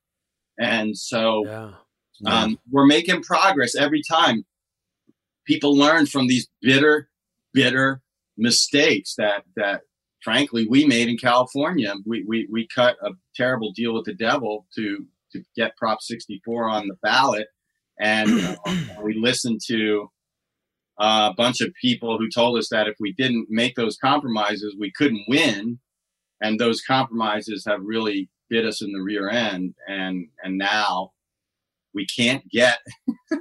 And 0.60 0.96
so 0.96 1.44
Yeah. 1.46 1.72
um, 2.26 2.58
we're 2.70 2.86
making 2.86 3.22
progress 3.22 3.74
every 3.74 4.02
time. 4.08 4.44
People 5.44 5.76
learn 5.76 6.06
from 6.06 6.26
these 6.28 6.48
bitter, 6.60 7.07
bitter 7.58 8.00
mistakes 8.36 9.14
that 9.18 9.42
that 9.56 9.80
frankly 10.22 10.66
we 10.68 10.86
made 10.86 11.08
in 11.08 11.16
California. 11.16 11.92
We 12.06 12.24
we, 12.26 12.48
we 12.50 12.68
cut 12.72 12.96
a 13.02 13.10
terrible 13.34 13.72
deal 13.72 13.94
with 13.94 14.04
the 14.04 14.14
devil 14.14 14.66
to 14.76 15.04
to 15.32 15.42
get 15.56 15.76
Prop 15.76 16.00
64 16.00 16.68
on 16.68 16.88
the 16.88 16.94
ballot, 17.02 17.48
and 17.98 18.30
uh, 18.40 18.56
we 19.02 19.14
listened 19.14 19.60
to 19.66 20.08
a 20.98 21.34
bunch 21.36 21.60
of 21.60 21.74
people 21.80 22.16
who 22.16 22.30
told 22.30 22.58
us 22.58 22.68
that 22.70 22.88
if 22.88 22.94
we 22.98 23.12
didn't 23.12 23.46
make 23.50 23.74
those 23.74 23.96
compromises, 23.96 24.76
we 24.78 24.92
couldn't 24.92 25.24
win, 25.28 25.80
and 26.40 26.58
those 26.58 26.80
compromises 26.80 27.64
have 27.66 27.80
really 27.82 28.28
bit 28.48 28.64
us 28.64 28.82
in 28.82 28.92
the 28.92 29.02
rear 29.02 29.28
end, 29.28 29.74
and 29.88 30.28
and 30.44 30.56
now 30.58 31.10
we 31.92 32.06
can't 32.06 32.48
get 32.50 32.78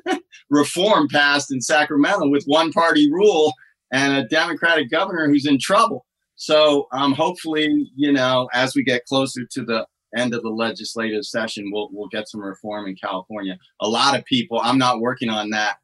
reform 0.49 1.07
passed 1.07 1.51
in 1.53 1.61
Sacramento 1.61 2.28
with 2.30 2.45
one 2.45 2.72
party 2.72 3.11
rule 3.11 3.53
and 3.91 4.17
a 4.17 4.27
Democratic 4.27 4.89
governor 4.89 5.27
who's 5.27 5.45
in 5.45 5.59
trouble. 5.59 6.05
So 6.35 6.88
um, 6.91 7.13
hopefully, 7.13 7.91
you 7.95 8.11
know, 8.11 8.47
as 8.53 8.75
we 8.75 8.83
get 8.83 9.05
closer 9.05 9.41
to 9.51 9.65
the 9.65 9.85
end 10.15 10.33
of 10.33 10.43
the 10.43 10.49
legislative 10.49 11.25
session, 11.25 11.71
we'll 11.71 11.89
we'll 11.91 12.09
get 12.09 12.29
some 12.29 12.41
reform 12.41 12.88
in 12.88 12.95
California. 12.95 13.57
A 13.81 13.89
lot 13.89 14.17
of 14.17 14.23
people, 14.25 14.59
I'm 14.63 14.77
not 14.77 15.01
working 15.01 15.29
on 15.29 15.49
that 15.49 15.77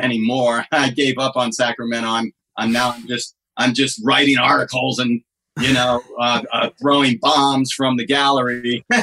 anymore. 0.00 0.64
I 0.72 0.90
gave 0.90 1.18
up 1.18 1.36
on 1.36 1.52
Sacramento. 1.52 2.08
I'm 2.08 2.32
I'm 2.56 2.72
now 2.72 2.94
just 3.06 3.34
I'm 3.56 3.74
just 3.74 4.00
writing 4.04 4.38
articles 4.38 4.98
and 4.98 5.22
you 5.60 5.72
know 5.72 6.02
uh, 6.20 6.42
uh, 6.52 6.70
throwing 6.80 7.18
bombs 7.20 7.72
from 7.72 7.96
the 7.96 8.06
gallery. 8.06 8.84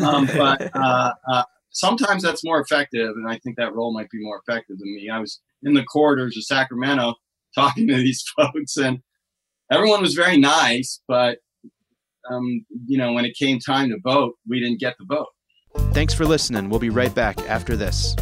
um, 0.00 0.26
but 0.26 0.74
uh, 0.74 1.12
uh, 1.30 1.44
sometimes 1.70 2.24
that's 2.24 2.44
more 2.44 2.60
effective, 2.60 3.14
and 3.14 3.28
I 3.28 3.38
think 3.38 3.56
that 3.56 3.74
role 3.74 3.92
might 3.92 4.10
be 4.10 4.20
more 4.20 4.40
effective 4.44 4.78
than 4.78 4.92
me. 4.92 5.08
I 5.08 5.20
was 5.20 5.40
in 5.62 5.74
the 5.74 5.84
corridors 5.84 6.36
of 6.36 6.42
Sacramento 6.44 7.14
talking 7.54 7.88
to 7.88 7.96
these 7.96 8.24
folks, 8.36 8.76
and 8.76 9.00
everyone 9.70 10.02
was 10.02 10.14
very 10.14 10.36
nice, 10.36 11.00
but 11.08 11.38
um, 12.30 12.64
you 12.86 12.98
know, 12.98 13.12
when 13.12 13.24
it 13.24 13.34
came 13.36 13.58
time 13.58 13.88
to 13.90 13.98
vote, 14.02 14.34
we 14.48 14.60
didn't 14.60 14.80
get 14.80 14.94
the 14.98 15.06
vote. 15.06 15.28
Thanks 15.92 16.14
for 16.14 16.26
listening. 16.26 16.68
We'll 16.68 16.80
be 16.80 16.90
right 16.90 17.14
back 17.14 17.40
after 17.48 17.76
this. 17.76 18.14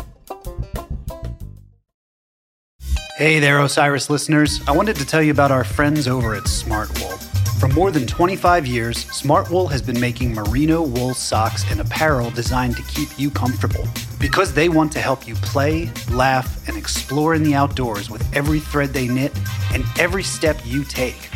Hey 3.17 3.41
there, 3.41 3.59
Osiris 3.59 4.11
listeners. 4.11 4.61
I 4.69 4.73
wanted 4.73 4.95
to 4.97 5.05
tell 5.05 5.21
you 5.21 5.33
about 5.33 5.51
our 5.51 5.65
friends 5.65 6.07
over 6.07 6.37
at 6.37 6.45
Smartwool. 6.45 7.28
For 7.59 7.67
more 7.67 7.91
than 7.91 8.07
25 8.07 8.69
years, 8.69 9.05
Smartwool 9.07 9.69
has 9.73 9.83
been 9.83 9.99
making 9.99 10.33
merino 10.33 10.81
wool 10.81 11.13
socks 11.13 11.69
and 11.73 11.81
apparel 11.81 12.31
designed 12.31 12.77
to 12.77 12.83
keep 12.85 13.19
you 13.19 13.33
comfortable. 13.33 13.85
Because 14.21 14.55
they 14.55 14.69
want 14.69 14.93
to 14.93 15.01
help 15.01 15.27
you 15.27 15.35
play, 15.35 15.91
laugh, 16.13 16.69
and 16.69 16.77
explore 16.77 17.35
in 17.35 17.43
the 17.43 17.57
outdoors 17.57 18.11
with 18.11 18.25
every 18.33 18.61
thread 18.61 18.91
they 18.91 19.09
knit 19.09 19.37
and 19.75 19.83
every 19.99 20.23
step 20.23 20.57
you 20.65 20.85
take. 20.85 21.31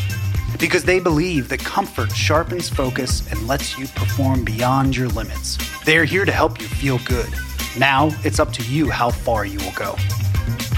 Because 0.60 0.84
they 0.84 1.00
believe 1.00 1.48
that 1.48 1.58
comfort 1.58 2.12
sharpens 2.12 2.68
focus 2.68 3.28
and 3.32 3.48
lets 3.48 3.76
you 3.76 3.88
perform 3.88 4.44
beyond 4.44 4.96
your 4.96 5.08
limits. 5.08 5.58
They 5.84 5.96
are 5.96 6.04
here 6.04 6.24
to 6.24 6.30
help 6.30 6.60
you 6.60 6.68
feel 6.68 7.00
good. 7.04 7.30
Now 7.76 8.10
it's 8.22 8.38
up 8.38 8.52
to 8.52 8.62
you 8.62 8.90
how 8.90 9.10
far 9.10 9.44
you 9.44 9.58
will 9.58 9.72
go. 9.72 9.96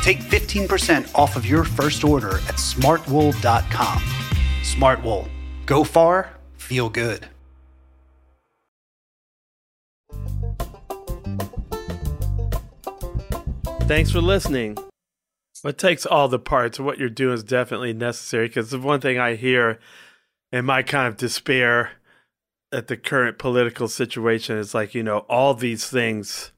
Take 0.02 0.20
15% 0.20 1.14
off 1.14 1.36
of 1.36 1.44
your 1.44 1.64
first 1.64 2.02
order 2.02 2.36
at 2.36 2.56
smartwool.com. 2.56 4.02
Smartwool. 4.62 5.33
Go 5.66 5.82
far, 5.82 6.30
feel 6.56 6.90
good. 6.90 7.26
Thanks 13.86 14.10
for 14.10 14.20
listening. 14.20 14.76
It 15.64 15.78
takes 15.78 16.04
all 16.04 16.28
the 16.28 16.38
parts. 16.38 16.78
What 16.78 16.98
you're 16.98 17.08
doing 17.08 17.34
is 17.34 17.42
definitely 17.42 17.94
necessary 17.94 18.48
because 18.48 18.70
the 18.70 18.78
one 18.78 19.00
thing 19.00 19.18
I 19.18 19.36
hear 19.36 19.78
in 20.52 20.66
my 20.66 20.82
kind 20.82 21.08
of 21.08 21.16
despair 21.16 21.92
at 22.70 22.88
the 22.88 22.96
current 22.98 23.38
political 23.38 23.88
situation 23.88 24.58
is 24.58 24.74
like, 24.74 24.94
you 24.94 25.02
know, 25.02 25.18
all 25.20 25.54
these 25.54 25.86
things 25.86 26.52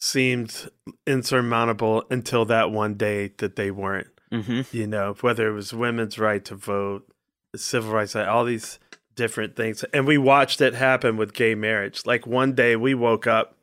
seemed 0.00 0.70
insurmountable 1.06 2.04
until 2.10 2.44
that 2.44 2.70
one 2.70 2.94
day 2.94 3.32
that 3.38 3.56
they 3.56 3.72
weren't. 3.72 4.08
Mm-hmm. 4.32 4.76
You 4.76 4.86
know, 4.86 5.16
whether 5.20 5.48
it 5.48 5.52
was 5.52 5.74
women's 5.74 6.18
right 6.18 6.44
to 6.44 6.54
vote, 6.54 7.06
the 7.08 7.09
civil 7.56 7.92
rights, 7.92 8.14
all 8.16 8.44
these 8.44 8.78
different 9.16 9.56
things. 9.56 9.84
And 9.92 10.06
we 10.06 10.18
watched 10.18 10.60
it 10.60 10.74
happen 10.74 11.16
with 11.16 11.32
gay 11.32 11.54
marriage. 11.54 12.06
Like 12.06 12.26
one 12.26 12.54
day 12.54 12.76
we 12.76 12.94
woke 12.94 13.26
up 13.26 13.54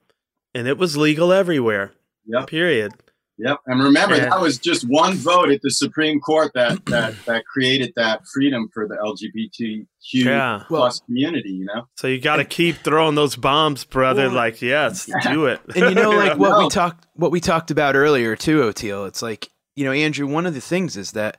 and 0.54 0.68
it 0.68 0.78
was 0.78 0.98
legal 0.98 1.32
everywhere. 1.32 1.94
Yep. 2.26 2.48
Period. 2.48 2.92
Yep. 3.40 3.58
And 3.68 3.82
remember, 3.84 4.16
Yeah. 4.16 4.30
that 4.30 4.42
was 4.42 4.58
just 4.58 4.84
one 4.90 5.14
vote 5.14 5.50
at 5.52 5.62
the 5.62 5.70
Supreme 5.70 6.20
Court 6.20 6.52
that 6.56 6.84
that 6.88 7.14
that 7.28 7.46
created 7.46 7.94
that 7.96 8.22
freedom 8.34 8.68
for 8.74 8.88
the 8.88 8.96
LGBTQ 8.96 9.86
Yeah. 10.26 10.64
plus 10.68 11.00
community. 11.02 11.50
You 11.52 11.66
know. 11.66 11.88
So 11.96 12.08
you 12.08 12.20
got 12.20 12.38
to 12.38 12.46
keep 12.46 12.78
throwing 12.78 13.16
those 13.16 13.36
bombs, 13.36 13.84
brother. 13.86 14.26
Well- 14.28 14.36
like, 14.36 14.62
yes, 14.62 15.10
do 15.24 15.46
it. 15.46 15.62
and 15.76 15.86
you 15.90 15.96
know 15.96 16.10
like 16.18 16.38
what 16.38 16.60
we 16.60 16.70
talked 16.70 17.06
what 17.14 17.32
we 17.32 17.40
talked 17.40 17.70
about 17.72 17.96
earlier 17.96 18.36
too 18.36 18.62
Oteil 18.62 19.08
it's 19.08 19.22
like 19.22 19.50
you 19.76 19.86
know 19.86 19.92
Andrew 19.92 20.28
one 20.28 20.46
of 20.46 20.54
the 20.56 20.62
things 20.62 20.98
is 20.98 21.12
that 21.14 21.38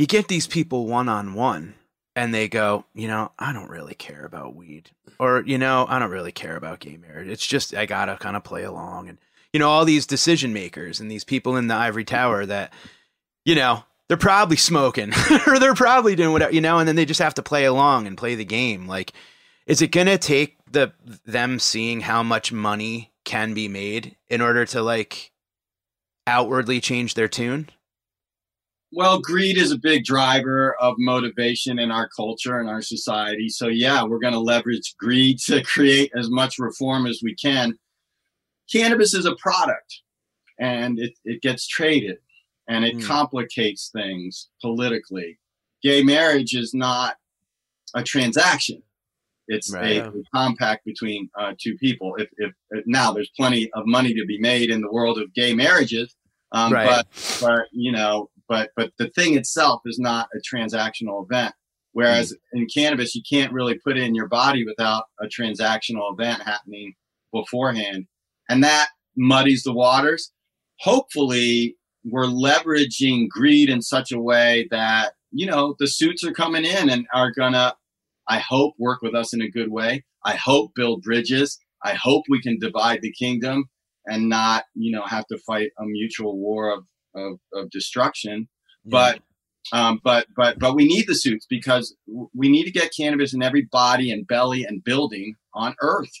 you 0.00 0.06
get 0.06 0.28
these 0.28 0.46
people 0.46 0.86
one 0.86 1.10
on 1.10 1.34
one 1.34 1.74
and 2.16 2.32
they 2.32 2.48
go 2.48 2.86
you 2.94 3.06
know 3.06 3.32
I 3.38 3.52
don't 3.52 3.68
really 3.68 3.94
care 3.94 4.24
about 4.24 4.56
weed. 4.56 4.90
Or 5.18 5.42
you 5.44 5.58
know 5.58 5.84
I 5.90 5.98
don't 5.98 6.10
really 6.10 6.32
care 6.32 6.56
about 6.56 6.80
gay 6.80 6.96
marriage. 6.96 7.28
It's 7.28 7.46
just 7.46 7.74
I 7.74 7.84
got 7.84 8.06
to 8.06 8.16
kind 8.16 8.34
of 8.34 8.42
play 8.42 8.62
along. 8.62 9.10
And 9.10 9.18
you 9.52 9.60
know 9.60 9.68
all 9.68 9.84
these 9.84 10.06
decision 10.06 10.54
makers 10.54 11.00
and 11.00 11.10
these 11.10 11.24
people 11.24 11.58
in 11.58 11.66
the 11.66 11.74
ivory 11.74 12.06
tower 12.06 12.46
that 12.46 12.72
you 13.44 13.54
know 13.54 13.84
they're 14.08 14.16
probably 14.16 14.56
smoking 14.56 15.12
or 15.46 15.58
they're 15.58 15.74
probably 15.74 16.16
doing 16.16 16.32
whatever 16.32 16.54
you 16.54 16.62
know 16.62 16.78
and 16.78 16.88
then 16.88 16.96
they 16.96 17.04
just 17.04 17.20
have 17.20 17.34
to 17.34 17.42
play 17.42 17.66
along 17.66 18.06
and 18.06 18.16
play 18.16 18.34
the 18.34 18.44
game. 18.46 18.88
Like 18.88 19.12
is 19.66 19.82
it 19.82 19.92
going 19.92 20.06
to 20.06 20.16
take 20.16 20.56
the 20.70 20.94
them 21.26 21.58
seeing 21.58 22.00
how 22.00 22.22
much 22.22 22.52
money 22.52 23.12
can 23.24 23.52
be 23.52 23.68
made 23.68 24.16
in 24.30 24.40
order 24.40 24.64
to 24.64 24.80
like 24.80 25.30
outwardly 26.26 26.80
change 26.80 27.12
their 27.12 27.28
tune 27.28 27.68
Well, 28.92 29.20
greed 29.20 29.56
is 29.56 29.70
a 29.70 29.78
big 29.78 30.04
driver 30.04 30.74
of 30.80 30.94
motivation 30.98 31.78
in 31.78 31.90
our 31.92 32.08
culture 32.08 32.58
and 32.58 32.68
our 32.68 32.82
society. 32.82 33.48
So, 33.48 33.68
yeah, 33.68 34.02
we're 34.02 34.18
going 34.18 34.32
to 34.32 34.40
leverage 34.40 34.94
greed 34.98 35.38
to 35.46 35.62
create 35.64 36.10
as 36.16 36.28
much 36.30 36.58
reform 36.58 37.06
as 37.06 37.20
we 37.22 37.34
can. 37.36 37.78
Cannabis 38.70 39.14
is 39.14 39.26
a 39.26 39.36
product 39.36 40.00
and 40.58 40.98
it, 40.98 41.12
it 41.24 41.40
gets 41.42 41.66
traded 41.66 42.18
and 42.68 42.84
it 42.84 42.96
Mm. 42.96 43.04
complicates 43.06 43.90
things 43.92 44.48
politically. 44.60 45.38
Gay 45.82 46.02
marriage 46.02 46.54
is 46.54 46.74
not 46.74 47.16
a 47.94 48.02
transaction. 48.02 48.82
It's 49.48 49.72
Right. 49.72 49.98
a, 49.98 50.08
a 50.08 50.22
compact 50.34 50.84
between 50.84 51.28
uh, 51.38 51.54
two 51.60 51.76
people. 51.78 52.14
If, 52.16 52.28
if, 52.38 52.52
if 52.70 52.84
now 52.86 53.12
there's 53.12 53.30
plenty 53.36 53.70
of 53.72 53.84
money 53.86 54.14
to 54.14 54.24
be 54.26 54.38
made 54.38 54.70
in 54.70 54.80
the 54.80 54.90
world 54.92 55.18
of 55.18 55.32
gay 55.34 55.54
marriages, 55.54 56.14
um, 56.52 56.72
Right. 56.72 56.86
but 56.86 57.38
but 57.40 57.66
you 57.72 57.90
know, 57.90 58.28
but 58.50 58.70
but 58.76 58.90
the 58.98 59.08
thing 59.10 59.36
itself 59.36 59.80
is 59.86 59.98
not 59.98 60.28
a 60.34 60.54
transactional 60.54 61.24
event. 61.24 61.54
Whereas 61.92 62.32
mm. 62.32 62.60
in 62.60 62.66
cannabis, 62.66 63.14
you 63.14 63.22
can't 63.28 63.52
really 63.52 63.78
put 63.78 63.96
it 63.96 64.02
in 64.02 64.14
your 64.14 64.28
body 64.28 64.64
without 64.66 65.04
a 65.20 65.26
transactional 65.26 66.12
event 66.12 66.42
happening 66.42 66.94
beforehand, 67.32 68.06
and 68.50 68.62
that 68.62 68.88
muddies 69.16 69.62
the 69.62 69.72
waters. 69.72 70.32
Hopefully, 70.80 71.76
we're 72.04 72.24
leveraging 72.24 73.28
greed 73.28 73.70
in 73.70 73.80
such 73.80 74.12
a 74.12 74.20
way 74.20 74.66
that 74.70 75.12
you 75.30 75.46
know 75.46 75.76
the 75.78 75.86
suits 75.86 76.24
are 76.24 76.32
coming 76.32 76.64
in 76.66 76.90
and 76.90 77.06
are 77.14 77.30
gonna. 77.30 77.74
I 78.28 78.40
hope 78.40 78.74
work 78.78 79.00
with 79.00 79.14
us 79.14 79.32
in 79.32 79.40
a 79.40 79.50
good 79.50 79.70
way. 79.70 80.04
I 80.24 80.34
hope 80.34 80.72
build 80.74 81.02
bridges. 81.02 81.58
I 81.82 81.94
hope 81.94 82.24
we 82.28 82.42
can 82.42 82.58
divide 82.58 83.00
the 83.00 83.12
kingdom 83.12 83.64
and 84.06 84.28
not, 84.28 84.64
you 84.74 84.92
know, 84.92 85.04
have 85.06 85.26
to 85.28 85.38
fight 85.38 85.70
a 85.78 85.84
mutual 85.84 86.38
war 86.38 86.72
of, 86.72 86.84
of, 87.14 87.38
of 87.52 87.70
destruction. 87.70 88.48
But, 88.84 89.20
um, 89.72 90.00
but, 90.02 90.26
but, 90.34 90.58
but 90.58 90.74
we 90.74 90.86
need 90.86 91.06
the 91.06 91.14
suits 91.14 91.46
because 91.48 91.94
we 92.34 92.48
need 92.48 92.64
to 92.64 92.70
get 92.70 92.92
cannabis 92.96 93.34
in 93.34 93.42
every 93.42 93.62
body 93.62 94.10
and 94.10 94.26
belly 94.26 94.64
and 94.64 94.82
building 94.82 95.34
on 95.54 95.74
earth. 95.82 96.12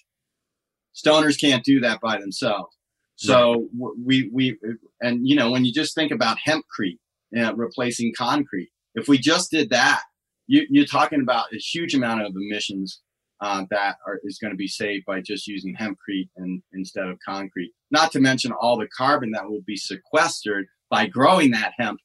Stoners 0.94 1.40
can't 1.40 1.64
do 1.64 1.80
that 1.80 2.00
by 2.00 2.18
themselves. 2.18 2.76
So 3.16 3.68
w 3.78 3.94
we, 4.02 4.30
we, 4.32 4.58
and 5.02 5.28
you 5.28 5.36
know, 5.36 5.50
when 5.50 5.64
you 5.66 5.72
just 5.72 5.94
think 5.94 6.10
about 6.10 6.38
hempcrete 6.46 6.98
uh, 7.38 7.54
replacing 7.54 8.14
concrete, 8.16 8.70
if 8.94 9.08
we 9.08 9.18
just 9.18 9.50
did 9.50 9.70
that, 9.70 10.02
you, 10.46 10.66
you're 10.70 10.86
talking 10.86 11.20
about 11.20 11.52
a 11.52 11.58
huge 11.58 11.94
amount 11.94 12.22
of 12.22 12.32
emissions 12.34 13.00
uh, 13.40 13.64
that 13.70 13.96
are, 14.06 14.20
is 14.24 14.38
going 14.38 14.52
to 14.52 14.56
be 14.56 14.66
saved 14.66 15.04
by 15.06 15.20
just 15.20 15.46
using 15.46 15.76
hempcrete 15.76 16.30
and, 16.36 16.62
instead 16.72 17.06
of 17.06 17.18
concrete. 17.26 17.72
Not 17.90 18.10
to 18.12 18.20
mention 18.20 18.52
all 18.52 18.78
the 18.78 18.88
carbon 18.88 19.30
that 19.32 19.48
will 19.48 19.62
be 19.66 19.76
sequestered 19.76 20.66
by 20.90 21.06
growing 21.06 21.52
that 21.52 21.72
hemp. 21.78 22.00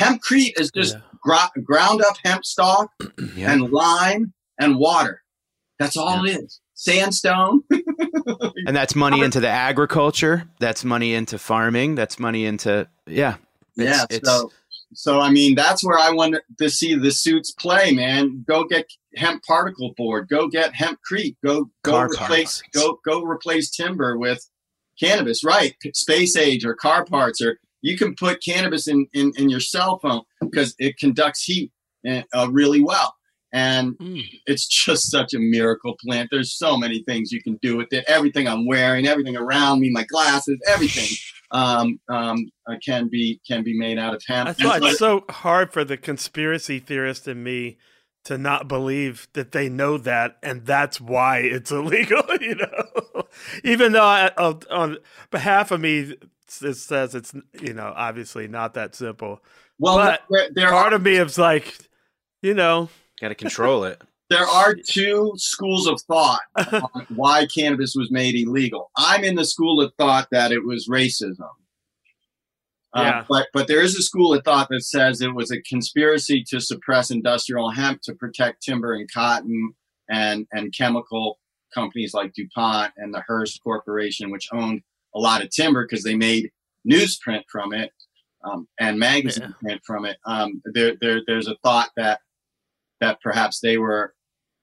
Hempcrete 0.00 0.58
is 0.58 0.70
just 0.74 0.94
Yeah. 0.96 1.00
gro- 1.22 1.62
ground 1.62 2.02
up 2.02 2.16
hemp 2.24 2.44
stalk 2.44 2.90
yeah. 3.36 3.52
and 3.52 3.70
lime 3.70 4.32
and 4.58 4.76
water. 4.78 5.22
That's 5.78 5.96
all 5.96 6.24
it 6.24 6.30
is. 6.30 6.60
Sandstone. 6.74 7.62
and 8.66 8.74
that's 8.74 8.94
money 8.96 9.20
into 9.20 9.40
the 9.40 9.48
agriculture 9.48 10.44
that's 10.58 10.84
money 10.84 11.12
into 11.14 11.38
farming 11.38 11.94
that's 11.94 12.18
money 12.18 12.46
into 12.46 12.88
yeah 13.06 13.36
It's- 13.76 13.96
yeah. 14.10 14.16
it's- 14.16 14.20
so, 14.24 14.50
so 14.92 15.20
I 15.20 15.30
mean, 15.30 15.54
that's 15.54 15.84
where 15.84 15.98
I 15.98 16.10
want 16.10 16.34
to 16.58 16.68
see 16.68 16.94
the 16.96 17.12
suits 17.12 17.52
play, 17.52 17.92
man. 17.92 18.44
Go 18.48 18.64
get 18.64 18.86
hemp 19.14 19.44
particle 19.44 19.94
board. 19.96 20.28
Go 20.28 20.48
get 20.48 20.72
hempcrete. 20.72 21.36
Go 21.46 21.70
go 21.84 22.00
replace 22.00 22.60
parts. 22.60 22.62
go 22.74 22.98
go 23.06 23.22
replace 23.22 23.70
timber 23.70 24.18
with 24.18 24.44
cannabis. 24.98 25.44
Right, 25.44 25.76
space 25.94 26.36
age 26.36 26.64
or 26.64 26.74
car 26.74 27.04
parts, 27.04 27.40
or 27.40 27.58
you 27.82 27.96
can 27.96 28.14
put 28.14 28.42
cannabis 28.44 28.88
in 28.88 29.06
in, 29.12 29.32
in 29.36 29.48
your 29.48 29.60
cell 29.60 29.98
phone 29.98 30.22
because 30.40 30.74
it 30.78 30.96
conducts 30.98 31.44
heat 31.44 31.72
uh, 32.08 32.22
uh, 32.34 32.48
really 32.50 32.82
well. 32.82 33.14
And 33.52 33.98
Mm. 33.98 34.22
it's 34.46 34.66
just 34.68 35.10
such 35.10 35.34
a 35.34 35.38
miracle 35.38 35.96
plant. 36.00 36.28
There's 36.30 36.56
so 36.56 36.76
many 36.76 37.02
things 37.02 37.32
you 37.32 37.42
can 37.42 37.58
do 37.60 37.76
with 37.76 37.88
it. 37.92 38.04
Everything 38.06 38.46
I'm 38.46 38.64
wearing, 38.66 39.08
everything 39.08 39.36
around 39.36 39.80
me, 39.80 39.90
my 39.90 40.04
glasses, 40.04 40.56
everything 40.68 41.08
um, 41.50 41.98
um, 42.08 42.50
uh, 42.68 42.76
can 42.84 43.08
be 43.08 43.40
can 43.46 43.64
be 43.64 43.76
made 43.76 43.98
out 43.98 44.14
of 44.14 44.22
hemp. 44.26 44.46
That's 44.46 44.62
why 44.62 44.78
it's 44.90 44.98
so 44.98 45.24
hard 45.30 45.72
for 45.72 45.84
the 45.84 45.96
conspiracy 45.96 46.78
theorist 46.78 47.26
in 47.26 47.42
me 47.42 47.78
to 48.24 48.36
not 48.38 48.68
believe 48.68 49.28
that 49.32 49.52
they 49.52 49.68
know 49.68 49.98
that, 49.98 50.36
and 50.42 50.66
that's 50.66 51.00
why 51.00 51.38
it's 51.38 51.70
illegal. 51.72 52.22
You 52.40 52.54
know, 52.54 53.24
even 53.64 53.92
though 53.92 54.04
I, 54.04 54.30
on- 54.36 54.62
on 54.70 54.96
behalf 55.30 55.70
of 55.70 55.80
me, 55.80 56.14
it 56.62 56.76
says 56.76 57.14
it's 57.14 57.32
you 57.60 57.74
know 57.74 57.92
obviously 57.94 58.48
not 58.48 58.74
that 58.74 58.94
simple. 58.94 59.42
well, 59.78 59.96
but 59.96 60.22
there, 60.30 60.48
there 60.52 60.70
Part 60.70 60.92
are 60.92 60.96
of 60.96 61.02
me 61.02 61.16
is 61.16 61.38
like, 61.38 61.76
you 62.42 62.54
know, 62.54 62.88
got 63.20 63.28
to 63.28 63.34
control 63.34 63.84
it 63.84 64.00
there 64.30 64.46
are 64.46 64.74
two 64.74 65.32
schools 65.36 65.86
of 65.86 66.00
thought 66.02 66.40
on 66.56 67.06
why 67.14 67.46
cannabis 67.46 67.94
was 67.96 68.10
made 68.10 68.36
illegal. 68.36 68.90
I'm 68.96 69.24
in 69.24 69.34
the 69.34 69.44
school 69.44 69.80
of 69.80 69.92
thought 69.98 70.28
that 70.30 70.52
it 70.52 70.64
was 70.64 70.88
racism. 70.88 71.48
Uh, 72.92 73.22
but 73.28 73.46
but 73.52 73.68
there 73.68 73.80
is 73.80 73.96
a 73.96 74.02
school 74.02 74.34
of 74.34 74.42
thought 74.44 74.68
that 74.68 74.82
says 74.82 75.20
it 75.20 75.34
was 75.34 75.52
a 75.52 75.62
conspiracy 75.62 76.42
to 76.48 76.60
suppress 76.60 77.10
industrial 77.10 77.70
hemp 77.70 78.02
to 78.02 78.14
protect 78.14 78.62
timber 78.62 78.94
and 78.94 79.10
cotton 79.12 79.72
and 80.10 80.46
and 80.52 80.74
chemical 80.76 81.38
companies 81.72 82.14
like 82.14 82.34
DuPont 82.34 82.92
and 82.96 83.14
the 83.14 83.22
Hearst 83.26 83.62
Corporation, 83.62 84.30
which 84.30 84.48
owned 84.52 84.82
a 85.14 85.20
lot 85.20 85.42
of 85.42 85.50
timber 85.50 85.86
because 85.86 86.02
they 86.02 86.16
made 86.16 86.50
newsprint 86.88 87.42
from 87.48 87.72
it 87.72 87.92
um, 88.44 88.66
and 88.78 88.98
magazine 88.98 89.54
print 89.60 89.80
from 89.84 90.04
it. 90.04 90.16
Um, 90.24 90.62
there, 90.64 90.94
there 91.00 91.20
there's 91.26 91.48
a 91.48 91.56
thought 91.62 91.90
that 91.96 92.20
that 93.00 93.20
perhaps 93.22 93.60
they 93.60 93.78
were 93.78 94.14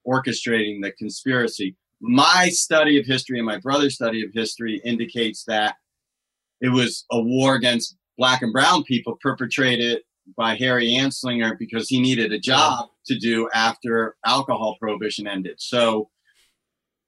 orchestrating 0.06 0.82
the 0.82 0.92
conspiracy. 0.98 1.76
My 2.00 2.50
study 2.50 2.98
of 2.98 3.06
history 3.06 3.38
and 3.38 3.46
my 3.46 3.58
brother's 3.58 3.94
study 3.94 4.22
of 4.22 4.30
history 4.32 4.80
indicates 4.84 5.44
that 5.44 5.76
it 6.60 6.68
was 6.68 7.04
a 7.10 7.20
war 7.20 7.54
against 7.54 7.96
black 8.18 8.42
and 8.42 8.52
brown 8.52 8.82
people 8.82 9.16
perpetrated 9.22 10.02
by 10.36 10.54
Harry 10.56 10.88
Anslinger 10.88 11.58
because 11.58 11.88
he 11.88 12.00
needed 12.00 12.32
a 12.32 12.38
job 12.38 12.90
to 13.06 13.18
do 13.18 13.48
after 13.54 14.16
alcohol 14.26 14.76
prohibition 14.78 15.26
ended. 15.26 15.56
So 15.58 16.10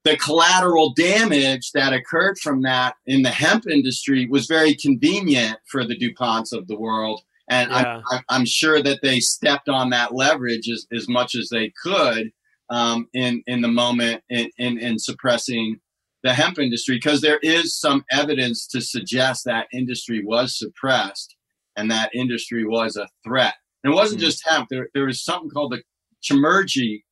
the 0.04 0.16
collateral 0.16 0.94
damage 0.94 1.72
that 1.72 1.92
occurred 1.92 2.38
from 2.38 2.62
that 2.62 2.94
in 3.06 3.22
the 3.22 3.30
hemp 3.30 3.66
industry 3.68 4.26
was 4.26 4.46
very 4.46 4.74
convenient 4.74 5.58
for 5.66 5.84
the 5.84 5.98
DuPonts 5.98 6.52
of 6.52 6.66
the 6.68 6.78
world. 6.78 7.20
And 7.50 7.70
Yeah. 7.70 7.76
I'm, 7.76 8.02
I'm, 8.10 8.24
I'm 8.30 8.44
sure 8.46 8.82
that 8.82 9.00
they 9.02 9.20
stepped 9.20 9.68
on 9.68 9.90
that 9.90 10.14
leverage 10.14 10.70
as, 10.70 10.86
as 10.92 11.08
much 11.08 11.34
as 11.34 11.48
they 11.50 11.72
could 11.82 12.30
um, 12.70 13.08
in, 13.12 13.42
in, 13.46 13.60
the 13.60 13.68
moment 13.68 14.22
in 14.30 14.98
suppressing 14.98 15.00
um, 15.08 15.18
industrial 15.18 15.78
hemp. 15.78 15.89
The 16.22 16.34
hemp 16.34 16.58
industry 16.58 16.96
because 16.96 17.22
there 17.22 17.38
is 17.42 17.78
some 17.78 18.04
evidence 18.10 18.66
to 18.68 18.80
suggest 18.80 19.44
that 19.46 19.68
industry 19.72 20.22
was 20.22 20.58
suppressed 20.58 21.34
and 21.76 21.90
that 21.90 22.14
industry 22.14 22.66
was 22.66 22.96
a 22.96 23.08
threat. 23.24 23.54
And 23.82 23.92
it 23.92 23.96
wasn't 23.96 24.20
mm. 24.20 24.24
just 24.24 24.46
hemp. 24.46 24.68
There, 24.70 24.88
there 24.92 25.06
was 25.06 25.24
something 25.24 25.48
called 25.48 25.72
the 25.72 25.82
Chemurgy, 26.22 27.02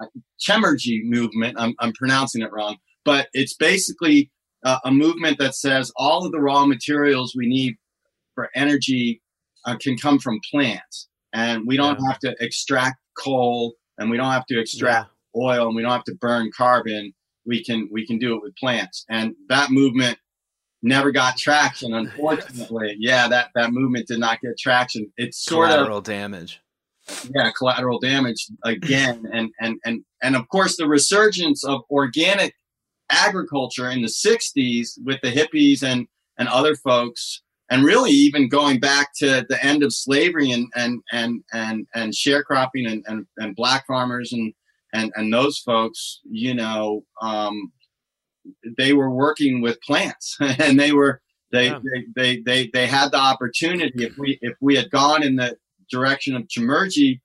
uh, 0.00 0.06
Chemurgy 0.46 1.00
movement. 1.04 1.56
I'm, 1.58 1.74
I'm 1.78 1.92
pronouncing 1.94 2.42
it 2.42 2.52
wrong, 2.52 2.76
but 3.04 3.28
it's 3.32 3.54
basically 3.54 4.30
uh, 4.64 4.78
a 4.84 4.90
movement 4.90 5.38
that 5.38 5.54
says 5.54 5.92
all 5.96 6.26
of 6.26 6.32
the 6.32 6.40
raw 6.40 6.66
materials 6.66 7.34
we 7.36 7.46
need 7.46 7.76
for 8.34 8.50
energy 8.54 9.22
uh, 9.64 9.76
can 9.80 9.96
come 9.96 10.18
from 10.18 10.38
plants, 10.50 11.08
and 11.32 11.66
we 11.66 11.76
don't 11.76 11.98
yeah. 12.00 12.08
have 12.08 12.18
to 12.20 12.34
extract 12.40 12.96
coal, 13.18 13.74
and 13.98 14.10
we 14.10 14.16
don't 14.16 14.30
have 14.30 14.46
to 14.46 14.60
extract 14.60 15.08
yeah. 15.34 15.40
oil, 15.42 15.66
and 15.68 15.76
we 15.76 15.82
don't 15.82 15.92
have 15.92 16.04
to 16.04 16.14
burn 16.20 16.50
carbon. 16.56 17.14
We 17.46 17.64
can 17.64 17.88
we 17.90 18.06
can 18.06 18.18
do 18.18 18.34
it 18.36 18.42
with 18.42 18.56
plants, 18.56 19.04
and 19.08 19.34
that 19.48 19.70
movement 19.70 20.18
never 20.82 21.10
got 21.10 21.36
traction. 21.36 21.94
Unfortunately, 21.94 22.96
yeah, 22.98 23.28
that 23.28 23.50
that 23.54 23.72
movement 23.72 24.06
did 24.06 24.18
not 24.18 24.40
get 24.40 24.58
traction. 24.58 25.12
It's 25.16 25.44
sort 25.44 25.68
collateral 25.68 25.98
of 25.98 26.04
collateral 26.04 26.20
damage. 26.22 26.60
Yeah, 27.34 27.50
collateral 27.52 27.98
damage 27.98 28.46
again, 28.64 29.28
and 29.32 29.50
and 29.60 29.78
and 29.84 30.04
and 30.22 30.36
of 30.36 30.48
course 30.48 30.76
the 30.76 30.88
resurgence 30.88 31.64
of 31.64 31.82
organic 31.90 32.54
agriculture 33.10 33.90
in 33.90 34.02
the 34.02 34.08
'60s 34.08 34.98
with 35.04 35.20
the 35.22 35.30
hippies 35.30 35.82
and 35.82 36.06
and 36.38 36.48
other 36.48 36.74
folks, 36.74 37.42
and 37.70 37.84
really 37.84 38.10
even 38.10 38.48
going 38.48 38.80
back 38.80 39.10
to 39.16 39.46
the 39.48 39.64
end 39.64 39.82
of 39.82 39.92
slavery 39.92 40.50
and 40.50 40.68
and 40.74 41.00
and 41.12 41.42
and 41.52 41.86
and 41.94 42.12
sharecropping 42.12 42.90
and 42.90 43.04
and, 43.06 43.26
and 43.38 43.56
black 43.56 43.86
farmers 43.86 44.32
and 44.32 44.52
and 44.96 45.12
and 45.14 45.32
those 45.32 45.58
folks, 45.58 46.20
you 46.24 46.54
know, 46.54 47.04
um, 47.20 47.72
they 48.76 48.92
were 48.92 49.10
working 49.10 49.60
with 49.60 49.80
plants 49.82 50.36
and 50.40 50.78
they 50.78 50.92
were 50.92 51.20
they, 51.52 51.66
yeah. 51.66 51.78
they, 51.84 52.04
they 52.16 52.42
they 52.42 52.70
they 52.72 52.86
had 52.86 53.12
the 53.12 53.18
opportunity 53.18 54.04
if 54.04 54.16
we 54.18 54.38
if 54.42 54.54
we 54.60 54.76
had 54.76 54.90
gone 54.90 55.22
in 55.22 55.36
the 55.36 55.56
direction 55.90 56.34
of 56.34 56.48
Chemurgy, 56.48 57.20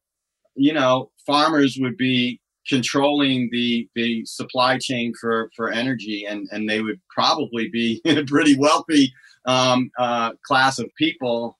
you 0.55 0.73
know, 0.73 1.11
farmers 1.25 1.77
would 1.79 1.97
be 1.97 2.39
controlling 2.67 3.49
the 3.51 3.87
the 3.95 4.23
supply 4.25 4.77
chain 4.77 5.13
for 5.19 5.49
for 5.55 5.71
energy 5.71 6.25
and 6.27 6.47
and 6.51 6.69
they 6.69 6.81
would 6.81 6.99
probably 7.09 7.69
be 7.69 8.01
a 8.05 8.23
pretty 8.25 8.55
wealthy 8.57 9.11
um, 9.45 9.89
uh, 9.97 10.31
class 10.45 10.77
of 10.77 10.87
people 10.95 11.57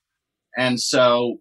and 0.58 0.80
so 0.80 1.40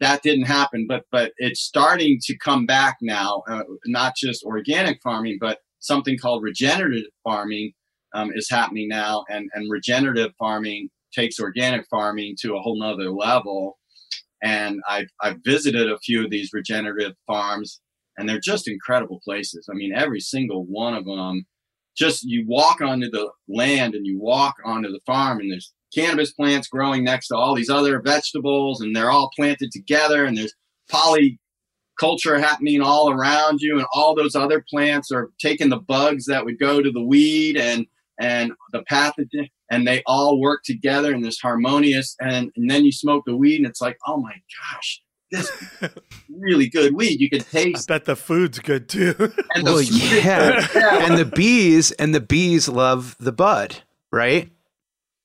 that 0.00 0.22
didn't 0.22 0.44
happen 0.44 0.86
but 0.88 1.04
but 1.10 1.32
it's 1.38 1.60
starting 1.60 2.18
to 2.20 2.36
come 2.38 2.66
back 2.66 2.96
now 3.00 3.42
uh, 3.48 3.62
not 3.86 4.14
just 4.16 4.44
organic 4.44 5.00
farming 5.02 5.38
but 5.40 5.58
something 5.80 6.18
called 6.18 6.42
regenerative 6.42 7.10
farming 7.24 7.72
um, 8.14 8.30
is 8.34 8.48
happening 8.50 8.88
now, 8.88 9.24
and, 9.28 9.48
and 9.54 9.70
regenerative 9.70 10.32
farming 10.38 10.88
takes 11.12 11.40
organic 11.40 11.86
farming 11.90 12.36
to 12.40 12.54
a 12.54 12.60
whole 12.60 12.78
nother 12.78 13.10
level. 13.10 13.78
And 14.42 14.80
I've, 14.88 15.08
I've 15.20 15.38
visited 15.44 15.90
a 15.90 15.98
few 15.98 16.24
of 16.24 16.30
these 16.30 16.50
regenerative 16.52 17.14
farms, 17.26 17.80
and 18.16 18.28
they're 18.28 18.40
just 18.40 18.68
incredible 18.68 19.20
places. 19.24 19.68
I 19.70 19.74
mean, 19.74 19.92
every 19.94 20.20
single 20.20 20.64
one 20.64 20.94
of 20.94 21.04
them, 21.04 21.44
just 21.96 22.22
you 22.22 22.44
walk 22.46 22.80
onto 22.80 23.10
the 23.10 23.30
land 23.48 23.94
and 23.94 24.06
you 24.06 24.18
walk 24.20 24.56
onto 24.64 24.90
the 24.90 25.00
farm, 25.04 25.40
and 25.40 25.50
there's 25.50 25.72
cannabis 25.94 26.32
plants 26.32 26.68
growing 26.68 27.04
next 27.04 27.28
to 27.28 27.36
all 27.36 27.54
these 27.54 27.70
other 27.70 28.00
vegetables, 28.00 28.80
and 28.80 28.94
they're 28.94 29.10
all 29.10 29.30
planted 29.36 29.70
together, 29.72 30.24
and 30.24 30.36
there's 30.36 30.54
polyculture 30.90 32.40
happening 32.40 32.80
all 32.80 33.10
around 33.10 33.60
you 33.60 33.76
and 33.78 33.86
all 33.94 34.14
those 34.14 34.34
other 34.34 34.64
plants 34.68 35.10
are 35.12 35.30
taking 35.38 35.68
the 35.68 35.78
bugs 35.78 36.26
that 36.26 36.44
would 36.44 36.58
go 36.58 36.82
to 36.82 36.90
the 36.90 37.02
weed 37.02 37.56
and 37.56 37.86
and 38.20 38.52
the 38.72 38.82
pathogen 38.90 39.48
and 39.70 39.86
they 39.86 40.02
all 40.04 40.40
work 40.40 40.62
together 40.64 41.14
in 41.14 41.22
this 41.22 41.38
harmonious 41.40 42.16
and, 42.20 42.50
and 42.56 42.70
then 42.70 42.84
you 42.84 42.92
smoke 42.92 43.24
the 43.24 43.36
weed 43.36 43.56
and 43.56 43.66
it's 43.66 43.80
like 43.80 43.96
oh 44.06 44.16
my 44.16 44.32
gosh 44.32 45.00
this 45.30 45.50
really 46.28 46.68
good 46.68 46.92
weed. 46.94 47.20
You 47.20 47.30
can 47.30 47.40
taste 47.40 47.88
I 47.88 47.94
bet 47.94 48.04
the 48.04 48.16
food's 48.16 48.58
good 48.58 48.88
too. 48.88 49.14
And 49.54 49.64
well 49.64 49.80
yeah. 49.80 50.66
yeah. 50.74 51.06
And 51.06 51.16
the 51.16 51.24
bees 51.24 51.92
and 51.92 52.14
the 52.14 52.20
bees 52.20 52.68
love 52.68 53.16
the 53.20 53.32
bud 53.32 53.82
right 54.10 54.50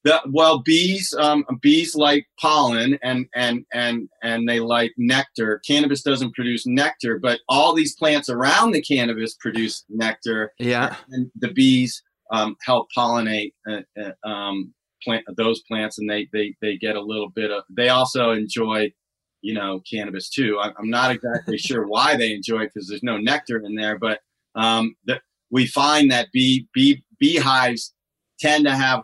the, 0.06 0.22
well, 0.32 0.60
bees 0.60 1.14
um, 1.18 1.43
bees 1.62 1.95
like 1.95 2.28
pollen 2.39 2.97
and 3.01 3.26
and 3.34 3.66
and 3.74 4.08
and 4.22 4.47
they 4.47 4.60
like 4.60 4.93
nectar. 4.97 5.60
Cannabis 5.68 6.03
doesn't 6.03 6.36
produce 6.36 6.68
nectar, 6.68 7.18
but 7.18 7.39
all 7.49 7.74
these 7.74 7.95
plants 7.95 8.30
around 8.30 8.72
the 8.72 8.84
cannabis 8.84 9.34
produce 9.34 9.84
nectar. 9.89 10.53
Yeah, 10.60 10.95
and 11.10 11.32
the 11.36 11.51
bees 11.51 12.03
um, 12.32 12.56
help 12.64 12.88
pollinate 12.95 13.53
uh, 13.68 13.82
uh, 13.99 14.28
um, 14.30 14.76
plant 15.03 15.26
those 15.36 15.64
plants, 15.64 15.97
and 15.97 16.08
they 16.08 16.30
they 16.32 16.53
they 16.62 16.78
get 16.78 16.95
a 16.95 17.01
little 17.01 17.32
bit 17.32 17.49
of. 17.49 17.64
They 17.76 17.89
also 17.89 18.30
enjoy, 18.30 18.93
you 19.41 19.56
know, 19.56 19.82
cannabis 19.91 20.30
too. 20.30 20.60
I, 20.62 20.68
am 20.78 20.91
not 20.91 21.10
exactly 21.10 21.58
sure 21.58 21.88
why 21.88 22.16
they 22.16 22.32
enjoy 22.32 22.62
it 22.62 22.72
because 22.76 22.88
there's 22.88 23.01
no 23.01 23.18
nectar 23.18 23.58
in 23.58 23.74
there, 23.74 23.97
but 23.97 24.20
um, 24.53 24.95
the, 25.06 25.20
we 25.49 25.66
find 25.66 26.12
that 26.12 26.28
bee 26.32 26.68
bee 26.76 27.03
beehives 27.20 27.91
tend 28.39 28.66
to 28.66 28.76
have 28.76 29.01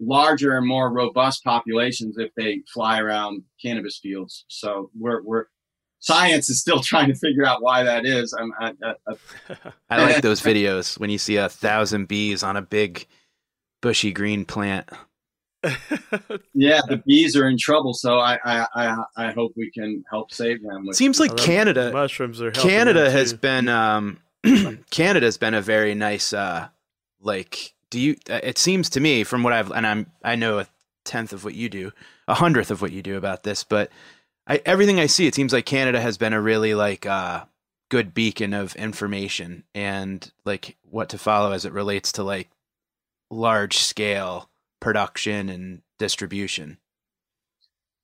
larger 0.00 0.56
and 0.56 0.66
more 0.66 0.92
robust 0.92 1.44
populations 1.44 2.16
if 2.18 2.30
they 2.36 2.62
fly 2.72 3.00
around 3.00 3.42
cannabis 3.60 3.98
fields. 3.98 4.44
So 4.48 4.90
we're 4.98 5.22
we're 5.22 5.44
science 6.00 6.48
is 6.48 6.60
still 6.60 6.80
trying 6.82 7.08
to 7.08 7.14
figure 7.14 7.44
out 7.44 7.62
why 7.62 7.82
that 7.82 8.06
is. 8.06 8.32
I'm, 8.32 8.52
I, 8.60 8.72
I, 8.84 9.56
I 9.90 10.02
like 10.02 10.22
those 10.22 10.40
videos 10.40 10.98
when 10.98 11.10
you 11.10 11.18
see 11.18 11.36
a 11.36 11.48
thousand 11.48 12.08
bees 12.08 12.42
on 12.42 12.56
a 12.56 12.62
big 12.62 13.06
bushy 13.80 14.12
green 14.12 14.44
plant. 14.44 14.88
yeah, 16.54 16.80
the 16.88 17.02
bees 17.04 17.34
are 17.34 17.48
in 17.48 17.58
trouble, 17.58 17.92
so 17.92 18.18
I 18.18 18.38
I, 18.44 18.66
I, 18.74 18.96
I 19.16 19.32
hope 19.32 19.54
we 19.56 19.72
can 19.72 20.04
help 20.08 20.32
save 20.32 20.62
them. 20.62 20.86
With 20.86 20.96
Seems 20.96 21.18
like 21.18 21.36
Canada 21.36 21.90
mushrooms 21.92 22.40
are 22.40 22.52
Canada 22.52 23.10
has 23.10 23.32
been 23.32 23.68
um 23.68 24.20
Canada's 24.90 25.36
been 25.36 25.54
a 25.54 25.60
very 25.60 25.96
nice 25.96 26.32
uh 26.32 26.68
like 27.20 27.74
do 27.90 28.00
you 28.00 28.16
uh, 28.30 28.40
it 28.42 28.58
seems 28.58 28.88
to 28.90 29.00
me 29.00 29.24
from 29.24 29.42
what 29.42 29.52
i've 29.52 29.70
and 29.70 29.86
i'm 29.86 30.06
i 30.24 30.36
know 30.36 30.58
a 30.58 30.66
tenth 31.04 31.32
of 31.32 31.44
what 31.44 31.54
you 31.54 31.68
do 31.68 31.92
a 32.26 32.34
hundredth 32.34 32.70
of 32.70 32.82
what 32.82 32.92
you 32.92 33.02
do 33.02 33.16
about 33.16 33.42
this 33.42 33.64
but 33.64 33.90
I, 34.46 34.60
everything 34.66 35.00
i 35.00 35.06
see 35.06 35.26
it 35.26 35.34
seems 35.34 35.52
like 35.52 35.66
canada 35.66 36.00
has 36.00 36.18
been 36.18 36.32
a 36.32 36.40
really 36.40 36.74
like 36.74 37.06
uh 37.06 37.44
good 37.88 38.12
beacon 38.12 38.52
of 38.52 38.76
information 38.76 39.64
and 39.74 40.30
like 40.44 40.76
what 40.82 41.08
to 41.10 41.18
follow 41.18 41.52
as 41.52 41.64
it 41.64 41.72
relates 41.72 42.12
to 42.12 42.22
like 42.22 42.50
large 43.30 43.78
scale 43.78 44.50
production 44.80 45.48
and 45.48 45.82
distribution 45.98 46.78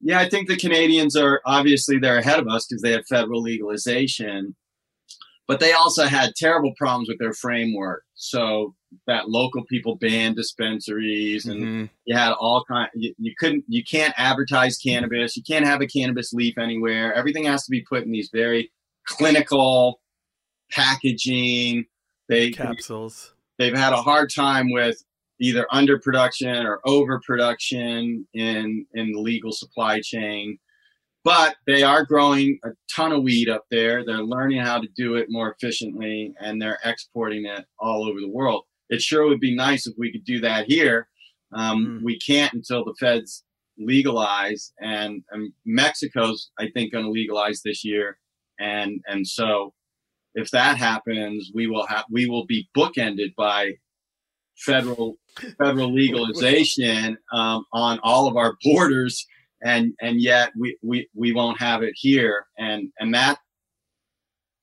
yeah 0.01 0.19
i 0.19 0.29
think 0.29 0.49
the 0.49 0.57
canadians 0.57 1.15
are 1.17 1.41
obviously 1.45 1.99
they're 1.99 2.19
ahead 2.19 2.39
of 2.39 2.49
us 2.49 2.67
because 2.67 2.83
they 2.83 2.93
had 2.93 3.07
federal 3.07 3.43
legalization 3.43 4.55
but 5.47 5.61
they 5.61 5.73
also 5.73 6.05
had 6.05 6.35
terrible 6.35 6.73
problems 6.77 7.09
with 7.09 7.19
their 7.19 7.33
framework. 7.33 8.05
So 8.15 8.75
that 9.07 9.29
local 9.29 9.65
people 9.65 9.97
banned 9.97 10.37
dispensaries, 10.37 11.47
and 11.47 11.61
mm-hmm. 11.61 11.85
you 12.05 12.17
had 12.17 12.33
all 12.33 12.65
kind. 12.67 12.89
You, 12.95 13.15
you, 13.19 13.35
couldn't, 13.39 13.65
you 13.69 13.83
can't 13.83 14.15
advertise 14.17 14.79
cannabis. 14.79 15.37
You 15.37 15.43
can't 15.43 15.65
have 15.65 15.81
a 15.81 15.87
cannabis 15.87 16.33
leaf 16.33 16.59
anywhere. 16.59 17.13
Everything 17.15 17.45
has 17.45 17.65
to 17.65 17.71
be 17.71 17.85
put 17.89 18.05
in 18.05 18.13
these 18.13 18.31
very 18.33 18.73
clinical 19.07 20.01
packaging. 20.71 21.87
They 22.29 22.51
capsules. 22.51 23.35
They, 23.59 23.71
they've 23.71 23.79
had 23.79 23.93
a 23.93 24.03
hard 24.03 24.33
time 24.35 24.71
with 24.71 25.03
either 25.41 25.67
underproduction 25.73 26.65
or 26.65 26.81
overproduction 26.87 28.27
in 28.35 28.87
in 28.95 29.13
the 29.13 29.19
legal 29.19 29.53
supply 29.53 30.01
chain 30.01 30.59
but 31.25 31.57
they 31.67 31.83
are 31.83 32.05
growing 32.05 32.59
a 32.65 32.71
ton 32.95 33.11
of 33.11 33.23
weed 33.23 33.49
up 33.49 33.65
there. 33.71 34.05
They're 34.05 34.23
learning 34.23 34.61
how 34.61 34.79
to 34.79 34.89
do 34.95 35.17
it 35.17 35.29
more 35.31 35.53
efficiently 35.53 36.35
and 36.39 36.61
they're 36.61 36.79
exporting 36.85 37.47
it 37.47 37.65
all 37.79 38.07
over 38.07 38.21
the 38.21 38.29
world. 38.29 38.65
It 38.89 39.01
sure 39.01 39.27
would 39.27 39.41
be 39.41 39.55
nice 39.55 39.87
if 39.87 39.95
we 39.99 40.13
could 40.13 40.25
do 40.25 40.41
that 40.41 40.67
here. 40.67 41.09
Um, 41.53 42.01
mm. 42.01 42.05
We 42.05 42.19
can't 42.19 42.53
until 42.53 42.85
the 42.85 42.95
feds 42.99 43.45
legalize, 43.79 44.73
and, 44.81 45.23
and 45.31 45.53
Mexico's, 45.65 46.51
I 46.59 46.69
think, 46.75 46.93
going 46.93 47.05
to 47.05 47.11
legalize 47.11 47.63
this 47.63 47.85
year. 47.85 48.19
And 48.59 49.01
and 49.07 49.27
so, 49.27 49.75
if 50.35 50.51
that 50.51 50.77
happens, 50.77 51.51
we 51.55 51.67
will 51.67 51.87
have 51.87 52.05
we 52.11 52.27
will 52.29 52.47
be 52.47 52.69
bookended 52.77 53.35
by 53.37 53.73
federal 54.57 55.17
federal 55.59 55.93
legalization 55.93 57.19
um, 57.33 57.65
on 57.73 57.99
all 58.03 58.29
of 58.29 58.37
our 58.37 58.55
borders 58.63 59.27
and 59.63 59.93
and 60.01 60.21
yet 60.21 60.53
we 60.59 60.77
we, 60.83 61.09
we 61.15 61.33
won't 61.33 61.61
have 61.61 61.83
it 61.83 61.93
here 61.97 62.47
and 62.59 62.91
and 62.99 63.13
that 63.15 63.39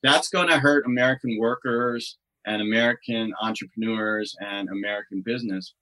that's 0.04 0.30
going 0.30 0.48
to 0.48 0.60
hurt 0.60 0.86
american 0.86 1.38
workers 1.40 2.18
and 2.46 2.62
american 2.62 3.34
entrepreneurs 3.42 4.36
and 4.42 4.70
american 4.70 5.22
business 5.22 5.74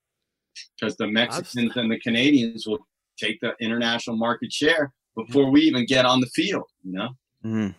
because 0.80 0.96
the 0.98 1.08
mexicans 1.08 1.76
and 1.76 1.92
the 1.92 2.00
canadians 2.00 2.66
will 2.68 2.80
take 3.18 3.40
the 3.42 3.54
international 3.60 4.16
market 4.16 4.52
share 4.52 4.92
before 5.16 5.50
we 5.52 5.62
even 5.62 5.86
get 5.86 6.06
on 6.06 6.20
the 6.20 6.28
field 6.28 6.64
you 6.84 6.94
know 6.94 7.10
mm. 7.46 7.74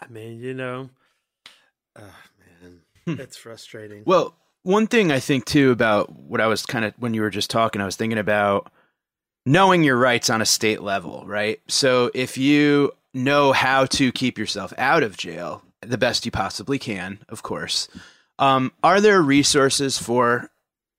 i 0.00 0.06
mean 0.08 0.38
you 0.40 0.54
know 0.54 0.88
oh 1.96 2.14
man 2.62 2.80
hmm. 3.06 3.20
it's 3.20 3.36
frustrating 3.36 4.02
well 4.06 4.34
one 4.62 4.86
thing 4.86 5.10
I 5.10 5.18
think 5.18 5.44
too 5.44 5.70
about 5.70 6.12
what 6.12 6.40
I 6.40 6.46
was 6.46 6.64
kind 6.64 6.84
of 6.84 6.94
when 6.98 7.14
you 7.14 7.22
were 7.22 7.30
just 7.30 7.50
talking, 7.50 7.82
I 7.82 7.84
was 7.84 7.96
thinking 7.96 8.18
about 8.18 8.70
knowing 9.44 9.82
your 9.82 9.96
rights 9.96 10.30
on 10.30 10.40
a 10.40 10.46
state 10.46 10.82
level, 10.82 11.24
right? 11.26 11.60
So 11.68 12.10
if 12.14 12.38
you 12.38 12.92
know 13.12 13.52
how 13.52 13.86
to 13.86 14.12
keep 14.12 14.38
yourself 14.38 14.72
out 14.78 15.02
of 15.02 15.16
jail 15.16 15.62
the 15.80 15.98
best 15.98 16.24
you 16.24 16.30
possibly 16.30 16.78
can, 16.78 17.18
of 17.28 17.42
course, 17.42 17.88
um, 18.42 18.72
are 18.82 19.00
there 19.00 19.22
resources 19.22 19.98
for 19.98 20.50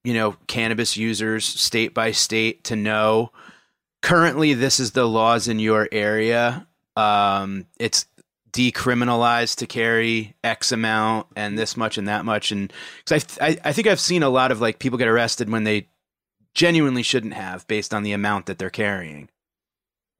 you 0.05 0.13
know 0.13 0.37
cannabis 0.47 0.95
users 0.95 1.43
state 1.43 1.93
by 1.93 2.11
state 2.11 2.63
to 2.63 2.75
know 2.77 3.31
currently 4.01 4.53
this 4.53 4.79
is 4.79 4.91
the 4.91 5.05
laws 5.05 5.49
in 5.49 5.59
your 5.59 5.89
area? 5.91 6.65
Um, 6.95 7.65
it's 7.77 8.05
decriminalized 8.53 9.57
to 9.57 9.67
carry 9.67 10.35
X 10.43 10.71
amount 10.71 11.27
and 11.35 11.59
this 11.59 11.75
much 11.75 11.97
and 11.97 12.07
that 12.07 12.23
much, 12.23 12.53
and 12.53 12.71
because 13.03 13.37
I, 13.41 13.47
I 13.47 13.57
I 13.65 13.73
think 13.73 13.87
I've 13.87 13.99
seen 13.99 14.23
a 14.23 14.29
lot 14.29 14.53
of 14.53 14.61
like 14.61 14.79
people 14.79 14.97
get 14.97 15.09
arrested 15.09 15.49
when 15.49 15.65
they 15.65 15.89
genuinely 16.53 17.03
shouldn't 17.03 17.33
have 17.33 17.67
based 17.67 17.93
on 17.93 18.03
the 18.03 18.13
amount 18.13 18.45
that 18.45 18.57
they're 18.57 18.69
carrying. 18.69 19.27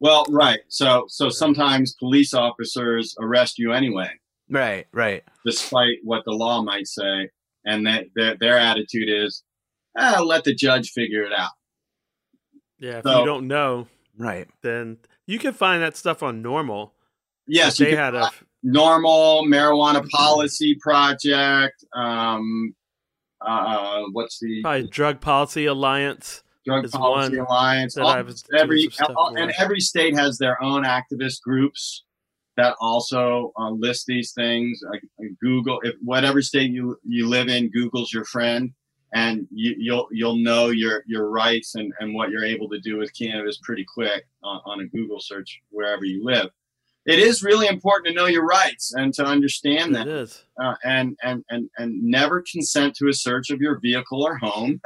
Well, 0.01 0.25
right. 0.29 0.59
So 0.67 1.05
so 1.07 1.29
sometimes 1.29 1.93
police 1.93 2.33
officers 2.33 3.15
arrest 3.17 3.59
you 3.59 3.71
anyway, 3.71 4.11
Right, 4.53 4.85
right. 4.91 5.23
despite 5.45 5.97
what 6.03 6.23
the 6.25 6.31
law 6.31 6.61
might 6.61 6.87
say, 6.87 7.29
and 7.65 7.85
that 7.87 8.05
their, 8.15 8.35
their 8.39 8.57
attitude 8.57 9.09
is, 9.09 9.43
ah, 9.97 10.21
let 10.23 10.43
the 10.43 10.53
judge 10.53 10.91
figure 10.91 11.23
it 11.23 11.33
out. 11.33 11.51
Yeah, 12.79 12.97
if 12.99 13.03
So- 13.03 13.19
you 13.19 13.25
don't 13.25 13.47
know, 13.47 13.87
Right. 14.17 14.47
then 14.61 14.97
you 15.25 15.39
can 15.39 15.53
find 15.53 15.81
that 15.81 15.97
stuff 15.97 16.21
on 16.21 16.43
NORML. 16.43 16.91
Yes, 17.47 17.77
they 17.77 17.87
can 17.87 17.97
had 17.97 18.15
a 18.15 18.29
NORML 18.65 19.43
marijuana 19.47 20.07
policy 20.09 20.75
project. 20.75 21.83
Um, 21.93 22.75
uh, 23.41 24.03
what's 24.11 24.39
the 24.39 24.61
probably 24.61 24.87
drug 24.87 25.19
policy 25.19 25.65
alliance. 25.65 26.43
Drug 26.65 26.89
Policy 26.91 27.37
Alliance? 27.39 27.97
All- 27.97 28.09
every 28.09 28.77
doing 28.77 28.89
some 28.91 29.05
stuff 29.07 29.15
all- 29.17 29.35
and 29.35 29.51
every 29.59 29.81
state 29.81 30.15
has 30.15 30.37
their 30.37 30.61
own 30.63 30.83
activist 30.83 31.41
groups 31.41 32.05
that 32.57 32.75
also 32.79 33.51
uh, 33.57 33.69
list 33.71 34.05
these 34.05 34.31
things. 34.33 34.81
Uh, 34.93 34.97
Google, 35.41 35.79
if 35.83 35.95
whatever 36.03 36.41
state 36.41 36.71
you 36.71 36.97
you 37.03 37.27
live 37.27 37.47
in, 37.47 37.69
Google's 37.69 38.13
your 38.13 38.25
friend, 38.25 38.71
and 39.13 39.47
you, 39.51 39.75
you'll 39.77 40.07
you'll 40.11 40.37
know 40.37 40.69
your 40.69 41.03
your 41.07 41.29
rights 41.29 41.75
and 41.75 41.93
and 41.99 42.13
what 42.13 42.29
you're 42.29 42.45
able 42.45 42.69
to 42.69 42.79
do 42.79 42.97
with 42.97 43.17
cannabis 43.17 43.59
pretty 43.63 43.85
quick 43.85 44.25
on, 44.43 44.61
on 44.65 44.79
a 44.81 44.85
Google 44.85 45.19
search 45.19 45.61
wherever 45.69 46.05
you 46.05 46.23
live. 46.23 46.49
It 47.05 47.19
is 47.19 47.43
really 47.43 47.67
important 47.67 48.07
to 48.07 48.13
know 48.13 48.27
your 48.27 48.45
rights 48.45 48.93
and 48.93 49.13
to 49.15 49.25
understand 49.25 49.93
that, 49.95 50.07
uh, 50.61 50.75
and 50.85 51.17
and 51.21 51.43
and 51.49 51.69
and 51.77 52.01
never 52.01 52.43
consent 52.49 52.95
to 52.95 53.09
a 53.09 53.13
search 53.13 53.49
of 53.49 53.59
your 53.59 53.79
vehicle 53.79 54.23
or 54.23 54.37
home 54.37 54.79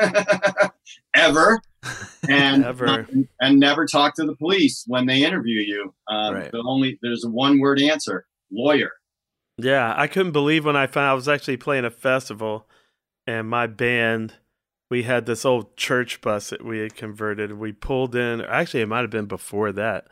ever 1.14 1.62
and 2.30 2.66
Ever. 2.66 3.08
and 3.40 3.60
never 3.60 3.86
talk 3.86 4.16
to 4.16 4.26
the 4.26 4.36
police 4.36 4.84
when 4.88 5.06
they 5.06 5.24
interview 5.24 5.60
you 5.62 5.94
um, 6.10 6.34
Right. 6.36 6.52
the 6.52 6.64
only 6.66 7.00
there's 7.02 7.24
a 7.26 7.30
one 7.30 7.60
word 7.60 7.82
answer 7.82 8.26
lawyer 8.52 8.92
Yeah, 9.58 9.94
I 9.98 10.08
couldn't 10.08 10.32
believe 10.34 10.66
when 10.66 10.76
I 10.76 10.88
found 10.88 11.10
I 11.10 11.14
was 11.14 11.28
actually 11.28 11.58
playing 11.58 11.86
a 11.86 11.90
festival, 11.90 12.68
and 13.26 13.50
my 13.50 13.68
band, 13.68 14.34
we 14.90 15.04
had 15.04 15.26
this 15.26 15.44
old 15.46 15.76
church 15.76 16.22
bus 16.22 16.50
that 16.52 16.64
we 16.64 16.80
had 16.80 16.96
converted. 16.96 17.54
We 17.60 17.74
pulled 17.74 18.16
in. 18.16 18.40
Actually, 18.42 18.82
it 18.82 18.88
might 18.88 19.02
have 19.02 19.10
been 19.10 19.26
before 19.26 19.72
that. 19.74 20.08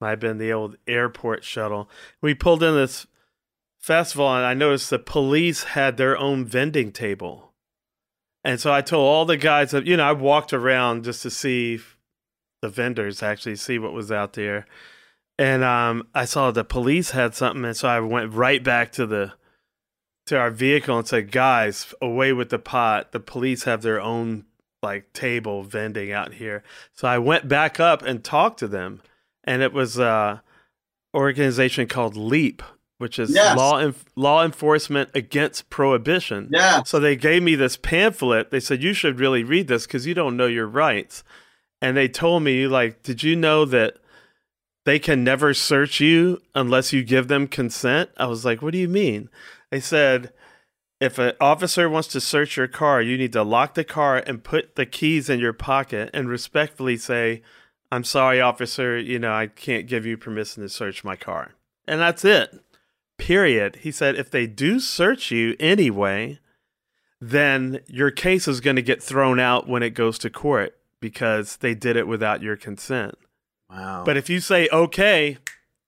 Might 0.00 0.10
have 0.10 0.20
been 0.20 0.38
the 0.38 0.52
old 0.52 0.76
airport 0.86 1.44
shuttle. 1.44 1.88
We 2.20 2.34
pulled 2.34 2.62
in 2.62 2.74
this 2.74 3.06
festival, 3.78 4.28
and 4.28 4.44
I 4.44 4.52
noticed 4.54 4.90
the 4.90 4.98
police 4.98 5.62
had 5.64 5.96
their 5.96 6.18
own 6.18 6.44
vending 6.44 6.92
table. 6.92 7.47
And 8.48 8.58
so 8.60 8.72
I 8.72 8.80
told 8.80 9.06
all 9.06 9.24
the 9.26 9.36
guys 9.36 9.72
that 9.72 9.86
you 9.86 9.96
know 9.96 10.04
I 10.04 10.12
walked 10.12 10.52
around 10.52 11.04
just 11.04 11.22
to 11.22 11.30
see 11.30 11.80
the 12.62 12.68
vendors 12.68 13.22
actually 13.22 13.56
see 13.56 13.78
what 13.78 13.92
was 13.92 14.10
out 14.10 14.32
there 14.32 14.66
and 15.38 15.62
um, 15.62 16.08
I 16.14 16.24
saw 16.24 16.50
the 16.50 16.64
police 16.64 17.12
had 17.12 17.34
something, 17.34 17.64
and 17.64 17.76
so 17.76 17.88
I 17.88 18.00
went 18.00 18.32
right 18.32 18.62
back 18.62 18.90
to 18.92 19.06
the 19.06 19.34
to 20.26 20.36
our 20.36 20.50
vehicle 20.50 20.98
and 20.98 21.06
said, 21.06 21.30
"Guys, 21.30 21.94
away 22.02 22.32
with 22.32 22.50
the 22.50 22.58
pot! 22.58 23.12
The 23.12 23.20
police 23.20 23.62
have 23.64 23.82
their 23.82 24.00
own 24.00 24.46
like 24.82 25.12
table 25.12 25.62
vending 25.62 26.10
out 26.10 26.34
here." 26.34 26.64
So 26.92 27.06
I 27.06 27.18
went 27.18 27.48
back 27.48 27.78
up 27.78 28.02
and 28.02 28.24
talked 28.24 28.58
to 28.58 28.68
them, 28.68 29.00
and 29.44 29.62
it 29.62 29.72
was 29.72 29.98
a 29.98 30.42
organization 31.14 31.86
called 31.86 32.16
Leap, 32.16 32.62
which 32.98 33.18
is 33.18 33.30
Yes. 33.34 33.56
law 33.56 33.78
en- 33.78 33.94
law 34.16 34.44
enforcement 34.44 35.10
against 35.14 35.70
prohibition. 35.70 36.48
yeah 36.52 36.82
So 36.84 36.98
they 37.00 37.16
gave 37.16 37.42
me 37.42 37.54
this 37.54 37.76
pamphlet. 37.76 38.50
They 38.50 38.60
said, 38.60 38.82
You 38.82 38.92
should 38.92 39.18
really 39.20 39.44
read 39.44 39.68
this 39.68 39.86
because 39.86 40.06
you 40.06 40.14
don't 40.14 40.36
know 40.36 40.46
your 40.46 40.66
rights. 40.66 41.24
And 41.80 41.96
they 41.96 42.08
told 42.08 42.42
me, 42.42 42.66
like, 42.66 43.02
did 43.04 43.22
you 43.22 43.36
know 43.36 43.64
that 43.64 43.96
they 44.84 44.98
can 44.98 45.22
never 45.22 45.54
search 45.54 46.00
you 46.00 46.40
unless 46.54 46.92
you 46.92 47.04
give 47.04 47.28
them 47.28 47.46
consent? 47.46 48.10
I 48.16 48.26
was 48.26 48.44
like, 48.44 48.62
What 48.62 48.72
do 48.72 48.78
you 48.78 48.88
mean? 48.88 49.28
They 49.70 49.80
said, 49.80 50.32
if 51.00 51.16
an 51.20 51.34
officer 51.40 51.88
wants 51.88 52.08
to 52.08 52.20
search 52.20 52.56
your 52.56 52.66
car, 52.66 53.00
you 53.00 53.16
need 53.16 53.32
to 53.34 53.44
lock 53.44 53.74
the 53.74 53.84
car 53.84 54.16
and 54.26 54.42
put 54.42 54.74
the 54.74 54.84
keys 54.86 55.30
in 55.30 55.38
your 55.38 55.52
pocket 55.52 56.10
and 56.12 56.28
respectfully 56.28 56.96
say, 56.96 57.42
I'm 57.92 58.02
sorry, 58.02 58.40
officer, 58.40 58.98
you 58.98 59.20
know, 59.20 59.32
I 59.32 59.46
can't 59.46 59.86
give 59.86 60.04
you 60.04 60.16
permission 60.16 60.64
to 60.64 60.68
search 60.68 61.04
my 61.04 61.14
car. 61.14 61.52
And 61.86 62.00
that's 62.00 62.24
it. 62.24 62.58
Period. 63.18 63.76
He 63.82 63.90
said, 63.92 64.14
if 64.16 64.30
they 64.30 64.46
do 64.46 64.80
search 64.80 65.30
you 65.30 65.56
anyway, 65.60 66.38
then 67.20 67.80
your 67.86 68.10
case 68.10 68.46
is 68.48 68.60
going 68.60 68.76
to 68.76 68.82
get 68.82 69.02
thrown 69.02 69.38
out 69.40 69.68
when 69.68 69.82
it 69.82 69.90
goes 69.90 70.18
to 70.20 70.30
court 70.30 70.78
because 71.00 71.56
they 71.56 71.74
did 71.74 71.96
it 71.96 72.06
without 72.06 72.42
your 72.42 72.56
consent. 72.56 73.16
Wow. 73.70 74.02
But 74.04 74.16
if 74.16 74.30
you 74.30 74.40
say, 74.40 74.68
okay, 74.72 75.38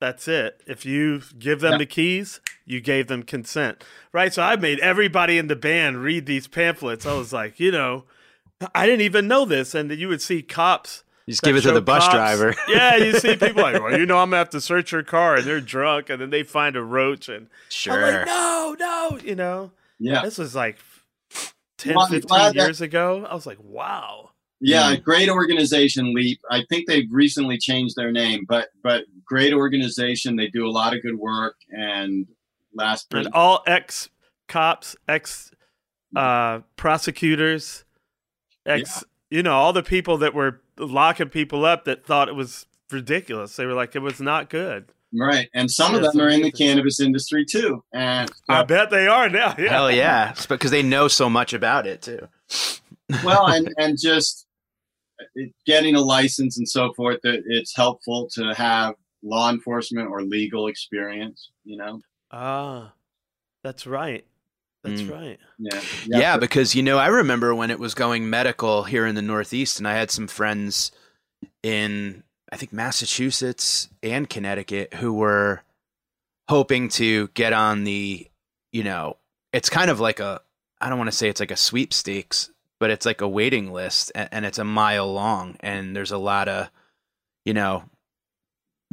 that's 0.01 0.28
it. 0.28 0.61
If 0.66 0.85
you 0.85 1.22
give 1.39 1.61
them 1.61 1.72
Yeah. 1.72 1.78
the 1.78 1.87
keys, 1.87 2.41
you 2.66 2.81
gave 2.81 3.07
them 3.07 3.22
consent. 3.22 3.85
Right? 4.12 4.33
So 4.35 4.43
I 4.43 4.57
made 4.57 4.81
everybody 4.81 5.39
in 5.39 5.47
the 5.47 5.57
band 5.57 6.03
read 6.03 6.26
these 6.26 6.47
pamphlets. 6.49 7.07
I 7.07 7.14
was 7.14 7.33
like, 7.33 7.61
you 7.61 7.70
know, 7.70 8.05
I 8.74 8.87
didn't 8.87 9.03
even 9.03 9.28
know 9.28 9.45
this. 9.45 9.74
And 9.74 9.91
you 9.93 10.09
would 10.09 10.22
see 10.22 10.43
cops. 10.43 11.05
You 11.27 11.33
just 11.33 11.43
give 11.43 11.57
it 11.57 11.62
to 11.62 11.73
the 11.73 11.81
bus 11.81 12.05
cops- 12.05 12.14
driver. 12.14 12.55
yeah, 12.68 12.97
you 12.97 13.12
see 13.18 13.37
people 13.37 13.62
like, 13.62 13.81
well, 13.83 13.99
you 13.99 14.07
know, 14.07 14.18
I'm 14.18 14.31
gonna 14.31 14.39
have 14.39 14.51
to 14.51 14.61
search 14.61 14.93
your 14.93 15.03
car, 15.03 15.37
and 15.37 15.45
they're 15.47 15.61
drunk, 15.61 16.11
and 16.11 16.21
then 16.21 16.31
they 16.31 16.43
find 16.43 16.77
a 16.77 16.83
roach, 16.83 17.29
and 17.29 17.49
sure. 17.68 17.95
I'm 17.95 18.14
like, 18.14 18.27
no, 18.27 18.77
no, 18.79 19.18
you 19.25 19.35
know, 19.35 19.71
yeah 19.99 20.23
this 20.23 20.39
was 20.39 20.55
like 20.55 20.79
10, 21.79 21.95
Well, 21.95 22.07
15 22.07 22.29
glad 22.29 22.55
that- 22.55 22.64
years 22.66 22.81
ago. 22.81 23.27
I 23.29 23.35
was 23.35 23.47
like, 23.47 23.59
wow, 23.62 24.31
yeah 24.61 24.95
Hmm. 24.97 25.03
great 25.03 25.29
organization 25.31 26.12
leap 26.14 26.39
i 26.51 26.62
think 26.68 26.87
they've 26.87 27.09
recently 27.11 27.57
changed 27.57 27.97
their 27.97 28.12
name 28.12 28.45
but 28.47 28.68
but 28.83 29.05
great 29.25 29.55
organization 29.55 30.37
they 30.37 30.49
do 30.49 30.66
a 30.66 30.71
lot 30.71 30.95
of 30.95 31.01
good 31.01 31.14
work 31.18 31.57
and 31.71 32.27
last 32.75 33.07
and 33.14 33.29
all 33.33 33.62
ex 33.66 34.11
cops, 34.49 34.97
ex 35.09 35.51
uh, 36.14 36.59
prosecutors, 36.77 37.85
ex, 38.66 39.03
you 39.31 39.43
know, 39.43 39.53
all 39.55 39.73
the 39.73 39.83
people 39.83 40.18
that 40.18 40.35
were 40.35 40.61
locking 40.81 41.28
people 41.28 41.64
up 41.64 41.85
that 41.85 42.05
thought 42.05 42.28
it 42.28 42.35
was 42.35 42.66
ridiculous. 42.91 43.57
They 43.57 43.66
were 43.66 43.74
like, 43.74 43.95
it 43.95 44.01
was 44.01 44.20
not 44.20 44.51
good. 44.51 44.87
right 45.12 45.49
and 45.55 45.70
some 45.70 45.95
of 45.95 46.03
them 46.03 46.20
are 46.20 46.28
in 46.28 46.43
the 46.43 46.53
cannabis 46.53 47.01
industry 47.01 47.45
too 47.45 47.83
and 47.93 48.31
I 48.49 48.62
bet 48.62 48.91
they 48.91 49.07
are 49.09 49.28
now. 49.28 49.55
Yeah. 49.59 49.70
Hell 49.70 49.91
yeah. 49.91 50.35
Because 50.49 50.70
they 50.70 50.83
know 50.83 51.09
so 51.09 51.28
much 51.31 51.53
about 51.53 51.87
it 51.87 52.03
too. 52.03 52.28
well 53.24 53.47
and 53.49 53.68
and 53.78 53.99
just 54.01 54.47
getting 55.66 55.95
a 55.97 56.01
license 56.01 56.59
and 56.59 56.68
so 56.68 56.93
forth 56.95 57.18
that 57.22 57.43
it's 57.47 57.74
helpful 57.76 58.28
to 58.35 58.55
have 58.55 58.95
law 59.22 59.51
enforcement 59.51 60.09
or 60.09 60.22
legal 60.22 60.66
experience 60.68 61.51
you 61.64 61.76
know 61.76 62.01
Ah, 62.33 62.93
that's 63.64 63.87
right. 63.87 64.24
That's 64.83 65.03
Mm. 65.03 65.11
right. 65.11 65.39
yeah 65.59 65.81
Yeah, 66.07 66.37
because 66.39 66.74
you 66.74 66.83
know, 66.83 66.99
I 66.99 67.09
remember 67.09 67.55
when 67.55 67.70
it 67.70 67.78
was 67.78 67.95
going 67.95 68.31
medical 68.31 68.85
here 68.85 69.07
in 69.07 69.14
the 69.14 69.22
Northeast, 69.22 69.78
and 69.78 69.87
I 69.87 69.93
had 69.95 70.11
some 70.11 70.26
friends 70.26 70.91
in 71.62 72.22
I 72.53 72.57
think 72.57 72.72
Massachusetts 72.72 73.89
and 74.03 74.28
Connecticut 74.28 74.95
who 74.95 75.12
were 75.12 75.62
hoping 76.49 76.89
to 76.89 77.28
get 77.28 77.53
on 77.53 77.85
the, 77.85 78.26
you 78.72 78.83
know, 78.83 79.16
it's 79.53 79.70
kind 79.70 79.91
of 79.91 80.01
like 80.01 80.18
a 80.20 80.41
I 80.81 80.89
don't 80.89 80.99
want 80.99 81.11
to 81.11 81.16
say 81.16 81.28
it's 81.28 81.41
like 81.41 81.51
a 81.51 81.57
sweepstakes, 81.57 82.51
but 82.81 82.91
it's 82.91 83.05
like 83.07 83.20
a 83.20 83.28
waiting 83.28 83.70
list 83.72 84.11
and, 84.14 84.28
and 84.33 84.47
it's 84.47 84.59
a 84.59 84.64
mile 84.64 85.12
long 85.12 85.57
and 85.61 85.95
there's 85.95 86.11
a 86.11 86.18
lot 86.18 86.49
of, 86.49 86.70
you 87.45 87.53
know, 87.55 87.85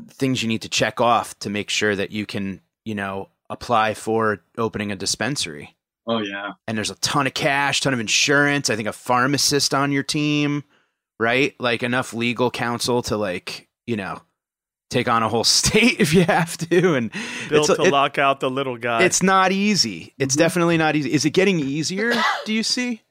things 0.10 0.42
you 0.44 0.50
need 0.50 0.62
to 0.64 0.70
check 0.70 1.00
off 1.02 1.38
to 1.40 1.50
make 1.50 1.70
sure 1.70 1.96
that 1.96 2.12
you 2.12 2.26
can, 2.26 2.62
you 2.86 2.94
know, 2.94 3.30
apply 3.50 3.94
for 3.94 4.42
opening 4.58 4.92
a 4.92 4.96
dispensary 4.96 5.74
oh 6.08 6.20
yeah 6.20 6.52
and 6.68 6.78
there's 6.78 6.90
a 6.92 6.96
ton 6.96 7.28
of 7.28 7.34
cash, 7.34 7.82
ton 7.82 7.94
of 7.94 8.00
insurance. 8.00 8.70
I 8.70 8.76
think 8.76 8.88
a 8.88 8.94
pharmacist 8.94 9.74
on 9.74 9.92
your 9.92 10.04
team, 10.04 10.64
right? 11.20 11.54
Like 11.60 11.84
enough 11.84 12.14
legal 12.14 12.50
counsel 12.52 13.02
to 13.04 13.18
like, 13.18 13.68
you 13.86 13.96
know, 13.98 14.22
take 14.90 15.08
on 15.08 15.22
a 15.24 15.30
whole 15.30 15.44
state 15.60 16.00
if 16.00 16.14
you 16.14 16.24
have 16.24 16.58
to. 16.58 16.96
And 16.96 17.12
Built 17.50 17.70
it's, 17.70 17.78
to 17.80 17.86
it- 17.86 17.92
lock 17.92 18.18
out 18.18 18.40
the 18.40 18.50
little 18.50 18.78
guy. 18.78 19.04
it's 19.04 19.22
not 19.22 19.52
easy. 19.52 20.14
It's 20.18 20.36
Mhm. 20.36 20.40
definitely 20.40 20.78
not 20.78 20.96
easy. 20.96 21.12
Is 21.14 21.26
it 21.26 21.32
getting 21.32 21.60
easier? 21.60 22.14
Do 22.46 22.54
you 22.54 22.64
see? 22.64 23.02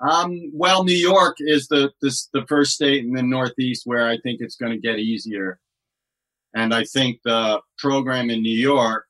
Um, 0.00 0.50
well, 0.54 0.84
New 0.84 0.94
York 0.94 1.38
is 1.40 1.66
the 1.66 1.90
this, 2.00 2.28
the 2.32 2.44
first 2.46 2.72
state 2.72 3.04
in 3.04 3.12
the 3.12 3.22
Northeast 3.22 3.82
where 3.84 4.06
I 4.08 4.16
think 4.18 4.40
it's 4.40 4.54
going 4.54 4.70
to 4.70 4.78
get 4.78 5.00
easier, 5.00 5.58
and 6.54 6.72
I 6.72 6.84
think 6.84 7.18
the 7.24 7.60
program 7.78 8.30
in 8.30 8.40
New 8.40 8.56
York, 8.56 9.06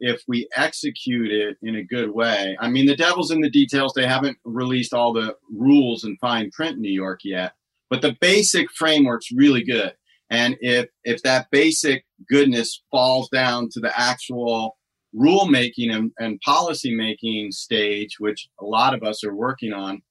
if 0.00 0.22
we 0.28 0.48
execute 0.56 1.30
it 1.30 1.56
in 1.62 1.76
a 1.76 1.84
good 1.84 2.10
way, 2.10 2.56
I 2.60 2.68
mean, 2.68 2.86
the 2.86 2.96
devil's 2.96 3.30
in 3.30 3.40
the 3.40 3.50
details. 3.50 3.92
They 3.92 4.06
haven't 4.06 4.38
released 4.44 4.94
all 4.94 5.12
the 5.12 5.36
rules 5.50 6.04
in 6.04 6.16
fine 6.20 6.50
print 6.50 6.76
in 6.76 6.82
New 6.82 6.92
York 6.92 7.20
yet, 7.24 7.52
but 7.90 8.02
the 8.02 8.16
basic 8.20 8.70
framework's 8.70 9.32
really 9.32 9.64
good. 9.64 9.94
And 10.30 10.56
if 10.60 10.88
if 11.04 11.22
that 11.22 11.50
basic 11.50 12.04
goodness 12.28 12.82
falls 12.90 13.28
down 13.30 13.68
to 13.70 13.80
the 13.80 13.98
actual 13.98 14.76
rulemaking 15.14 15.92
and, 15.92 16.12
and 16.18 16.40
policy 16.42 16.94
making 16.94 17.50
stage, 17.52 18.16
which 18.18 18.48
a 18.60 18.64
lot 18.64 18.94
of 18.94 19.02
us 19.02 19.24
are 19.24 19.34
working 19.34 19.72
on, 19.72 20.02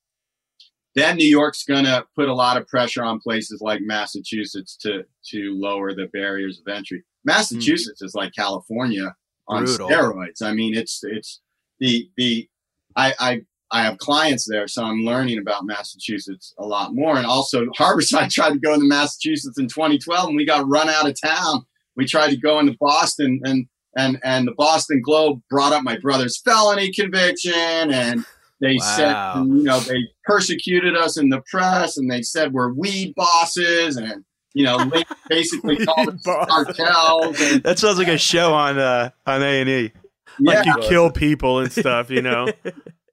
then 0.95 1.17
New 1.17 1.29
York's 1.29 1.63
going 1.63 1.85
to 1.85 2.03
put 2.15 2.27
a 2.27 2.33
lot 2.33 2.57
of 2.57 2.67
pressure 2.67 3.03
on 3.03 3.19
places 3.19 3.61
like 3.61 3.81
Massachusetts 3.83 4.75
to 4.77 5.03
to 5.29 5.55
lower 5.55 5.93
the 5.93 6.07
barriers 6.11 6.59
of 6.59 6.73
entry. 6.73 7.03
Massachusetts 7.23 8.01
mm. 8.01 8.05
is 8.05 8.15
like 8.15 8.33
California 8.33 9.15
on 9.47 9.65
Brutal. 9.65 9.89
steroids. 9.89 10.41
I 10.41 10.53
mean, 10.53 10.75
it's 10.75 11.01
it's 11.03 11.41
the 11.79 12.09
the 12.17 12.47
I, 12.95 13.13
I 13.19 13.41
I 13.71 13.83
have 13.83 13.97
clients 13.97 14.47
there, 14.49 14.67
so 14.67 14.83
I'm 14.83 15.01
learning 15.01 15.39
about 15.39 15.65
Massachusetts 15.65 16.53
a 16.57 16.65
lot 16.65 16.93
more. 16.93 17.17
And 17.17 17.25
also, 17.25 17.65
Harborside 17.77 18.29
tried 18.29 18.53
to 18.53 18.59
go 18.59 18.73
into 18.73 18.87
Massachusetts 18.87 19.59
in 19.59 19.67
2012, 19.67 20.29
and 20.29 20.37
we 20.37 20.45
got 20.45 20.67
run 20.67 20.89
out 20.89 21.07
of 21.07 21.19
town. 21.19 21.65
We 21.95 22.05
tried 22.05 22.29
to 22.29 22.37
go 22.37 22.59
into 22.59 22.75
Boston, 22.79 23.41
and 23.43 23.67
and 23.97 24.19
and 24.23 24.47
the 24.47 24.53
Boston 24.53 25.01
Globe 25.03 25.41
brought 25.49 25.73
up 25.73 25.83
my 25.83 25.97
brother's 25.97 26.39
felony 26.41 26.91
conviction, 26.91 27.53
and 27.53 28.25
they 28.61 28.75
wow. 28.79 28.95
said, 28.95 29.45
you 29.47 29.63
know, 29.63 29.79
they 29.79 30.01
persecuted 30.25 30.95
us 30.95 31.17
in 31.17 31.29
the 31.29 31.41
press, 31.49 31.97
and 31.97 32.09
they 32.09 32.21
said 32.21 32.53
we're 32.53 32.73
weed 32.73 33.13
bosses, 33.15 33.97
and 33.97 34.23
you 34.57 34.63
know, 34.63 34.91
basically 35.29 35.77
called 35.85 36.09
us 36.09 36.23
cartels. 36.23 37.39
And, 37.39 37.63
that 37.63 37.77
sounds 37.77 37.99
like 37.99 38.07
a 38.07 38.17
show 38.17 38.53
on 38.53 38.79
uh, 38.79 39.11
on 39.27 39.43
A 39.43 39.61
and 39.61 39.69
E. 39.69 39.91
Like 40.39 40.65
yeah. 40.65 40.75
you 40.75 40.81
kill 40.81 41.11
people 41.11 41.59
and 41.59 41.71
stuff, 41.71 42.09
you 42.09 42.23
know. 42.23 42.47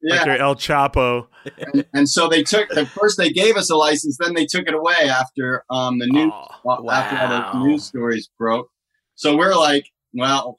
yeah. 0.02 0.24
like 0.24 0.40
El 0.40 0.54
Chapo. 0.54 1.26
And, 1.58 1.84
and, 1.92 2.08
so 2.08 2.28
they 2.28 2.42
took 2.42 2.70
the 2.70 2.86
first 2.86 3.18
they 3.18 3.30
gave 3.30 3.56
us 3.56 3.70
a 3.70 3.76
license, 3.76 4.16
then 4.18 4.34
they 4.34 4.46
took 4.46 4.66
it 4.66 4.74
away 4.74 5.08
after 5.08 5.64
um, 5.68 5.98
the 5.98 6.06
news 6.06 6.32
oh, 6.34 6.46
wow. 6.64 6.90
after 6.90 7.16
all 7.16 7.60
the 7.60 7.68
news 7.68 7.84
stories 7.84 8.30
broke. 8.38 8.70
So 9.14 9.36
we're 9.36 9.54
like, 9.54 9.90
well, 10.14 10.58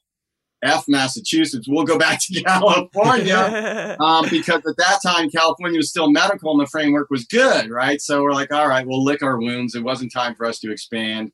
F 0.66 0.86
Massachusetts, 0.88 1.68
we'll 1.70 1.86
go 1.86 1.97
back 1.97 2.20
to 2.22 2.43
California 2.45 3.95
um, 3.99 4.26
because 4.30 4.61
at 4.66 4.78
that 4.78 4.99
time 5.05 5.30
California 5.30 5.78
was 5.78 5.89
still 5.89 6.11
medical 6.11 6.51
and 6.51 6.59
the 6.59 6.70
framework 6.70 7.09
was 7.09 7.26
good, 7.26 7.70
right? 7.70 8.01
So 8.01 8.22
we're 8.24 8.34
like, 8.34 8.51
all 8.51 8.68
right, 8.68 8.86
we'll 8.86 9.03
lick 9.03 9.24
our 9.24 9.39
wounds. 9.39 9.76
It 9.76 9.84
wasn't 9.84 10.11
time 10.11 10.36
for 10.36 10.45
us 10.45 10.59
to 10.59 10.72
expand. 10.72 11.32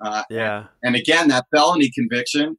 Uh, 0.00 0.22
yeah. 0.30 0.58
And, 0.58 0.68
and 0.82 0.96
again, 0.96 1.28
that 1.28 1.46
felony 1.54 1.90
conviction, 1.90 2.56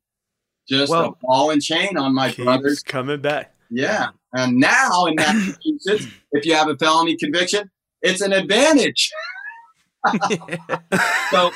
just 0.67 0.91
well, 0.91 1.17
a 1.21 1.25
ball 1.25 1.51
and 1.51 1.61
chain 1.61 1.97
on 1.97 2.13
my 2.13 2.31
brothers 2.33 2.83
coming 2.83 3.21
back. 3.21 3.55
Yeah. 3.69 4.09
And 4.33 4.57
now 4.57 5.05
in 5.05 5.15
Massachusetts, 5.15 6.07
if 6.31 6.45
you 6.45 6.53
have 6.55 6.67
a 6.67 6.77
felony 6.77 7.15
conviction, 7.15 7.71
it's 8.01 8.21
an 8.21 8.33
advantage. 8.33 9.11
so, 11.31 11.51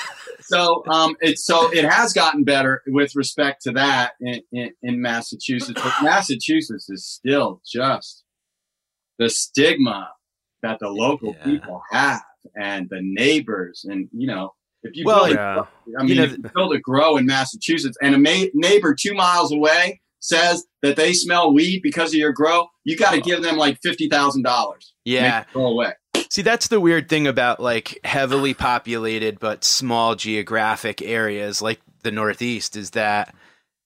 so 0.53 0.83
um, 0.89 1.15
it's 1.21 1.45
so 1.45 1.71
it 1.71 1.85
has 1.85 2.13
gotten 2.13 2.43
better 2.43 2.81
with 2.87 3.15
respect 3.15 3.61
to 3.63 3.71
that 3.71 4.13
in, 4.19 4.41
in, 4.51 4.71
in 4.81 5.01
Massachusetts, 5.01 5.79
but 5.81 5.93
Massachusetts 6.01 6.89
is 6.89 7.05
still 7.05 7.61
just 7.65 8.23
the 9.19 9.29
stigma 9.29 10.09
that 10.61 10.79
the 10.79 10.89
local 10.89 11.35
yeah. 11.37 11.43
people 11.43 11.81
have 11.91 12.21
and 12.55 12.87
the 12.89 12.99
neighbors, 13.01 13.85
and 13.87 14.09
you 14.11 14.27
know, 14.27 14.53
if 14.83 14.95
you 14.95 15.05
well, 15.05 15.25
build, 15.25 15.35
yeah. 15.35 15.63
I 15.97 16.03
mean, 16.03 16.17
you 16.17 16.37
know, 16.37 16.49
build 16.55 16.73
a 16.75 16.79
grow 16.79 17.17
in 17.17 17.25
Massachusetts, 17.25 17.97
and 18.01 18.15
a 18.15 18.17
ma- 18.17 18.49
neighbor 18.53 18.95
two 18.99 19.13
miles 19.13 19.51
away 19.51 20.01
says 20.19 20.65
that 20.81 20.95
they 20.95 21.13
smell 21.13 21.53
weed 21.53 21.81
because 21.83 22.09
of 22.13 22.15
your 22.15 22.31
grow, 22.31 22.67
you 22.85 22.95
got 22.97 23.11
to 23.11 23.21
give 23.21 23.41
them 23.41 23.57
like 23.57 23.77
fifty 23.83 24.07
thousand 24.07 24.43
dollars. 24.43 24.93
Yeah, 25.05 25.45
go 25.53 25.67
away. 25.67 25.93
See, 26.33 26.41
that's 26.41 26.67
the 26.67 26.79
weird 26.79 27.09
thing 27.09 27.27
about 27.27 27.59
like 27.59 27.99
heavily 28.03 28.55
populated 28.55 29.39
but 29.39 29.63
small 29.63 30.15
geographic 30.15 30.99
areas 30.99 31.61
like 31.61 31.79
the 32.01 32.11
Northeast 32.11 32.75
is 32.75 32.89
that 32.91 33.35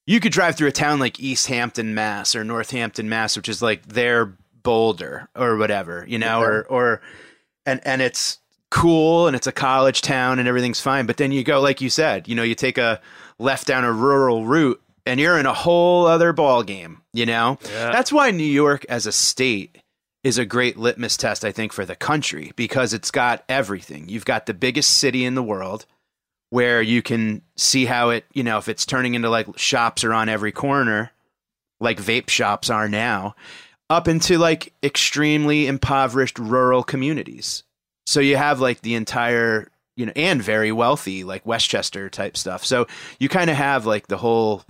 you 0.05 0.21
could 0.21 0.31
drive 0.31 0.55
through 0.55 0.69
a 0.69 0.71
town 0.71 0.97
like 0.97 1.19
Easthampton, 1.19 1.93
Mass, 1.93 2.37
or 2.37 2.45
Northampton, 2.45 3.09
Mass, 3.09 3.35
which 3.35 3.49
is 3.49 3.61
like 3.61 3.85
their 3.87 4.33
Boulder 4.63 5.27
or 5.35 5.57
whatever, 5.57 6.05
you 6.07 6.17
know, 6.17 6.39
or 6.39 6.65
or 6.67 7.01
and 7.65 7.81
and 7.83 8.01
it's 8.01 8.39
cool 8.71 9.27
and 9.27 9.35
it's 9.35 9.47
a 9.47 9.51
college 9.51 10.01
town 10.01 10.39
and 10.39 10.47
everything's 10.47 10.79
fine. 10.79 11.05
But 11.05 11.17
then 11.17 11.33
you 11.33 11.43
go, 11.43 11.59
like 11.59 11.81
you 11.81 11.89
said, 11.89 12.29
you 12.29 12.35
know, 12.35 12.43
you 12.43 12.55
take 12.55 12.77
a 12.77 13.01
left 13.39 13.67
down 13.67 13.83
a 13.83 13.91
rural 13.91 14.45
route 14.45 14.81
and 15.05 15.19
you're 15.19 15.37
in 15.37 15.47
a 15.47 15.53
whole 15.53 16.05
other 16.05 16.31
ball 16.31 16.63
game. 16.63 17.01
You 17.11 17.25
know, 17.25 17.59
yeah. 17.65 17.91
that's 17.91 18.13
why 18.13 18.31
New 18.31 18.45
York 18.45 18.85
as 18.87 19.05
a 19.05 19.11
state 19.11 19.79
is 20.27 20.37
a 20.37 20.45
great 20.45 20.75
litmus 20.75 21.15
test, 21.15 21.45
I 21.45 21.53
think, 21.53 21.71
for 21.71 21.85
the 21.85 21.95
country 21.95 22.51
because 22.57 22.93
it's 22.93 23.11
got 23.11 23.45
everything. 23.47 24.09
You've 24.09 24.25
got 24.25 24.45
the 24.45 24.53
biggest 24.53 24.97
city 24.97 25.23
in 25.23 25.35
the 25.35 25.41
world 25.43 25.85
where 26.49 26.81
you 26.81 27.01
can 27.01 27.41
see 27.55 27.85
how 27.85 28.09
it, 28.09 28.25
you 28.33 28.43
know, 28.43 28.57
if 28.57 28.67
it's 28.67 28.85
turning 28.85 29.13
into 29.13 29.29
like 29.29 29.57
shops 29.57 30.03
are 30.03 30.13
on 30.13 30.27
every 30.27 30.51
corner, 30.51 31.11
like 31.79 31.97
vape 31.97 32.29
shops 32.29 32.69
are 32.69 32.89
now, 32.89 33.35
up 33.89 34.09
into 34.09 34.37
like 34.37 34.73
extremely 34.83 35.65
impoverished 35.65 36.37
rural 36.37 36.83
communities. 36.83 37.63
So 38.05 38.19
you 38.19 38.35
have 38.35 38.59
like 38.59 38.81
the 38.81 38.95
entire, 38.95 39.71
you 39.95 40.07
know, 40.07 40.13
and 40.17 40.41
very 40.41 40.73
wealthy, 40.73 41.23
like 41.23 41.45
Westchester 41.45 42.09
type 42.09 42.35
stuff. 42.35 42.65
So 42.65 42.87
you 43.17 43.29
kind 43.29 43.49
of 43.49 43.55
have 43.55 43.85
like 43.85 44.07
the 44.07 44.17
whole 44.17 44.63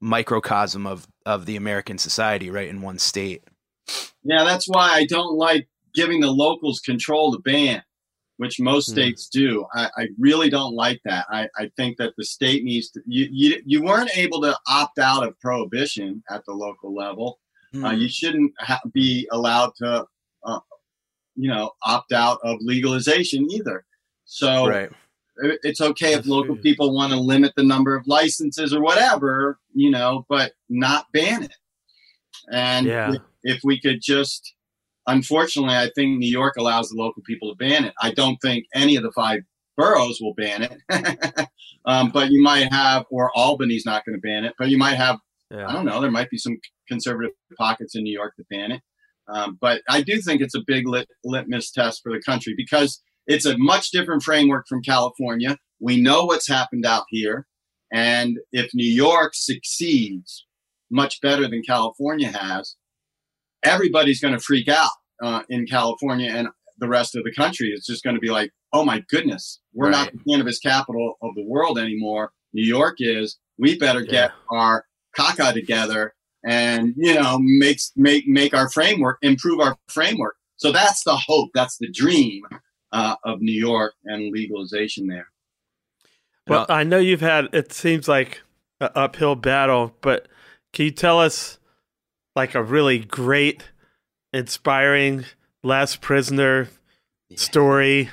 microcosm 0.00 0.84
of 0.84 1.06
of 1.24 1.46
the 1.46 1.54
American 1.54 1.96
society 1.96 2.50
right 2.50 2.68
in 2.68 2.82
one 2.82 2.98
state. 2.98 3.44
Yeah, 4.22 4.44
that's 4.44 4.66
why 4.66 4.90
I 4.92 5.06
don't 5.06 5.36
like 5.36 5.68
giving 5.94 6.20
the 6.20 6.30
locals 6.30 6.80
control 6.80 7.30
the 7.30 7.38
ban, 7.38 7.82
which 8.36 8.60
most 8.60 8.88
mm. 8.88 8.92
states 8.92 9.28
do. 9.28 9.66
I, 9.74 9.88
I, 9.96 10.08
really 10.18 10.50
don't 10.50 10.74
like 10.74 11.00
that. 11.04 11.26
I, 11.30 11.48
I 11.56 11.70
think 11.76 11.96
that 11.98 12.14
the 12.16 12.24
state 12.24 12.64
needs 12.64 12.90
to. 12.90 13.00
You, 13.06 13.28
you 13.30 13.62
you 13.64 13.82
weren't 13.82 14.16
able 14.16 14.40
to 14.42 14.56
opt 14.68 14.98
out 14.98 15.26
of 15.26 15.38
prohibition 15.40 16.22
at 16.30 16.44
the 16.46 16.52
local 16.52 16.94
level. 16.94 17.38
Mm. 17.74 17.84
Uh, 17.84 17.90
hmm. 17.90 17.98
you 17.98 18.08
shouldn't 18.08 18.52
ha- 18.60 18.80
be 18.92 19.28
allowed 19.32 19.72
to, 19.76 20.06
uh, 20.44 20.60
you 21.34 21.48
know, 21.48 21.70
opt 21.84 22.12
out 22.12 22.38
of 22.42 22.58
legalization 22.60 23.50
either. 23.50 23.84
So. 24.24 24.68
Right 24.68 24.90
it's 25.38 25.80
okay 25.80 26.14
if 26.14 26.26
local 26.26 26.56
people 26.56 26.94
want 26.94 27.12
to 27.12 27.20
limit 27.20 27.52
the 27.56 27.62
number 27.62 27.94
of 27.94 28.06
licenses 28.06 28.72
or 28.72 28.82
whatever, 28.82 29.58
you 29.74 29.90
know, 29.90 30.24
but 30.28 30.52
not 30.68 31.06
ban 31.12 31.42
it. 31.42 31.54
And 32.50 32.86
yeah. 32.86 33.14
If, 33.46 33.60
we 33.64 33.80
could 33.80 34.00
just, 34.02 34.54
unfortunately, 35.06 35.74
I 35.74 35.90
think 35.94 36.18
New 36.18 36.30
York 36.30 36.56
allows 36.58 36.88
the 36.88 36.96
local 36.96 37.22
people 37.26 37.50
to 37.50 37.56
ban 37.56 37.84
it. 37.84 37.94
I 38.00 38.12
don't 38.12 38.36
think 38.42 38.66
any 38.74 38.96
of 38.96 39.02
the 39.02 39.12
five 39.12 39.40
boroughs 39.76 40.18
will 40.20 40.34
ban 40.34 40.62
it. 40.62 41.48
um, 41.86 42.10
but 42.10 42.30
you 42.30 42.42
might 42.42 42.72
have, 42.72 43.04
or 43.10 43.30
Albany's 43.36 43.86
not 43.86 44.04
going 44.04 44.16
to 44.16 44.20
ban 44.20 44.44
it, 44.44 44.54
but 44.58 44.68
you 44.68 44.78
might 44.78 44.94
have, 44.94 45.18
yeah. 45.50 45.66
I 45.66 45.72
don't 45.72 45.84
know, 45.84 46.00
there 46.00 46.10
might 46.10 46.30
be 46.30 46.38
some 46.38 46.58
conservative 46.88 47.32
pockets 47.58 47.94
in 47.94 48.02
New 48.02 48.12
York 48.12 48.34
that 48.38 48.48
ban 48.48 48.72
it. 48.72 48.82
Um, 49.28 49.58
but 49.60 49.82
I 49.88 50.02
do 50.02 50.20
think 50.20 50.40
it's 50.40 50.54
a 50.54 50.62
big 50.66 50.86
lit, 50.86 51.08
litmus 51.24 51.70
test 51.70 52.00
for 52.02 52.12
the 52.12 52.22
country 52.22 52.54
because 52.56 53.02
it's 53.26 53.46
a 53.46 53.58
much 53.58 53.90
different 53.90 54.22
framework 54.22 54.66
from 54.68 54.82
California. 54.82 55.58
We 55.80 56.00
know 56.00 56.24
what's 56.24 56.48
happened 56.48 56.86
out 56.86 57.04
here. 57.08 57.46
And 57.92 58.38
if 58.52 58.70
New 58.72 58.88
York 58.88 59.32
succeeds 59.34 60.46
much 60.90 61.20
better 61.20 61.48
than 61.48 61.62
California 61.62 62.28
has, 62.28 62.76
everybody's 63.66 64.20
going 64.20 64.34
to 64.34 64.40
freak 64.40 64.68
out 64.68 64.90
uh, 65.22 65.42
in 65.48 65.66
California 65.66 66.30
and 66.32 66.48
the 66.78 66.88
rest 66.88 67.16
of 67.16 67.24
the 67.24 67.32
country. 67.32 67.72
It's 67.74 67.86
just 67.86 68.04
going 68.04 68.14
to 68.14 68.20
be 68.20 68.30
like, 68.30 68.50
oh 68.72 68.84
my 68.84 69.02
goodness, 69.08 69.60
we're 69.72 69.90
right. 69.90 69.92
not 69.92 70.12
the 70.12 70.30
cannabis 70.30 70.58
capital 70.58 71.14
of 71.22 71.34
the 71.34 71.44
world 71.44 71.78
anymore. 71.78 72.32
New 72.52 72.64
York 72.64 72.96
is. 72.98 73.38
We 73.58 73.78
better 73.78 74.00
yeah. 74.00 74.10
get 74.10 74.30
our 74.50 74.84
caca 75.18 75.52
together 75.52 76.14
and 76.46 76.94
you 76.96 77.14
know 77.14 77.38
makes 77.40 77.92
make 77.96 78.26
make 78.26 78.54
our 78.54 78.68
framework 78.70 79.18
improve 79.22 79.60
our 79.60 79.76
framework. 79.88 80.36
So 80.56 80.72
that's 80.72 81.04
the 81.04 81.16
hope. 81.16 81.50
That's 81.54 81.76
the 81.78 81.90
dream 81.90 82.42
uh, 82.92 83.16
of 83.24 83.40
New 83.40 83.58
York 83.58 83.94
and 84.04 84.32
legalization 84.32 85.06
there. 85.06 85.28
Well, 86.46 86.66
I 86.68 86.84
know 86.84 86.98
you've 86.98 87.20
had 87.20 87.48
it 87.52 87.72
seems 87.72 88.08
like 88.08 88.42
an 88.80 88.90
uphill 88.94 89.34
battle, 89.34 89.94
but 90.00 90.28
can 90.72 90.84
you 90.84 90.90
tell 90.90 91.18
us 91.18 91.58
like 92.36 92.54
a 92.54 92.62
really 92.62 92.98
great, 92.98 93.64
inspiring 94.32 95.24
last 95.64 96.00
prisoner 96.00 96.68
yeah. 97.28 97.38
story 97.38 98.10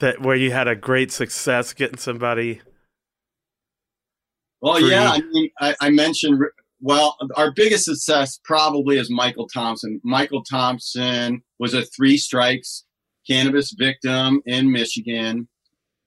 that 0.00 0.22
where 0.22 0.36
you 0.36 0.52
had 0.52 0.68
a 0.68 0.76
great 0.76 1.12
success 1.12 1.74
getting 1.74 1.98
somebody? 1.98 2.62
Well, 4.62 4.78
free? 4.78 4.90
yeah, 4.90 5.10
I 5.10 5.20
mean, 5.20 5.50
I, 5.60 5.74
I 5.80 5.90
mentioned 5.90 6.40
well, 6.80 7.16
our 7.36 7.52
biggest 7.52 7.84
success 7.84 8.40
probably 8.42 8.98
is 8.98 9.08
Michael 9.08 9.46
Thompson. 9.46 10.00
Michael 10.02 10.42
Thompson 10.42 11.42
was 11.60 11.74
a 11.74 11.84
three 11.84 12.16
strikes 12.16 12.84
cannabis 13.28 13.72
victim 13.72 14.42
in 14.46 14.70
Michigan, 14.70 15.48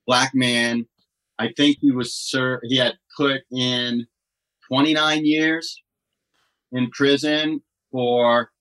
black 0.06 0.32
man. 0.34 0.86
I 1.40 1.54
think 1.56 1.78
he 1.80 1.92
was 1.92 2.14
sir. 2.14 2.60
He 2.64 2.78
had 2.78 2.96
put 3.16 3.42
in 3.52 4.06
29 4.68 5.26
years 5.26 5.82
in 6.72 6.90
prison 6.92 7.62
for 7.92 8.52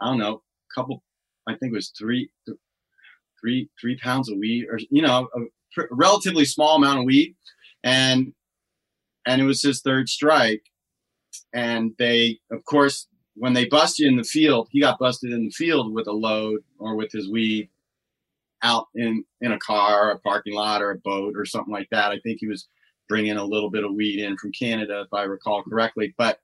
I 0.00 0.06
don't 0.06 0.18
know, 0.18 0.42
a 0.70 0.74
couple. 0.74 1.02
I 1.46 1.52
think 1.56 1.72
it 1.72 1.76
was 1.76 1.92
three, 1.96 2.30
three, 3.40 3.68
three 3.80 3.96
pounds 3.98 4.30
of 4.30 4.38
weed, 4.38 4.66
or 4.70 4.78
you 4.90 5.02
know, 5.02 5.28
a 5.34 5.40
pr- 5.72 5.92
relatively 5.92 6.44
small 6.44 6.76
amount 6.76 7.00
of 7.00 7.04
weed, 7.04 7.36
and 7.84 8.32
and 9.26 9.40
it 9.40 9.44
was 9.44 9.62
his 9.62 9.80
third 9.82 10.08
strike. 10.08 10.62
And 11.52 11.92
they, 11.98 12.38
of 12.50 12.64
course, 12.64 13.06
when 13.34 13.52
they 13.52 13.66
bust 13.66 13.98
you 13.98 14.08
in 14.08 14.16
the 14.16 14.24
field, 14.24 14.68
he 14.70 14.80
got 14.80 14.98
busted 14.98 15.32
in 15.32 15.44
the 15.44 15.50
field 15.50 15.92
with 15.92 16.06
a 16.06 16.12
load 16.12 16.60
or 16.78 16.96
with 16.96 17.12
his 17.12 17.28
weed 17.28 17.68
out 18.62 18.86
in 18.94 19.24
in 19.40 19.52
a 19.52 19.58
car, 19.58 20.10
a 20.10 20.18
parking 20.18 20.54
lot, 20.54 20.82
or 20.82 20.92
a 20.92 20.98
boat 20.98 21.34
or 21.36 21.44
something 21.44 21.72
like 21.72 21.88
that. 21.90 22.10
I 22.10 22.18
think 22.20 22.38
he 22.40 22.46
was 22.46 22.68
bringing 23.08 23.36
a 23.36 23.44
little 23.44 23.70
bit 23.70 23.84
of 23.84 23.92
weed 23.94 24.20
in 24.20 24.36
from 24.36 24.52
Canada, 24.52 25.02
if 25.02 25.12
I 25.12 25.24
recall 25.24 25.62
correctly. 25.62 26.14
But 26.16 26.40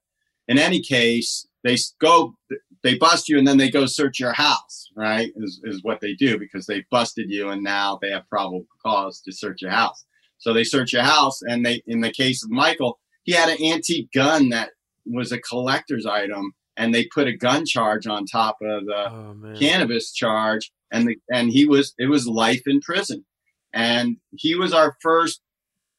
in 0.48 0.58
any 0.58 0.80
case, 0.80 1.46
they 1.64 1.76
go, 2.00 2.34
they 2.82 2.96
bust 2.96 3.28
you, 3.28 3.38
and 3.38 3.46
then 3.46 3.58
they 3.58 3.70
go 3.70 3.86
search 3.86 4.20
your 4.20 4.32
house. 4.32 4.90
Right, 4.96 5.30
is 5.36 5.60
is 5.64 5.82
what 5.82 6.00
they 6.00 6.14
do 6.14 6.38
because 6.38 6.66
they 6.66 6.84
busted 6.90 7.30
you, 7.30 7.50
and 7.50 7.62
now 7.62 7.98
they 8.00 8.10
have 8.10 8.28
probable 8.30 8.66
cause 8.84 9.20
to 9.22 9.32
search 9.32 9.60
your 9.60 9.72
house. 9.72 10.04
So 10.38 10.52
they 10.52 10.64
search 10.64 10.92
your 10.92 11.02
house, 11.02 11.42
and 11.42 11.64
they, 11.64 11.82
in 11.86 12.00
the 12.00 12.12
case 12.12 12.42
of 12.44 12.50
Michael, 12.50 12.98
he 13.24 13.32
had 13.32 13.48
an 13.48 13.62
antique 13.62 14.10
gun 14.12 14.50
that 14.50 14.70
was 15.04 15.32
a 15.32 15.40
collector's 15.40 16.06
item, 16.06 16.52
and 16.76 16.94
they 16.94 17.06
put 17.06 17.26
a 17.28 17.36
gun 17.36 17.66
charge 17.66 18.06
on 18.06 18.24
top 18.26 18.56
of 18.62 18.86
the 18.86 19.10
Oh, 19.10 19.54
cannabis 19.58 20.12
charge, 20.12 20.72
and 20.90 21.06
the 21.08 21.16
and 21.32 21.50
he 21.50 21.66
was 21.66 21.94
it 21.98 22.06
was 22.06 22.26
life 22.26 22.62
in 22.66 22.80
prison, 22.80 23.24
and 23.72 24.16
he 24.32 24.54
was 24.54 24.72
our 24.72 24.96
first 25.02 25.40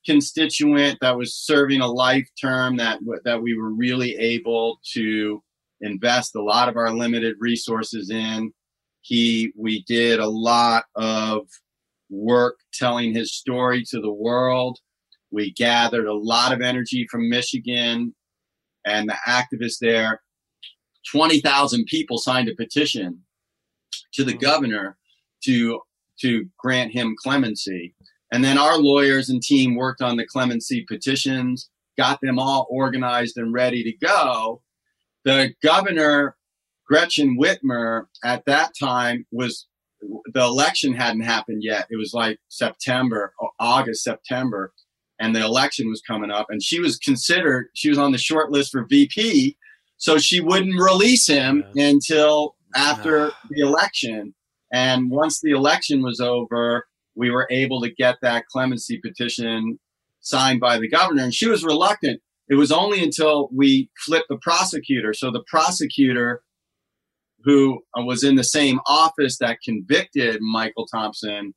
constituent 0.08 0.98
that 1.02 1.18
was 1.18 1.36
serving 1.36 1.82
a 1.82 1.88
life 1.88 2.28
term 2.40 2.78
that 2.78 3.00
that 3.26 3.42
we 3.42 3.56
were 3.56 3.72
really 3.72 4.16
able 4.16 4.80
to 4.94 5.44
invest 5.82 6.36
a 6.36 6.42
lot 6.42 6.70
of 6.70 6.78
our 6.78 6.92
limited 6.92 7.36
resources 7.40 8.10
in. 8.10 8.52
He 9.02 9.52
we 9.56 9.84
did 9.84 10.20
a 10.20 10.30
lot 10.30 10.86
of 10.96 11.48
work 12.10 12.60
telling 12.74 13.14
his 13.14 13.36
story 13.36 13.84
to 13.90 14.00
the 14.00 14.12
world. 14.12 14.80
We 15.30 15.52
gathered 15.52 16.08
a 16.08 16.14
lot 16.14 16.54
of 16.54 16.62
energy 16.62 17.06
from 17.12 17.30
Michigan 17.30 18.16
and 18.86 19.10
the 19.10 19.18
activists 19.28 19.80
there. 19.80 20.22
20,000 21.12 21.86
people 21.86 22.18
signed 22.18 22.50
a 22.50 22.56
petition 22.56 23.22
to 24.14 24.24
the 24.24 24.32
mm-hmm. 24.32 24.40
governor 24.40 24.98
to 25.44 25.82
to 26.22 26.46
grant 26.58 26.92
him 26.92 27.16
clemency. 27.22 27.94
And 28.32 28.44
then 28.44 28.58
our 28.58 28.78
lawyers 28.78 29.30
and 29.30 29.42
team 29.42 29.76
worked 29.76 30.02
on 30.02 30.18
the 30.18 30.26
clemency 30.26 30.86
petitions, 30.88 31.70
got 31.98 32.20
them 32.22 32.40
all 32.40 32.68
organized 32.70 33.38
and 33.38 33.54
ready 33.54 33.84
to 33.84 34.06
go. 34.06 34.62
The 35.24 35.54
governor, 35.64 36.36
Gretchen 36.86 37.38
Whitmer, 37.40 38.06
at 38.24 38.46
that 38.46 38.72
time 38.78 39.26
was 39.32 39.68
the 40.34 40.44
election 40.44 40.94
hadn't 40.94 41.22
happened 41.22 41.64
yet. 41.64 41.88
It 41.90 41.98
was 41.98 42.14
like 42.14 42.40
September, 42.50 43.34
August, 43.60 44.04
September, 44.04 44.74
and 45.20 45.36
the 45.36 45.44
election 45.44 45.90
was 45.90 46.02
coming 46.02 46.32
up. 46.32 46.48
And 46.50 46.62
she 46.62 46.80
was 46.80 46.98
considered, 46.98 47.70
she 47.74 47.90
was 47.90 47.98
on 47.98 48.12
the 48.12 48.18
short 48.18 48.52
list 48.52 48.72
for 48.72 48.86
VP. 48.86 49.58
So 49.98 50.20
she 50.20 50.40
wouldn't 50.40 50.80
release 50.80 51.28
him 51.28 51.64
until 51.76 52.56
after 52.76 53.32
the 53.50 53.62
election. 53.62 54.36
And 54.72 55.10
once 55.10 55.42
the 55.42 55.52
election 55.52 56.04
was 56.04 56.20
over, 56.20 56.87
we 57.18 57.32
were 57.32 57.48
able 57.50 57.82
to 57.82 57.90
get 57.94 58.18
that 58.22 58.46
clemency 58.46 59.00
petition 59.00 59.80
signed 60.22 60.60
by 60.60 60.78
the 60.78 60.90
governor. 60.90 61.24
And 61.24 61.34
she 61.34 61.48
was 61.48 61.64
reluctant. 61.64 62.22
It 62.50 62.56
was 62.56 62.72
only 62.72 63.04
until 63.04 63.50
we 63.54 63.90
flipped 64.06 64.30
the 64.30 64.38
prosecutor. 64.38 65.14
So 65.14 65.32
the 65.32 65.44
prosecutor 65.48 66.44
who 67.44 67.80
was 67.96 68.24
in 68.24 68.36
the 68.36 68.44
same 68.44 68.80
office 68.88 69.38
that 69.40 69.60
convicted 69.64 70.42
Michael 70.42 70.86
Thompson 70.88 71.54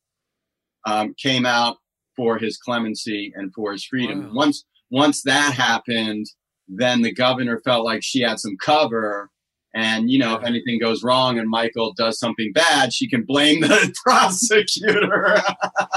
um, 0.87 1.15
came 1.21 1.47
out 1.47 1.77
for 2.17 2.39
his 2.39 2.57
clemency 2.57 3.33
and 3.35 3.53
for 3.55 3.73
his 3.73 3.85
freedom. 3.85 4.27
Wow. 4.29 4.35
Once 4.35 4.65
once 4.91 5.23
that 5.23 5.55
happened, 5.55 6.27
then 6.69 7.03
the 7.03 7.13
governor 7.13 7.61
felt 7.65 7.85
like 7.85 8.03
she 8.03 8.21
had 8.21 8.41
some 8.41 8.57
cover. 8.63 9.31
And 9.75 10.11
you 10.11 10.19
know, 10.19 10.35
if 10.37 10.45
anything 10.45 10.79
goes 10.81 11.03
wrong 11.03 11.39
and 11.39 11.49
Michael 11.49 11.93
does 11.97 12.19
something 12.19 12.53
bad, 12.53 12.93
she 12.93 13.09
can 13.09 13.23
blame 13.25 13.61
the 13.61 13.95
prosecutor. 14.05 15.41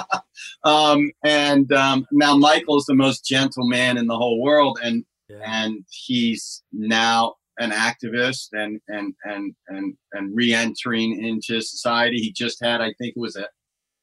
um, 0.64 1.12
and 1.24 1.72
um, 1.74 2.06
now 2.12 2.36
Michael's 2.38 2.86
the 2.86 2.96
most 2.96 3.26
gentle 3.26 3.68
man 3.68 3.98
in 3.98 4.08
the 4.08 4.18
whole 4.18 4.42
world, 4.42 4.80
and 4.84 5.06
Yeah. 5.30 5.40
and 5.46 5.86
he's 5.90 6.64
now 6.72 7.36
an 7.60 7.72
activist 7.72 8.50
and 8.52 8.80
and 8.88 9.14
and 9.24 9.56
and 9.68 9.96
and 10.12 10.36
re-entering 10.36 11.24
into 11.24 11.62
society. 11.62 12.18
He 12.18 12.32
just 12.32 12.64
had, 12.64 12.82
I 12.82 12.94
think 13.00 13.14
it 13.16 13.20
was 13.20 13.36
a 13.36 13.48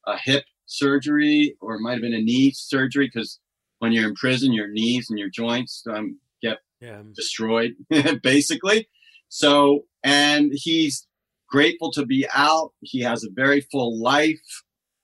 a 0.07 0.17
hip 0.17 0.43
surgery 0.65 1.55
or 1.61 1.75
it 1.75 1.81
might 1.81 1.93
have 1.93 2.01
been 2.01 2.13
a 2.13 2.21
knee 2.21 2.51
surgery 2.55 3.09
because 3.13 3.39
when 3.79 3.91
you're 3.91 4.07
in 4.07 4.15
prison, 4.15 4.53
your 4.53 4.67
knees 4.67 5.09
and 5.09 5.19
your 5.19 5.29
joints 5.29 5.83
um, 5.89 6.19
get 6.41 6.59
yeah. 6.79 7.01
destroyed, 7.13 7.73
basically. 8.23 8.87
So, 9.33 9.85
and 10.03 10.51
he's 10.53 11.07
grateful 11.49 11.89
to 11.93 12.05
be 12.05 12.27
out. 12.33 12.73
He 12.81 12.99
has 13.01 13.23
a 13.23 13.29
very 13.31 13.61
full 13.71 13.97
life. 14.01 14.39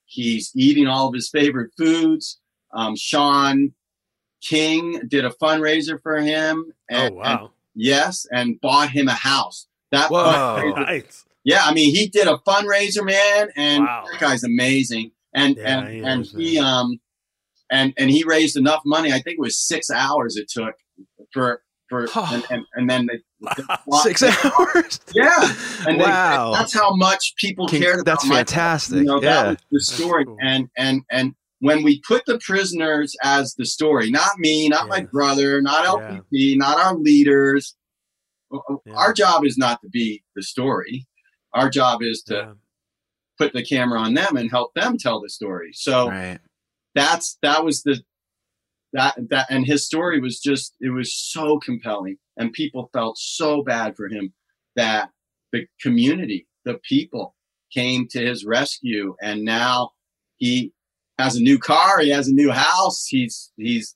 He's 0.05 0.51
eating 0.53 0.86
all 0.88 1.07
of 1.07 1.13
his 1.13 1.30
favorite 1.30 1.71
foods. 1.78 2.39
Um, 2.73 2.95
Shaun 2.97 3.73
King 4.41 5.01
did 5.07 5.23
a 5.25 5.30
fundraiser 5.41 6.01
for 6.01 6.17
him. 6.19 6.65
Oh 6.91 6.95
And, 6.95 7.05
and- 7.07 7.15
wow. 7.15 7.51
yes, 7.73 8.25
and 8.32 8.59
bought 8.61 8.89
him 8.89 9.07
a 9.07 9.13
house. 9.13 9.67
That 9.91 10.11
Whoa. 10.11 10.73
Nice. 10.78 11.25
yeah, 11.45 11.61
I 11.63 11.73
mean, 11.73 11.95
he 11.95 12.07
did 12.09 12.28
a 12.28 12.38
fundraiser, 12.45 13.05
man, 13.05 13.49
and 13.55 13.86
Wow. 13.86 14.05
that 14.11 14.19
guy's 14.19 14.43
amazing. 14.43 15.11
And 15.34 15.55
Yeah, 15.55 15.80
and 15.80 15.88
he 15.93 16.03
and 16.03 16.25
he 16.25 16.59
um 16.59 16.99
and 17.71 17.93
and 17.97 18.09
he 18.09 18.23
raised 18.25 18.57
enough 18.57 18.82
money. 18.86 19.09
I 19.13 19.19
think 19.21 19.38
it 19.38 19.39
was 19.39 19.57
six 19.57 19.89
hours 19.89 20.36
it 20.36 20.49
took 20.49 20.75
for 21.32 21.61
for 21.90 22.08
and, 22.16 22.44
and, 22.50 22.66
and 22.76 22.90
then 22.90 23.08
they, 23.08 23.20
Six 24.04 24.24
hours. 24.24 25.00
yeah, 25.14 25.54
and 25.88 26.00
they- 26.00 26.04
wow. 26.06 26.54
that's 26.54 26.74
how 26.74 26.96
much 26.96 27.34
people 27.38 27.68
Can- 27.68 27.82
cared. 27.82 28.06
that's 28.06 28.28
fantastic. 28.28 28.98
You 29.00 29.04
know, 29.06 29.22
yeah. 29.22 29.44
that 29.44 29.62
the 29.72 29.80
story. 29.80 30.26
cool. 30.26 30.38
And 30.42 30.68
and 30.78 31.02
and 31.12 31.34
when 31.60 31.84
we 31.84 32.02
put 32.08 32.24
the 32.28 32.40
prisoners 32.40 33.16
as 33.24 33.56
the 33.56 33.66
story, 33.66 34.12
not 34.12 34.38
me, 34.38 34.70
not 34.70 34.88
my 34.88 35.02
brother, 35.02 35.62
not 35.62 35.86
LPP, 35.86 36.56
not 36.58 36.78
our 36.80 36.96
leaders. 36.96 37.76
Yeah. 38.86 38.94
Our 38.96 39.12
job 39.14 39.44
is 39.46 39.58
not 39.58 39.82
to 39.82 39.90
be 39.90 40.24
the 40.36 40.44
story. 40.44 41.06
Our 41.54 41.70
job 41.70 42.02
is 42.04 42.22
to 42.28 42.34
Yeah. 42.36 42.54
put 43.40 43.54
the 43.54 43.64
camera 43.64 44.00
on 44.00 44.14
them 44.14 44.38
and 44.38 44.50
help 44.50 44.74
them 44.76 44.98
tell 44.98 45.20
the 45.20 45.30
story. 45.30 45.72
So 45.74 46.10
Right. 46.10 46.40
that's 46.96 47.38
that 47.42 47.64
was 47.66 47.84
the 47.84 48.02
that 48.98 49.16
that 49.30 49.45
and 49.50 49.66
his 49.66 49.86
story 49.86 50.20
was 50.20 50.39
just 50.39 50.76
it 50.82 50.89
was 50.89 51.14
so 51.14 51.60
compelling 51.60 52.18
and 52.36 52.52
people 52.52 52.89
felt 52.91 53.18
so 53.18 53.64
bad 53.64 53.95
for 53.95 54.08
him 54.10 54.34
that 54.76 55.10
the 55.54 55.66
community, 55.82 56.48
the 56.66 56.80
people 56.89 57.36
came 57.72 58.08
to 58.10 58.20
his 58.20 58.43
rescue 58.43 59.16
and 59.22 59.43
now 59.43 59.91
he 60.38 60.74
has 61.20 61.36
a 61.36 61.41
new 61.41 61.60
car, 61.60 62.00
he 62.00 62.10
has 62.10 62.28
a 62.28 62.34
new 62.34 62.52
house, 62.52 63.06
he's 63.08 63.52
he's 63.56 63.95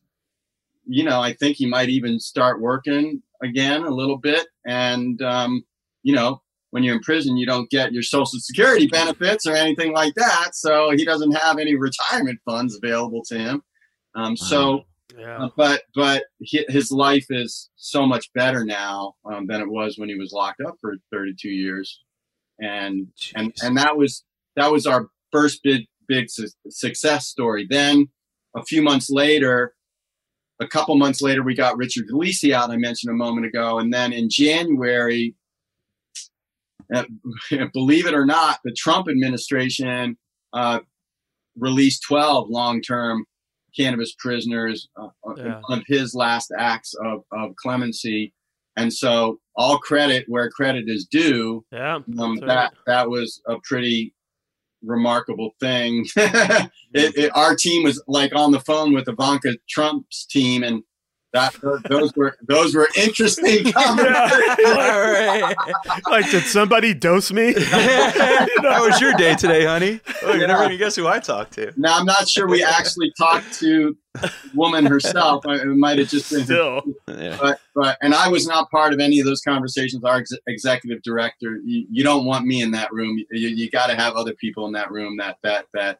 you 0.86 1.04
know, 1.04 1.20
I 1.20 1.34
think 1.34 1.58
he 1.58 1.66
might 1.66 1.89
even 1.89 2.20
start 2.20 2.62
working 2.62 3.24
again 3.41 3.84
a 3.84 3.89
little 3.89 4.18
bit 4.18 4.47
and 4.66 5.20
um 5.24 5.64
you 6.04 6.14
know, 6.14 6.41
when 6.70 6.84
you're 6.84 6.95
in 6.95 7.02
prison, 7.02 7.38
you 7.38 7.47
don't 7.47 7.70
get 7.72 7.91
your 7.91 8.04
social 8.04 8.39
security 8.39 8.86
benefits 8.88 9.47
or 9.47 9.56
anything 9.56 9.93
like 9.93 10.14
that. 10.16 10.49
So 10.54 10.91
he 10.91 11.06
doesn't 11.06 11.32
have 11.32 11.58
any 11.58 11.76
retirement 11.76 12.39
funds 12.45 12.80
available 12.82 13.24
to 13.28 13.38
him. 13.38 13.64
Um, 14.16 14.36
so, 14.36 14.84
Yeah. 15.18 15.45
uh, 15.45 15.49
but 15.57 15.84
but 15.95 16.24
his 16.41 16.91
life 16.91 17.26
is 17.30 17.70
so 17.76 18.05
much 18.05 18.32
better 18.34 18.64
now 18.64 19.16
um, 19.26 19.47
than 19.47 19.62
it 19.62 19.70
was 19.70 19.97
when 19.97 20.09
he 20.09 20.16
was 20.16 20.32
locked 20.32 20.62
up 20.66 20.76
for 20.80 20.95
32 21.12 21.49
years, 21.49 22.01
and 22.59 23.07
and 23.36 23.53
Jeez. 23.53 23.64
and 23.64 23.78
that 23.78 23.97
was 23.97 24.24
that 24.55 24.72
was 24.72 24.86
our 24.86 25.07
first 25.32 25.62
big 25.64 25.88
big 26.07 26.30
su- 26.30 26.49
success 26.70 27.28
story. 27.28 27.68
Then 27.70 28.09
a 28.55 28.64
few 28.64 28.82
months 28.82 29.09
later, 29.09 29.74
a 30.59 30.68
couple 30.68 30.95
months 30.95 31.22
later, 31.22 31.43
we 31.43 31.55
got 31.55 31.78
Richard 31.78 32.05
DeLisi 32.12 32.53
out. 32.53 32.70
I 32.70 32.78
mentioned 32.78 33.12
a 33.12 33.16
moment 33.16 33.47
ago, 33.47 33.80
and 33.80 33.93
then 33.93 34.14
in 34.14 34.30
January, 34.30 35.36
uh, 36.93 37.05
believe 37.74 38.05
it 38.05 38.14
or 38.14 38.26
not, 38.26 38.59
the 38.64 38.74
Trump 38.74 39.07
administration 39.09 40.18
uh, 40.53 40.80
released 41.57 42.03
12 42.07 42.49
long-term 42.49 43.26
cannabis 43.78 44.13
prisoners, 44.17 44.89
uh, 44.99 45.07
uh, 45.28 45.34
Yeah. 45.38 45.61
of 45.69 45.84
his 45.88 46.13
last 46.13 46.51
acts 46.57 46.93
of, 47.03 47.24
of 47.32 47.55
clemency. 47.55 48.34
And 48.78 48.91
so, 48.93 49.39
all 49.55 49.78
credit 49.80 50.26
where 50.28 50.49
credit 50.49 50.86
is 50.88 51.05
due. 51.05 51.65
Yeah. 51.72 51.99
Um, 52.17 52.38
that 52.38 52.47
right. 52.47 52.72
that 52.88 53.09
was 53.09 53.41
a 53.47 53.57
pretty 53.63 54.13
remarkable 54.84 55.51
thing. 55.59 56.05
it, 56.15 56.69
it, 56.93 57.32
our 57.36 57.55
team 57.55 57.84
was 57.84 58.01
like 58.07 58.34
on 58.36 58.51
the 58.51 58.61
phone 58.61 58.93
with 58.93 59.07
Ivanka 59.09 59.57
Trump's 59.69 60.26
team, 60.26 60.63
and 60.63 60.84
that 61.34 61.55
those 61.89 62.13
were 62.15 62.36
those 62.47 62.75
were 62.75 62.89
interesting 62.97 63.71
conversations. 63.71 64.65
All 64.65 65.11
right. 65.11 65.55
Like, 66.09 66.29
did 66.29 66.43
somebody 66.43 66.93
dose 66.93 67.32
me? 67.32 67.53
How 67.67 68.86
was 68.88 68.99
your 68.99 69.13
day 69.13 69.36
today, 69.36 69.65
honey? 69.65 70.01
Oh, 70.23 70.32
you're 70.32 70.41
Yeah. 70.41 70.47
never 70.47 70.63
gonna 70.63 70.77
guess 70.77 70.95
who 70.95 71.07
I 71.07 71.19
talked 71.19 71.53
to. 71.53 71.71
Now 71.77 71.97
I'm 71.97 72.05
not 72.05 72.27
sure 72.27 72.47
we 72.47 72.63
actually 72.63 73.13
talked 73.17 73.53
to 73.59 73.95
the 74.15 74.32
woman 74.53 74.86
herself. 74.86 75.45
It 75.47 75.65
might 75.67 75.97
have 75.99 76.09
just 76.09 76.29
been 76.32 76.41
her 76.41 76.45
Still. 76.45 76.82
Yeah. 77.07 77.38
but 77.39 77.59
but 77.75 77.97
and 78.01 78.13
I 78.13 78.27
was 78.27 78.45
not 78.45 78.69
part 78.69 78.93
of 78.93 78.99
any 78.99 79.19
of 79.19 79.25
those 79.25 79.41
conversations. 79.41 80.03
Our 80.03 80.17
ex- 80.17 80.32
executive 80.47 81.01
director, 81.01 81.59
you, 81.63 81.86
you 81.89 82.03
don't 82.03 82.25
want 82.25 82.45
me 82.45 82.61
in 82.61 82.71
that 82.71 82.91
room. 82.91 83.17
You, 83.32 83.47
you 83.47 83.69
got 83.69 83.88
to 83.88 83.95
have 83.95 84.15
other 84.15 84.34
people 84.34 84.65
in 84.67 84.73
that 84.73 84.91
room 84.91 85.15
that 85.17 85.38
that 85.43 85.65
that 85.73 85.99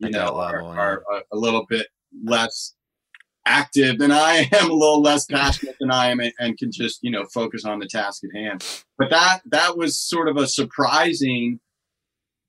you 0.00 0.08
At 0.08 0.12
know 0.12 0.34
are, 0.36 0.62
are 0.62 1.02
a, 1.10 1.20
a 1.34 1.36
little 1.38 1.64
bit 1.70 1.86
less 2.22 2.74
active 3.46 3.98
than 3.98 4.12
I 4.12 4.48
am, 4.52 4.70
a 4.70 4.74
little 4.74 5.00
less 5.00 5.24
passionate 5.24 5.76
than 5.80 5.90
I 5.90 6.08
am, 6.08 6.20
and, 6.20 6.32
and 6.38 6.58
can 6.58 6.70
just 6.70 6.98
you 7.02 7.10
know 7.10 7.24
focus 7.32 7.64
on 7.64 7.78
the 7.78 7.86
task 7.86 8.22
at 8.24 8.36
hand. 8.38 8.64
But 8.98 9.10
that 9.10 9.40
that 9.46 9.78
was 9.78 9.98
sort 9.98 10.28
of 10.28 10.36
a 10.36 10.46
surprising 10.46 11.60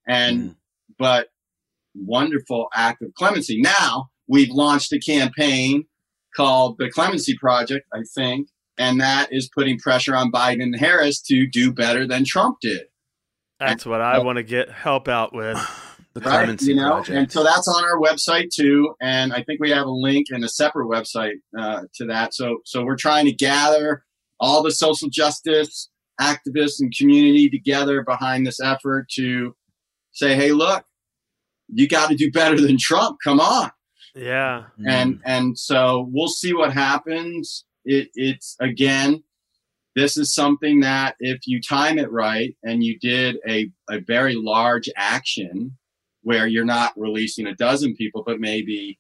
and 0.08 0.41
Mm. 0.41 0.56
but 0.98 1.28
wonderful 1.95 2.68
act 2.74 3.02
of 3.02 3.14
clemency. 3.16 3.62
Now 3.62 4.10
we've 4.28 4.50
launched 4.52 4.91
a 4.93 5.00
campaign 5.00 5.86
called 6.36 6.78
the 6.78 6.89
Clemency 6.89 7.36
Project, 7.38 7.88
I 7.93 8.02
think, 8.16 8.50
and 8.78 9.02
that 9.02 9.34
is 9.34 9.50
putting 9.54 9.80
pressure 9.80 10.16
on 10.16 10.32
Biden 10.32 10.62
and 10.62 10.76
Harris 10.80 11.22
to 11.24 11.48
do 11.48 11.72
better 11.74 12.06
than 12.08 12.24
Trump 12.26 12.58
did. 12.62 12.84
That's 13.60 13.86
what 13.86 14.02
I 14.02 14.20
want 14.20 14.38
to 14.38 14.43
get 14.43 14.70
help 14.70 15.08
out 15.08 15.34
with. 15.34 15.58
The 16.20 16.30
Right? 16.30 16.38
Clemency 16.38 16.65
You 16.68 16.76
know, 16.76 16.91
Project. 16.93 17.18
and 17.18 17.32
so 17.32 17.43
that's 17.43 17.68
on 17.68 17.84
our 17.84 17.99
website 17.99 18.49
too, 18.53 18.95
and 19.01 19.34
I 19.34 19.43
think 19.43 19.59
we 19.59 19.70
have 19.72 19.86
a 19.86 19.91
link 19.91 20.28
and 20.32 20.43
a 20.43 20.49
separate 20.49 20.88
website 20.88 21.36
uh, 21.57 21.84
to 21.95 22.05
that. 22.05 22.34
So, 22.34 22.59
so 22.65 22.84
we're 22.84 22.95
trying 22.95 23.26
to 23.26 23.32
gather 23.32 24.03
all 24.39 24.63
the 24.63 24.72
social 24.72 25.09
justice 25.09 25.89
activists 26.20 26.80
and 26.80 26.91
community 26.95 27.49
together 27.49 28.01
behind 28.01 28.47
this 28.47 28.59
effort 28.59 29.09
to 29.11 29.55
say, 30.11 30.36
"Hey, 30.36 30.51
look, 30.51 30.84
you 31.68 31.88
got 31.88 32.09
to 32.09 32.15
do 32.15 32.32
better 32.32 32.59
than 32.59 32.78
Trump. 32.80 33.18
Come 33.24 33.39
on." 33.39 33.72
Yeah. 34.15 34.63
Mm. 34.80 34.89
and 34.89 35.22
and 35.26 35.59
so 35.59 36.09
we'll 36.11 36.28
see 36.28 36.51
what 36.51 36.74
happens 36.74 37.65
it, 37.86 38.09
it's 38.15 38.55
again 38.59 39.24
this 39.95 40.18
is 40.18 40.34
something 40.34 40.80
that 40.82 41.15
if 41.20 41.41
you 41.45 41.61
time 41.61 41.97
it 41.99 42.11
right 42.11 42.55
and 42.63 42.84
you 42.84 42.97
did 42.99 43.38
a, 43.47 43.72
a 43.89 43.99
very 43.99 44.36
large 44.36 44.89
action 44.95 45.78
where 46.28 46.45
you're 46.45 46.65
not 46.65 46.91
releasing 46.97 47.47
a 47.47 47.55
dozen 47.55 47.95
people 47.95 48.21
but 48.25 48.38
maybe 48.38 48.99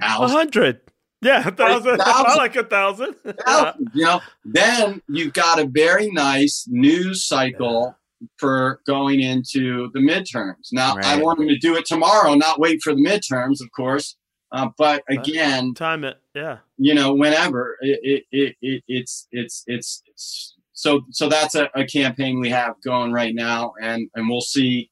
A 0.00 0.26
hundred. 0.26 0.80
Yeah, 1.22 1.46
a 1.46 1.52
thousand. 1.52 2.00
I 2.00 2.04
thousand. 2.04 2.36
like 2.36 2.56
a 2.56 2.64
thousand. 2.64 3.14
thousands, 3.46 3.90
you 3.94 4.04
know 4.04 4.20
then 4.44 5.00
you've 5.08 5.32
got 5.32 5.60
a 5.60 5.66
very 5.66 6.10
nice 6.10 6.66
news 6.68 7.24
cycle 7.24 7.96
for 8.38 8.80
going 8.86 9.20
into 9.20 9.88
the 9.94 10.00
midterms 10.00 10.72
now 10.72 10.96
i 11.04 11.20
want 11.20 11.38
them 11.38 11.46
to 11.48 11.58
do 11.58 11.76
it 11.76 11.84
tomorrow 11.86 12.34
not 12.34 12.58
wait 12.58 12.80
for 12.82 12.92
the 12.94 13.00
midterms 13.00 13.60
of 13.60 13.70
course 13.76 14.16
uh, 14.52 14.68
but 14.78 15.02
again 15.10 15.74
Time 15.74 16.02
it. 16.02 16.16
Yeah. 16.34 16.58
you 16.78 16.94
know 16.94 17.14
whenever 17.14 17.76
it, 17.82 18.00
it, 18.02 18.22
it, 18.32 18.56
it 18.62 18.82
it's 18.88 19.28
it's 19.32 19.62
it's 19.66 20.02
it's 20.06 20.54
so 20.72 21.02
so 21.10 21.28
that's 21.28 21.54
a, 21.54 21.68
a 21.74 21.84
campaign 21.84 22.40
we 22.40 22.48
have 22.48 22.74
going 22.82 23.12
right 23.12 23.34
now 23.34 23.74
and 23.80 24.08
and 24.14 24.28
we'll 24.30 24.40
see 24.56 24.90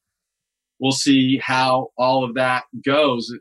we'll 0.85 0.91
see 0.91 1.41
how 1.43 1.89
all 1.97 2.23
of 2.23 2.35
that 2.35 2.65
goes. 2.85 3.33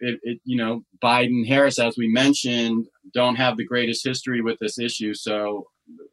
It, 0.00 0.20
it 0.22 0.40
you 0.44 0.56
know 0.56 0.84
biden 1.02 1.46
harris 1.46 1.80
as 1.80 1.96
we 1.98 2.08
mentioned 2.08 2.86
don't 3.12 3.34
have 3.34 3.56
the 3.56 3.64
greatest 3.64 4.06
history 4.06 4.40
with 4.40 4.58
this 4.60 4.78
issue. 4.78 5.12
So 5.12 5.66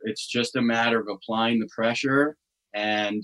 it's 0.03 0.28
just 0.28 0.55
a 0.55 0.61
matter 0.61 0.99
of 0.99 1.07
applying 1.07 1.59
the 1.59 1.69
pressure 1.73 2.36
and 2.73 3.23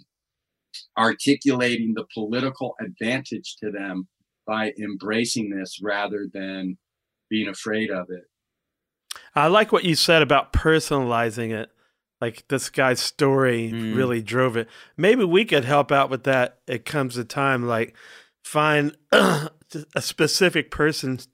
articulating 0.98 1.94
the 1.94 2.06
political 2.14 2.76
advantage 2.80 3.56
to 3.62 3.72
them 3.72 4.08
by 4.48 4.74
embracing 4.80 5.50
this 5.50 5.80
rather 5.82 6.28
than 6.34 6.78
being 7.30 7.48
afraid 7.48 7.90
of 7.90 8.08
it. 8.10 8.24
I 9.36 9.48
like 9.48 9.72
what 9.72 9.84
you 9.84 9.96
said 9.96 10.22
about 10.22 10.54
personalizing 10.54 11.52
it. 11.52 11.72
Like 12.22 12.48
this 12.50 12.70
guy's 12.70 13.00
story 13.00 13.72
Mm. 13.74 13.96
really 13.96 14.22
drove 14.22 14.56
it. 14.56 14.70
Maybe 14.96 15.24
we 15.26 15.44
could 15.44 15.66
help 15.66 15.92
out 15.92 16.10
with 16.12 16.24
that. 16.26 16.60
It 16.68 16.86
comes 16.86 17.18
a 17.18 17.24
time 17.26 17.68
like 17.68 17.96
find 18.46 18.96
a 19.12 19.50
specific 20.00 20.70
person's 20.72 21.28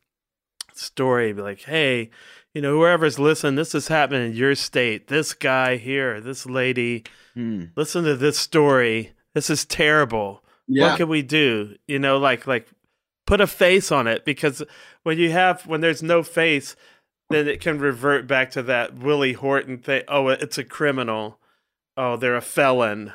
story. 0.74 1.34
Be 1.34 1.42
like, 1.42 1.62
hey, 1.64 2.10
you 2.54 2.62
know, 2.62 2.74
whoever's 2.78 3.20
listening, 3.20 3.56
this 3.56 3.76
is 3.76 3.88
happening 3.88 4.32
in 4.32 4.36
your 4.38 4.56
state. 4.56 5.08
This 5.08 5.34
guy 5.34 5.78
here, 5.78 6.20
this 6.22 6.46
lady, 6.46 7.04
Mm. 7.36 7.70
listen 7.76 8.04
to 8.06 8.16
this 8.16 8.40
story. 8.40 9.12
This 9.36 9.50
is 9.52 9.64
terrible. 9.66 10.44
yeah 10.68 10.88
What 10.90 10.98
can 10.98 11.08
we 11.10 11.22
do? 11.22 11.76
You 11.88 12.00
know, 12.00 12.18
like 12.18 12.48
like 12.48 12.68
put 13.28 13.42
a 13.42 13.46
face 13.48 13.92
on 13.92 14.08
it 14.08 14.26
because 14.26 14.64
when 15.04 15.18
you 15.20 15.30
have 15.32 15.68
when 15.68 15.82
there's 15.82 16.02
no 16.02 16.24
face, 16.24 16.76
then 17.30 17.48
it 17.48 17.60
can 17.62 17.80
revert 17.80 18.28
back 18.28 18.52
to 18.52 18.64
that 18.64 18.96
Willie 18.96 19.34
Horton 19.34 19.78
thing. 19.80 20.04
Oh, 20.08 20.28
it's 20.30 20.58
a 20.58 20.64
criminal. 20.64 21.40
Oh, 21.96 22.16
they're 22.16 22.36
a 22.36 22.42
felon. 22.42 23.14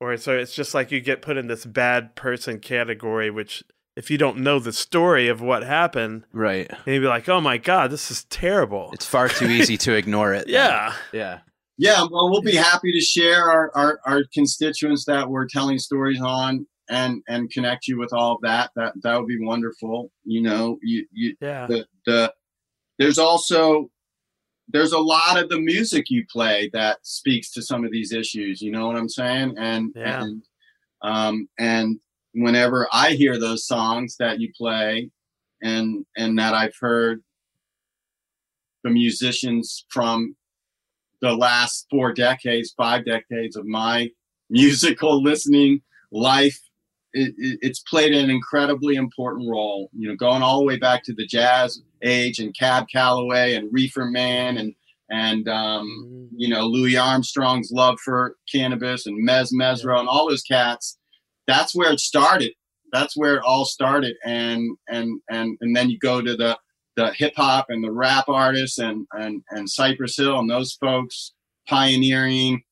Or 0.00 0.16
so 0.18 0.36
it's 0.36 0.54
just 0.54 0.74
like 0.74 0.90
you 0.90 1.00
get 1.00 1.22
put 1.22 1.36
in 1.38 1.46
this 1.46 1.64
bad 1.64 2.14
person 2.16 2.60
category, 2.60 3.30
which 3.30 3.64
if 3.96 4.10
you 4.10 4.18
don't 4.18 4.38
know 4.38 4.58
the 4.58 4.72
story 4.74 5.26
of 5.28 5.40
what 5.40 5.62
happened, 5.62 6.24
Right. 6.32 6.68
then 6.84 6.94
you'd 6.94 7.00
be 7.00 7.06
like, 7.06 7.28
oh 7.30 7.40
my 7.40 7.56
God, 7.56 7.90
this 7.90 8.10
is 8.10 8.24
terrible. 8.24 8.90
It's 8.92 9.06
far 9.06 9.28
too 9.28 9.46
easy 9.46 9.78
to 9.78 9.94
ignore 9.94 10.34
it. 10.34 10.46
then. 10.46 10.54
yeah. 10.54 10.92
Yeah. 11.12 11.38
Yeah, 11.78 12.00
well, 12.10 12.30
we'll 12.30 12.40
be 12.42 12.56
happy 12.56 12.90
to 12.92 13.00
share 13.00 13.42
our, 13.50 13.70
our, 13.74 14.00
our 14.06 14.22
constituents 14.32 15.04
that 15.06 15.28
we're 15.28 15.46
telling 15.46 15.78
stories 15.78 16.20
on 16.22 16.66
and 16.88 17.20
and 17.28 17.50
connect 17.50 17.86
you 17.88 17.98
with 17.98 18.12
all 18.14 18.36
of 18.36 18.40
that. 18.42 18.70
That 18.76 18.94
that 19.02 19.18
would 19.18 19.26
be 19.26 19.38
wonderful. 19.44 20.10
You 20.24 20.40
know, 20.42 20.78
you 20.82 21.06
you 21.12 21.36
Yeah. 21.40 21.66
the 21.66 21.86
the 22.06 22.32
there's 22.98 23.18
also 23.18 23.90
there's 24.68 24.92
a 24.92 24.98
lot 24.98 25.40
of 25.40 25.48
the 25.48 25.60
music 25.60 26.10
you 26.10 26.24
play 26.30 26.68
that 26.72 26.98
speaks 27.02 27.52
to 27.52 27.62
some 27.62 27.84
of 27.84 27.92
these 27.92 28.12
issues. 28.12 28.60
You 28.60 28.72
know 28.72 28.86
what 28.86 28.96
I'm 28.96 29.08
saying? 29.08 29.54
And 29.58 29.92
Yeah. 29.94 30.22
and 30.22 30.42
um 31.02 31.48
and 31.58 32.00
whenever 32.32 32.88
I 32.92 33.12
hear 33.12 33.38
those 33.38 33.66
songs 33.66 34.16
that 34.18 34.40
you 34.40 34.52
play 34.56 35.10
and 35.62 36.04
and 36.16 36.38
that 36.38 36.54
I've 36.54 36.76
heard 36.80 37.22
the 38.82 38.90
musicians 38.90 39.84
from 39.88 40.36
the 41.20 41.32
last 41.34 41.86
four 41.90 42.12
decades, 42.12 42.74
five 42.76 43.04
decades 43.04 43.56
of 43.56 43.66
my 43.66 44.10
musical 44.50 45.22
listening 45.30 45.80
life, 46.12 46.60
it, 47.12 47.34
it, 47.38 47.58
it's 47.62 47.80
played 47.80 48.14
an 48.14 48.30
incredibly 48.30 48.96
important 48.96 49.48
role. 49.48 49.90
You 49.96 50.08
know, 50.08 50.16
going 50.16 50.42
all 50.42 50.58
the 50.58 50.66
way 50.66 50.76
back 50.78 51.02
to 51.04 51.14
the 51.14 51.26
jazz 51.26 51.82
age 52.02 52.38
and 52.38 52.56
Cab 52.56 52.86
Calloway 52.92 53.54
and 53.54 53.68
Reefer 53.72 54.04
Man 54.06 54.56
and 54.58 54.74
and 55.10 55.48
um, 55.48 55.86
Mm. 56.04 56.28
you 56.36 56.48
know 56.48 56.66
Louis 56.66 56.96
Armstrong's 56.96 57.70
love 57.70 57.98
for 58.04 58.36
cannabis 58.52 59.06
and 59.06 59.26
Mezz 59.28 59.52
Mezzrow 59.52 59.98
and 60.00 60.08
all 60.08 60.28
those 60.28 60.42
cats. 60.42 60.98
That's 61.46 61.74
where 61.74 61.92
it 61.92 62.00
started. 62.00 62.52
That's 62.92 63.16
where 63.16 63.36
it 63.36 63.42
all 63.44 63.64
started. 63.64 64.16
And 64.24 64.76
and 64.88 65.20
and 65.30 65.56
and 65.60 65.76
then 65.76 65.90
you 65.90 65.98
go 65.98 66.20
to 66.22 66.36
the 66.36 66.58
the 66.96 67.12
hip 67.12 67.34
hop 67.36 67.66
and 67.68 67.84
the 67.84 67.92
rap 67.92 68.24
artists 68.28 68.78
and 68.78 69.06
and 69.12 69.42
and 69.50 69.68
Cypress 69.70 70.16
Hill 70.16 70.38
and 70.38 70.50
those 70.50 70.72
folks 70.74 71.32
pioneering 71.68 72.62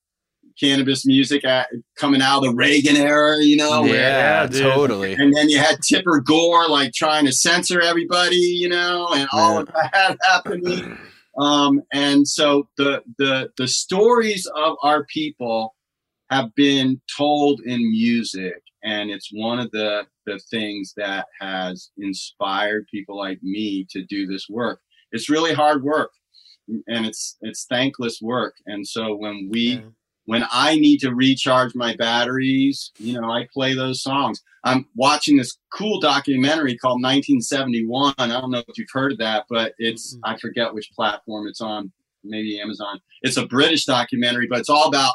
cannabis 0.58 1.04
music 1.06 1.44
at, 1.44 1.68
coming 1.96 2.22
out 2.22 2.38
of 2.38 2.44
the 2.44 2.54
Reagan 2.54 2.96
era. 2.96 3.36
You 3.40 3.56
know, 3.56 3.82
where- 3.82 3.94
yeah, 3.94 4.48
Yeah, 4.50 4.74
totally. 4.74 5.14
and 5.14 5.34
then 5.34 5.48
you 5.48 5.58
had 5.58 5.76
Tipper 5.82 6.20
Gore 6.20 6.68
like 6.68 6.92
trying 6.92 7.26
to 7.26 7.32
censor 7.32 7.80
everybody, 7.80 8.36
you 8.36 8.68
know, 8.68 9.08
and 9.14 9.28
all 9.32 9.58
of 9.58 9.66
that 9.66 10.16
happening. 10.22 10.98
Um, 11.38 11.82
and 11.92 12.26
so 12.28 12.68
the 12.76 13.02
the 13.18 13.50
the 13.56 13.66
stories 13.68 14.46
of 14.56 14.76
our 14.82 15.04
people 15.06 15.74
have 16.30 16.54
been 16.54 17.00
told 17.18 17.60
in 17.66 17.78
music, 17.90 18.62
and 18.84 19.10
it's 19.10 19.30
one 19.32 19.58
of 19.58 19.70
the 19.72 20.06
the 20.26 20.38
things 20.50 20.94
that 20.96 21.26
has 21.40 21.90
inspired 21.98 22.86
people 22.90 23.16
like 23.18 23.38
me 23.42 23.84
to 23.90 24.04
do 24.04 24.26
this 24.26 24.46
work. 24.48 24.80
It's 25.12 25.28
really 25.28 25.52
hard 25.52 25.82
work, 25.82 26.12
and 26.86 27.04
it's 27.04 27.36
it's 27.42 27.66
thankless 27.68 28.20
work. 28.22 28.54
And 28.66 28.86
so 28.86 29.14
when 29.16 29.48
we 29.50 29.60
Yeah. 29.60 29.80
When 30.26 30.44
I 30.50 30.76
need 30.76 30.98
to 31.00 31.14
recharge 31.14 31.74
my 31.74 31.94
batteries, 31.96 32.92
you 32.98 33.20
know, 33.20 33.30
I 33.30 33.46
play 33.52 33.74
those 33.74 34.02
songs. 34.02 34.42
I'm 34.64 34.86
watching 34.96 35.36
this 35.36 35.58
cool 35.72 36.00
documentary 36.00 36.76
called 36.78 37.02
1971. 37.02 38.14
I 38.16 38.26
don't 38.28 38.50
know 38.50 38.62
if 38.66 38.78
you've 38.78 38.88
heard 38.92 39.12
of 39.12 39.18
that, 39.18 39.44
but 39.50 39.74
it's, 39.78 40.16
I 40.24 40.38
forget 40.38 40.72
which 40.72 40.90
platform 40.96 41.46
it's 41.46 41.60
on, 41.60 41.92
maybe 42.22 42.58
Amazon. 42.58 43.00
It's 43.20 43.36
a 43.36 43.46
British 43.46 43.84
documentary, 43.84 44.46
but 44.48 44.60
it's 44.60 44.70
all 44.70 44.88
about 44.88 45.12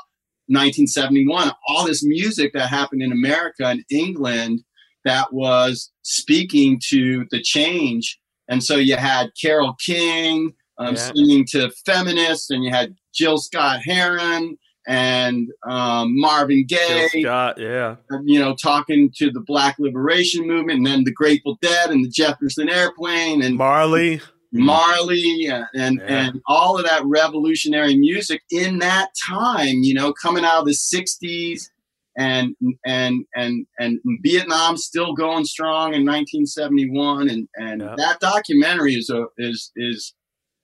1971, 0.48 1.52
all 1.68 1.86
this 1.86 2.04
music 2.04 2.54
that 2.54 2.68
happened 2.70 3.02
in 3.02 3.12
America 3.12 3.66
and 3.66 3.84
England 3.90 4.62
that 5.06 5.32
was 5.34 5.92
speaking 6.04 6.80
to 6.90 7.26
the 7.32 7.42
change. 7.42 8.20
And 8.48 8.64
so 8.64 8.76
you 8.76 8.96
had 8.96 9.32
Carole 9.42 9.76
King 9.84 10.54
um, 10.78 10.96
Yeah. 10.96 11.12
singing 11.14 11.46
to 11.48 11.72
feminists, 11.86 12.50
and 12.52 12.64
you 12.64 12.72
had 12.72 12.96
Gil 13.18 13.38
Scott-Heron 13.38 14.58
and 14.90 15.50
um, 15.70 16.20
Marvin 16.20 16.66
Gaye, 16.68 17.08
Jill 17.14 17.22
Scott, 17.22 17.60
yeah. 17.60 17.98
you 18.26 18.40
know, 18.40 18.56
talking 18.56 19.12
to 19.18 19.30
the 19.30 19.40
Black 19.40 19.76
Liberation 19.78 20.48
Movement, 20.48 20.78
and 20.80 20.88
then 20.88 21.04
the 21.04 21.14
Grateful 21.14 21.60
Dead 21.62 21.92
and 21.92 22.04
the 22.04 22.10
Jefferson 22.10 22.68
Airplane 22.70 23.44
and 23.44 23.56
Marley. 23.56 24.20
Marley 24.52 25.46
and 25.46 25.66
and, 25.76 25.98
Yeah. 26.00 26.06
and 26.26 26.42
all 26.48 26.76
of 26.80 26.86
that 26.86 27.04
revolutionary 27.06 27.96
music 27.98 28.42
in 28.50 28.80
that 28.80 29.10
time, 29.30 29.84
you 29.84 29.94
know, 29.94 30.12
coming 30.12 30.44
out 30.44 30.62
of 30.62 30.66
the 30.66 30.72
'60s 30.74 31.70
and 32.18 32.56
and 32.84 33.26
and 33.36 33.68
and 33.78 34.00
Vietnam 34.24 34.76
still 34.76 35.14
going 35.14 35.46
strong 35.46 35.94
in 35.94 36.04
1971, 36.04 37.30
and 37.30 37.48
and 37.58 37.82
Yeah. 37.82 37.94
that 37.98 38.20
documentary 38.22 38.96
is 38.96 39.12
a 39.12 39.28
is 39.38 39.72
is 39.76 40.16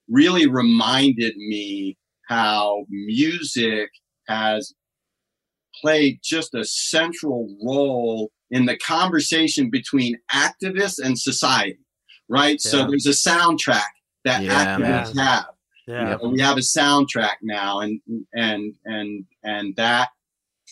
really 0.08 0.48
reminded 0.48 1.36
me 1.36 1.96
how 2.28 2.86
music 2.90 3.90
has 4.28 4.74
played 5.80 6.18
just 6.22 6.54
a 6.54 6.64
central 6.64 7.54
role 7.62 8.30
in 8.50 8.64
the 8.66 8.76
conversation 8.78 9.70
between 9.70 10.16
activists 10.32 10.98
and 11.04 11.18
society 11.18 11.78
right 12.28 12.60
so 12.60 12.86
there's 12.86 13.06
a 13.06 13.10
soundtrack 13.10 13.82
that 14.24 14.42
Yeah, 14.42 14.76
activists 14.76 15.14
man. 15.14 15.26
have 15.26 15.46
Yeah. 15.86 16.00
You 16.00 16.06
know, 16.10 16.30
we 16.30 16.40
have 16.40 16.56
a 16.56 16.60
soundtrack 16.60 17.36
now 17.42 17.80
and 17.80 18.00
and 18.32 18.74
and 18.84 19.24
and 19.44 19.76
that 19.76 20.08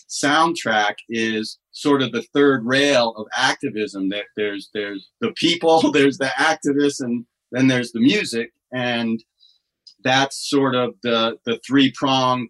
soundtrack 0.09 0.95
is 1.09 1.57
sort 1.71 2.01
of 2.01 2.11
the 2.11 2.23
third 2.33 2.65
rail 2.65 3.13
of 3.17 3.25
activism 3.35 4.09
that 4.09 4.25
there's 4.35 4.69
there's 4.73 5.09
the 5.21 5.31
people 5.31 5.91
there's 5.93 6.17
the 6.17 6.31
activists 6.37 7.01
and 7.01 7.25
then 7.51 7.67
there's 7.67 7.91
the 7.91 7.99
music 7.99 8.51
and 8.73 9.23
that's 10.03 10.49
sort 10.49 10.75
of 10.75 10.95
the 11.03 11.37
the 11.45 11.59
three 11.65 11.91
prong 11.91 12.47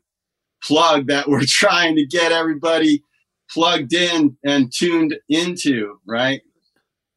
plug 0.66 1.08
that 1.08 1.28
we're 1.28 1.44
trying 1.48 1.96
to 1.96 2.06
get 2.06 2.32
everybody 2.32 3.04
plugged 3.50 3.94
in 3.94 4.36
and 4.44 4.72
tuned 4.74 5.16
into 5.30 6.00
right 6.08 6.42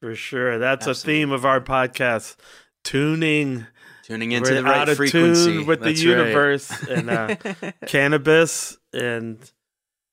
For 0.01 0.15
sure. 0.15 0.59
That's 0.59 0.87
a 0.87 0.95
theme 0.95 1.33
of 1.33 1.45
our 1.47 1.61
podcast. 1.61 2.37
Tuning. 2.85 3.67
Tuning 4.05 4.33
into 4.33 4.51
We're 4.51 4.57
the 4.57 4.65
right 4.65 4.77
out 4.79 4.89
of 4.89 4.97
frequency 4.97 5.53
tune 5.59 5.67
with 5.67 5.81
That's 5.81 6.01
the 6.01 6.09
right. 6.09 6.19
universe 6.19 6.89
and 6.89 7.11
uh, 7.11 7.37
cannabis 7.87 8.79
and 8.93 9.39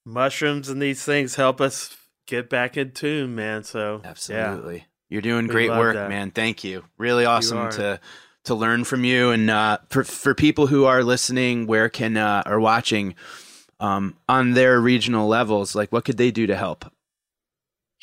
mushrooms 0.05 0.69
and 0.69 0.81
these 0.81 1.03
things 1.03 1.35
help 1.35 1.61
us 1.61 1.95
get 2.27 2.49
back 2.49 2.75
in 2.77 2.91
tune, 2.91 3.35
man. 3.35 3.63
So 3.63 4.01
yeah. 4.03 4.09
Absolutely. 4.09 4.85
You're 5.09 5.21
doing 5.21 5.47
We 5.47 5.53
great 5.53 5.69
work, 5.69 5.95
that. 5.95 6.09
man. 6.09 6.31
Thank 6.31 6.63
you. 6.63 6.83
Really 6.97 7.25
awesome 7.25 7.59
are. 7.59 7.71
to 7.73 7.99
to 8.45 8.55
learn 8.55 8.83
from 8.83 9.03
you. 9.03 9.31
And 9.31 9.49
uh, 9.49 9.79
for 9.89 10.03
for 10.03 10.33
people 10.33 10.67
who 10.67 10.85
are 10.85 11.03
listening, 11.03 11.67
where 11.67 11.89
can 11.89 12.17
uh, 12.17 12.43
or 12.45 12.59
watching 12.59 13.15
um, 13.79 14.17
on 14.27 14.53
their 14.53 14.79
regional 14.79 15.27
levels, 15.27 15.75
like 15.75 15.91
what 15.91 16.05
could 16.05 16.17
they 16.17 16.31
do 16.31 16.47
to 16.47 16.55
help? 16.55 16.85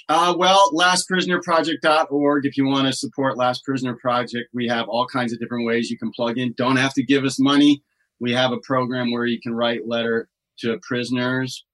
Uh, 0.08 0.34
well, 0.36 0.70
lastprisonerproject.org. 0.72 2.44
If 2.44 2.56
you 2.56 2.66
want 2.66 2.86
to 2.86 2.92
support 2.92 3.38
Last 3.38 3.64
Prisoner 3.64 3.96
Project, 3.96 4.50
we 4.52 4.66
have 4.68 4.88
all 4.88 5.06
kinds 5.06 5.32
of 5.32 5.38
different 5.38 5.66
ways 5.66 5.90
you 5.90 5.98
can 5.98 6.10
plug 6.10 6.38
in. 6.38 6.52
Don't 6.56 6.76
have 6.76 6.92
to 6.94 7.02
give 7.02 7.24
us 7.24 7.38
money. 7.38 7.82
We 8.20 8.32
have 8.32 8.52
a 8.52 8.58
program 8.58 9.10
where 9.10 9.26
you 9.26 9.40
can 9.40 9.54
write 9.54 9.86
letter 9.86 10.28
to 10.58 10.78
prisoners, 10.82 11.64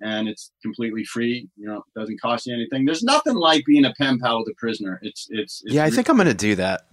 and 0.00 0.28
it's 0.28 0.52
completely 0.62 1.04
free. 1.04 1.48
You 1.56 1.68
know, 1.68 1.76
it 1.78 1.98
doesn't 1.98 2.20
cost 2.20 2.46
you 2.46 2.54
anything. 2.54 2.84
There's 2.84 3.02
nothing 3.02 3.34
like 3.34 3.64
being 3.64 3.84
a 3.84 3.94
pen 3.98 4.18
pal 4.20 4.40
with 4.40 4.48
a 4.48 4.54
prisoner. 4.58 4.98
It's 5.02 5.26
it's, 5.30 5.62
it's 5.64 5.74
yeah, 5.74 5.84
I 5.84 5.90
think 5.90 6.08
I'm 6.08 6.16
going 6.16 6.28
to 6.28 6.34
do 6.34 6.56
that. 6.56 6.86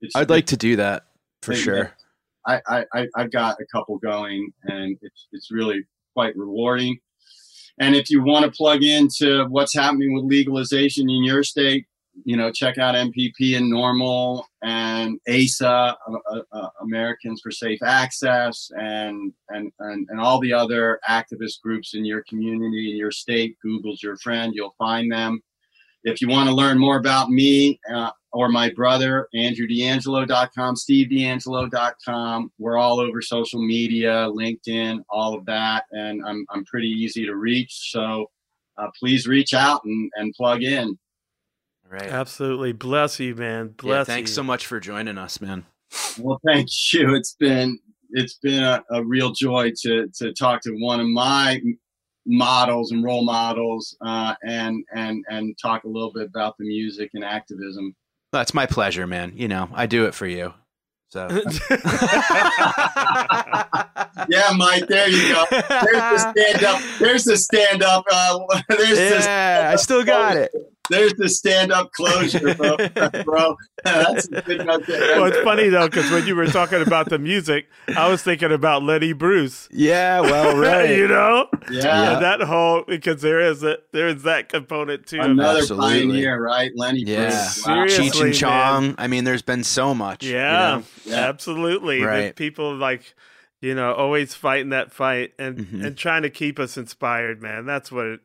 It's, 0.00 0.16
I'd 0.16 0.30
like 0.30 0.46
to 0.46 0.56
do 0.56 0.76
that 0.76 1.06
for 1.42 1.54
sure. 1.54 1.92
I, 2.46 2.60
I, 2.66 2.84
I 2.94 3.06
I've 3.16 3.30
got 3.30 3.58
a 3.60 3.66
couple 3.66 3.98
going, 3.98 4.52
and 4.64 4.96
it's 5.02 5.28
it's 5.32 5.50
really 5.50 5.84
quite 6.14 6.36
rewarding. 6.36 6.98
And 7.78 7.94
if 7.94 8.10
you 8.10 8.22
want 8.22 8.44
to 8.44 8.50
plug 8.50 8.82
into 8.82 9.46
what's 9.46 9.74
happening 9.74 10.14
with 10.14 10.24
legalization 10.24 11.08
in 11.08 11.24
your 11.24 11.42
state, 11.42 11.86
you 12.24 12.36
know, 12.36 12.50
check 12.50 12.76
out 12.76 12.94
MPP 12.94 13.56
and 13.56 13.72
NORML 13.72 14.42
and 14.62 15.18
ASA, 15.28 15.66
uh, 15.66 15.96
uh, 16.30 16.40
uh, 16.52 16.68
Americans 16.82 17.40
for 17.40 17.50
Safe 17.50 17.82
Access, 17.82 18.70
and, 18.76 19.32
and 19.48 19.72
and 19.78 20.06
and 20.10 20.20
all 20.20 20.40
the 20.40 20.52
other 20.52 21.00
activist 21.08 21.60
groups 21.62 21.94
in 21.94 22.04
your 22.04 22.22
community, 22.28 22.90
in 22.90 22.96
your 22.96 23.12
state. 23.12 23.56
Google's 23.62 24.02
your 24.02 24.16
friend; 24.18 24.52
you'll 24.54 24.74
find 24.78 25.10
them. 25.10 25.42
If 26.04 26.20
you 26.20 26.28
want 26.28 26.48
to 26.48 26.54
learn 26.54 26.78
more 26.78 26.98
about 26.98 27.30
me 27.30 27.78
uh, 27.92 28.10
or 28.32 28.48
my 28.48 28.70
brother, 28.70 29.28
AndrewDeAngelo.com, 29.34 30.74
SteveDeAngelo.com. 30.76 32.52
We're 32.58 32.78
all 32.78 33.00
over 33.00 33.20
social 33.20 33.64
media, 33.64 34.28
LinkedIn, 34.30 35.02
all 35.10 35.34
of 35.34 35.44
that, 35.46 35.84
and 35.90 36.22
I'm 36.24 36.46
I'm 36.50 36.64
pretty 36.64 36.88
easy 36.88 37.26
to 37.26 37.34
reach. 37.34 37.90
So 37.90 38.30
uh, 38.78 38.88
please 38.98 39.26
reach 39.26 39.52
out 39.52 39.84
and, 39.84 40.10
and 40.16 40.32
plug 40.34 40.62
in. 40.62 40.98
Right. 41.88 42.02
Absolutely. 42.02 42.72
Bless 42.72 43.18
you, 43.18 43.34
man. 43.34 43.74
Yeah, 43.82 44.04
thanks 44.04 44.30
you. 44.30 44.36
so 44.36 44.42
much 44.44 44.66
for 44.66 44.78
joining 44.78 45.18
us, 45.18 45.40
man. 45.40 45.66
Well, 46.18 46.40
thank 46.46 46.68
you. 46.92 47.14
It's 47.16 47.34
been 47.34 47.78
it's 48.10 48.34
been 48.34 48.62
a, 48.62 48.82
a 48.90 49.04
real 49.04 49.32
joy 49.32 49.72
to 49.82 50.08
to 50.18 50.32
talk 50.32 50.60
to 50.62 50.72
one 50.78 51.00
of 51.00 51.08
my 51.08 51.60
models 52.26 52.92
and 52.92 53.02
role 53.04 53.24
models, 53.24 53.96
uh, 54.04 54.34
and 54.42 54.84
and 54.94 55.24
and 55.28 55.56
talk 55.60 55.84
a 55.84 55.88
little 55.88 56.12
bit 56.12 56.26
about 56.26 56.56
the 56.58 56.66
music 56.66 57.10
and 57.14 57.24
activism. 57.24 57.94
That's 58.32 58.54
my 58.54 58.66
pleasure, 58.66 59.06
man. 59.06 59.32
You 59.34 59.48
know, 59.48 59.68
I 59.72 59.86
do 59.86 60.06
it 60.06 60.14
for 60.14 60.26
you. 60.26 60.54
So 61.08 61.26
Yeah, 64.28 64.52
Mike. 64.56 64.86
There 64.86 65.08
you 65.08 65.34
go. 65.34 65.44
There's 65.50 65.64
the 65.68 66.32
stand 66.32 66.64
up. 66.64 66.82
There's 67.00 67.24
the 67.24 67.36
stand 67.36 67.82
up. 67.82 68.04
Uh, 68.10 68.38
there's 68.68 68.98
the 68.98 69.20
yeah, 69.24 69.70
I 69.72 69.76
still 69.76 70.04
got 70.04 70.36
it. 70.36 70.52
There's 70.90 71.14
the 71.14 71.28
stand 71.30 71.72
up 71.72 71.90
closure, 71.92 72.54
bro. 72.54 72.76
bro. 73.24 73.56
That's 73.82 74.26
a 74.28 74.42
good 74.42 74.66
note 74.66 74.84
to 74.86 74.92
well, 74.92 75.24
it's 75.24 75.38
funny 75.40 75.68
though, 75.70 75.88
because 75.88 76.10
when 76.10 76.26
you 76.26 76.36
were 76.36 76.46
talking 76.46 76.82
about 76.82 77.08
the 77.08 77.18
music, 77.18 77.66
I 77.96 78.08
was 78.10 78.22
thinking 78.22 78.52
about 78.52 78.82
Lenny 78.82 79.12
Bruce. 79.14 79.68
Yeah, 79.72 80.20
well, 80.20 80.56
right. 80.58 80.90
you 80.90 81.08
know, 81.08 81.48
Yeah. 81.70 82.14
And 82.14 82.22
that 82.22 82.42
whole 82.42 82.84
because 82.86 83.22
there 83.22 83.40
is 83.40 83.62
a 83.62 83.78
there 83.92 84.08
is 84.08 84.24
that 84.24 84.48
component 84.50 85.06
too. 85.06 85.20
Another 85.20 85.60
Absolutely. 85.60 86.00
pioneer, 86.00 86.40
right? 86.42 86.70
Lenny 86.74 87.04
Yeah. 87.06 87.28
Bruce. 87.30 87.66
Wow. 87.66 87.86
Seriously, 87.86 88.06
Cheech 88.10 88.20
and 88.20 88.24
man. 88.30 88.32
Chong. 88.34 88.94
I 88.98 89.06
mean, 89.06 89.24
there's 89.24 89.42
been 89.42 89.64
so 89.64 89.94
much. 89.94 90.24
you 90.24 90.34
Yeah, 90.34 90.50
know? 90.76 90.82
Yeah. 91.06 91.28
absolutely. 91.28 92.02
Right. 92.02 92.16
There's 92.20 92.32
people 92.34 92.76
like 92.76 93.14
you 93.62 93.74
know 93.74 93.92
always 93.94 94.34
fighting 94.34 94.70
that 94.70 94.92
fight 94.92 95.32
and 95.38 95.58
Mhm. 95.58 95.84
and 95.86 95.96
trying 95.96 96.22
to 96.22 96.30
keep 96.30 96.58
us 96.58 96.76
inspired, 96.76 97.40
man. 97.42 97.64
That's 97.66 97.90
what 97.92 98.06
it. 98.06 98.20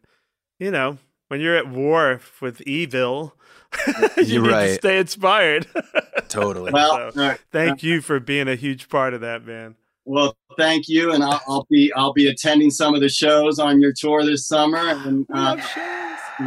You 0.60 0.72
know, 0.72 0.98
when 1.28 1.40
you're 1.42 1.56
at 1.56 1.68
war 1.68 2.22
with 2.42 2.62
evil, 2.62 3.36
you 4.18 4.24
You're 4.24 4.44
need 4.44 4.50
to 4.52 4.74
stay 4.76 5.00
inspired. 5.00 5.68
Totally. 6.30 6.72
Well, 6.72 7.12
So, 7.12 7.22
uh, 7.22 7.36
Thank 7.52 7.84
you 7.84 8.02
for 8.02 8.20
being 8.20 8.48
a 8.48 8.56
huge 8.56 8.90
part 8.90 9.14
of 9.14 9.22
that, 9.22 9.46
man. 9.46 9.76
well, 10.06 10.36
thank 10.58 10.88
you, 10.88 11.14
and 11.14 11.24
I'll, 11.24 11.42
I'll 11.48 11.68
be 11.70 11.92
I'll 11.94 12.14
be 12.14 12.28
attending 12.28 12.70
some 12.72 12.94
of 12.96 13.02
the 13.02 13.10
shows 13.10 13.60
on 13.60 13.82
your 13.82 13.92
tour 13.94 14.24
this 14.24 14.48
summer, 14.48 14.78
and 14.80 15.26
uh, 15.34 15.58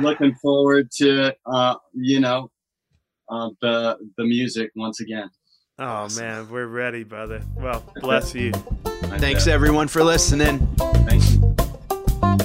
looking 0.00 0.34
forward 0.36 0.90
to 0.92 1.34
uh, 1.46 1.74
you 1.94 2.20
know 2.20 2.50
uh, 3.28 3.50
the 3.60 3.98
the 4.16 4.24
music 4.24 4.70
once 4.76 5.00
again. 5.00 5.28
Oh 5.80 5.84
Awesome. 5.84 6.24
man, 6.24 6.50
we're 6.50 6.66
ready, 6.66 7.04
brother. 7.04 7.42
Well, 7.56 7.84
bless 8.00 8.34
you. 8.34 8.52
Thanks 9.18 9.46
everyone 9.46 9.86
for 9.88 10.02
listening. 10.02 10.58
Thank 11.06 11.22
you. 11.30 12.44